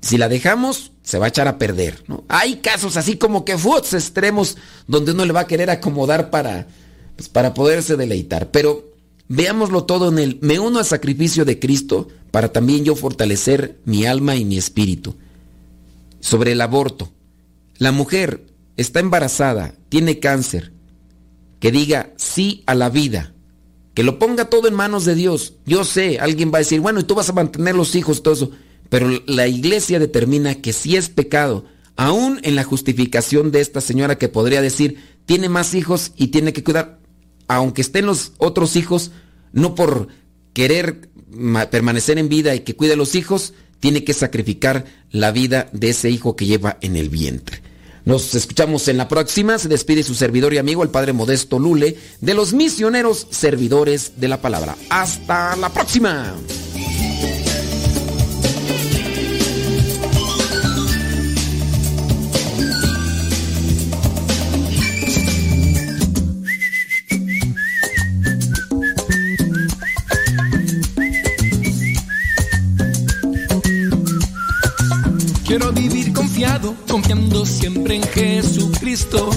Si 0.00 0.18
la 0.18 0.28
dejamos, 0.28 0.92
se 1.02 1.18
va 1.18 1.26
a 1.26 1.28
echar 1.28 1.48
a 1.48 1.58
perder. 1.58 2.04
Hay 2.28 2.56
casos 2.56 2.96
así 2.96 3.16
como 3.16 3.44
que 3.44 3.58
futs 3.58 3.94
extremos 3.94 4.56
donde 4.86 5.12
uno 5.12 5.24
le 5.24 5.32
va 5.32 5.40
a 5.40 5.46
querer 5.46 5.70
acomodar 5.70 6.30
para, 6.30 6.66
pues, 7.16 7.28
para 7.28 7.54
poderse 7.54 7.96
deleitar. 7.96 8.50
Pero 8.50 8.92
veámoslo 9.28 9.84
todo 9.84 10.08
en 10.08 10.18
el 10.18 10.38
me 10.40 10.58
uno 10.58 10.78
al 10.78 10.84
sacrificio 10.84 11.44
de 11.44 11.58
Cristo 11.58 12.08
para 12.30 12.52
también 12.52 12.84
yo 12.84 12.96
fortalecer 12.96 13.80
mi 13.84 14.06
alma 14.06 14.34
y 14.36 14.44
mi 14.44 14.58
espíritu. 14.58 15.16
Sobre 16.20 16.52
el 16.52 16.60
aborto. 16.60 17.12
La 17.78 17.92
mujer 17.92 18.46
está 18.76 19.00
embarazada, 19.00 19.74
tiene 19.88 20.18
cáncer. 20.18 20.72
Que 21.60 21.70
diga 21.70 22.12
sí 22.16 22.64
a 22.66 22.74
la 22.74 22.90
vida 22.90 23.32
que 23.94 24.02
lo 24.02 24.18
ponga 24.18 24.46
todo 24.46 24.68
en 24.68 24.74
manos 24.74 25.04
de 25.04 25.14
Dios. 25.14 25.54
Yo 25.66 25.84
sé, 25.84 26.18
alguien 26.18 26.50
va 26.52 26.58
a 26.58 26.60
decir, 26.60 26.80
bueno, 26.80 27.00
y 27.00 27.04
tú 27.04 27.14
vas 27.14 27.28
a 27.28 27.34
mantener 27.34 27.74
los 27.74 27.94
hijos, 27.94 28.22
todo 28.22 28.34
eso. 28.34 28.50
Pero 28.88 29.08
la 29.26 29.46
iglesia 29.46 29.98
determina 29.98 30.56
que 30.56 30.72
si 30.72 30.96
es 30.96 31.08
pecado, 31.08 31.64
aún 31.96 32.40
en 32.42 32.56
la 32.56 32.64
justificación 32.64 33.50
de 33.50 33.60
esta 33.60 33.80
señora 33.80 34.18
que 34.18 34.28
podría 34.28 34.62
decir, 34.62 34.98
tiene 35.26 35.48
más 35.48 35.74
hijos 35.74 36.12
y 36.16 36.28
tiene 36.28 36.52
que 36.52 36.64
cuidar, 36.64 36.98
aunque 37.48 37.82
estén 37.82 38.06
los 38.06 38.32
otros 38.38 38.76
hijos, 38.76 39.12
no 39.52 39.74
por 39.74 40.08
querer 40.52 41.10
permanecer 41.70 42.18
en 42.18 42.28
vida 42.28 42.54
y 42.54 42.60
que 42.60 42.76
cuide 42.76 42.94
a 42.94 42.96
los 42.96 43.14
hijos, 43.14 43.54
tiene 43.80 44.04
que 44.04 44.14
sacrificar 44.14 44.84
la 45.10 45.32
vida 45.32 45.68
de 45.72 45.90
ese 45.90 46.10
hijo 46.10 46.36
que 46.36 46.46
lleva 46.46 46.78
en 46.82 46.96
el 46.96 47.08
vientre. 47.08 47.61
Nos 48.04 48.34
escuchamos 48.34 48.88
en 48.88 48.96
la 48.96 49.08
próxima. 49.08 49.58
Se 49.58 49.68
despide 49.68 50.02
su 50.02 50.14
servidor 50.14 50.52
y 50.54 50.58
amigo, 50.58 50.82
el 50.82 50.90
Padre 50.90 51.12
Modesto 51.12 51.58
Lule, 51.58 51.96
de 52.20 52.34
los 52.34 52.52
misioneros 52.52 53.26
servidores 53.30 54.12
de 54.16 54.28
la 54.28 54.40
palabra. 54.40 54.76
Hasta 54.90 55.56
la 55.56 55.68
próxima. 55.68 56.34
Confiando 77.12 77.44
siempre 77.44 77.96
en 77.96 78.02
Jesucristo. 78.02 79.30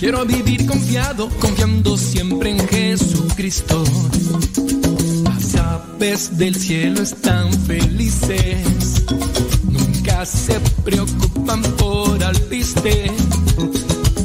Quiero 0.00 0.24
vivir 0.24 0.66
confiado, 0.66 1.28
confiando 1.38 1.96
siempre 1.96 2.50
en 2.50 2.68
Jesucristo. 2.68 3.84
Las 5.22 5.54
aves 5.54 6.36
del 6.36 6.56
cielo 6.56 7.02
están 7.02 7.52
felices, 7.52 9.04
nunca 9.62 10.26
se 10.26 10.58
preocupan 10.84 11.62
por 11.78 12.22
alpiste. 12.24 13.06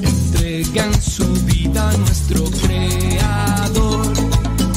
Entregan 0.02 1.00
su 1.00 1.32
vida 1.46 1.92
a 1.92 1.98
nuestro 1.98 2.44
Creador. 2.46 4.14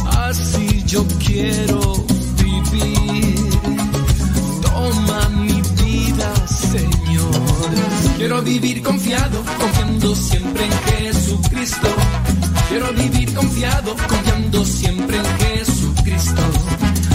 Así 0.05 0.83
yo 0.87 1.07
quiero 1.25 2.02
Quiero 8.23 8.41
vivir 8.41 8.81
confiado, 8.85 9.43
confiando 9.59 10.15
siempre 10.15 10.65
en 10.65 10.73
Jesucristo. 10.73 11.89
Quiero 12.69 12.93
vivir 12.93 13.35
confiado, 13.35 13.97
confiando 13.97 14.65
siempre 14.65 15.17
en 15.17 15.25
Jesucristo. 15.41 16.43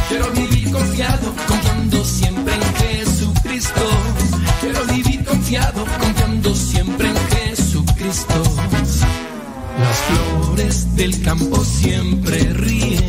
Quiero 0.09 0.29
vivir 0.31 0.69
confiado, 0.69 1.33
confiando 1.47 2.03
siempre 2.03 2.55
en 2.55 2.75
Jesucristo. 2.75 3.89
Quiero 4.59 4.85
vivir 4.87 5.23
confiado, 5.23 5.85
confiando 5.97 6.53
siempre 6.53 7.07
en 7.07 7.17
Jesucristo. 7.37 8.43
Las 9.79 9.97
flores 10.09 10.93
del 10.97 11.21
campo 11.21 11.63
siempre 11.63 12.51
ríen 12.51 13.06